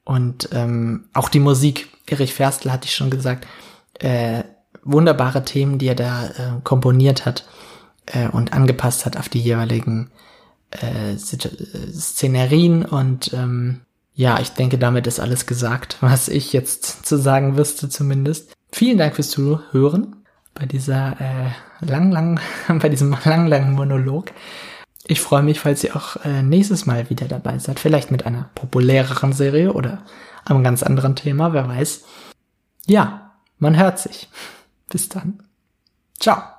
Und 0.03 0.49
ähm, 0.53 1.09
auch 1.13 1.29
die 1.29 1.39
Musik. 1.39 1.89
Erich 2.09 2.33
Ferstl 2.33 2.71
hatte 2.71 2.85
ich 2.85 2.95
schon 2.95 3.09
gesagt, 3.09 3.45
äh, 3.99 4.43
wunderbare 4.83 5.43
Themen, 5.43 5.77
die 5.77 5.87
er 5.87 5.95
da 5.95 6.27
äh, 6.27 6.61
komponiert 6.63 7.25
hat 7.25 7.45
äh, 8.05 8.29
und 8.29 8.53
angepasst 8.53 9.05
hat 9.05 9.17
auf 9.17 9.27
die 9.27 9.41
jeweiligen 9.41 10.09
äh, 10.71 11.17
Szenerien. 11.17 12.85
Und 12.85 13.33
ähm, 13.33 13.81
ja, 14.17 14.39
ich 14.39 14.49
denke, 14.49 14.79
damit 14.79 15.05
ist 15.05 15.19
alles 15.19 15.45
gesagt, 15.45 15.97
was 16.01 16.27
ich 16.27 16.51
jetzt 16.51 17.05
zu 17.05 17.17
sagen 17.17 17.55
wüsste 17.55 17.87
zumindest. 17.87 18.51
Vielen 18.71 18.97
Dank 18.97 19.15
fürs 19.15 19.29
Zuhören 19.29 20.25
bei 20.53 20.65
dieser 20.65 21.15
äh, 21.21 21.85
lang, 21.85 22.11
lang, 22.11 22.39
bei 22.79 22.89
diesem 22.89 23.15
lang, 23.23 23.45
langen 23.47 23.73
Monolog. 23.73 24.31
Ich 25.05 25.21
freue 25.21 25.43
mich, 25.43 25.59
falls 25.59 25.83
ihr 25.83 25.95
auch 25.95 26.17
äh, 26.25 26.41
nächstes 26.41 26.85
Mal 26.87 27.09
wieder 27.11 27.27
dabei 27.27 27.59
seid. 27.59 27.79
Vielleicht 27.79 28.11
mit 28.11 28.25
einer 28.25 28.49
populäreren 28.55 29.31
Serie 29.31 29.71
oder 29.71 30.03
einem 30.45 30.63
ganz 30.63 30.81
anderen 30.81 31.15
Thema, 31.15 31.53
wer 31.53 31.69
weiß. 31.69 32.03
Ja, 32.87 33.35
man 33.59 33.77
hört 33.77 33.99
sich. 33.99 34.29
Bis 34.89 35.09
dann. 35.09 35.43
Ciao. 36.19 36.56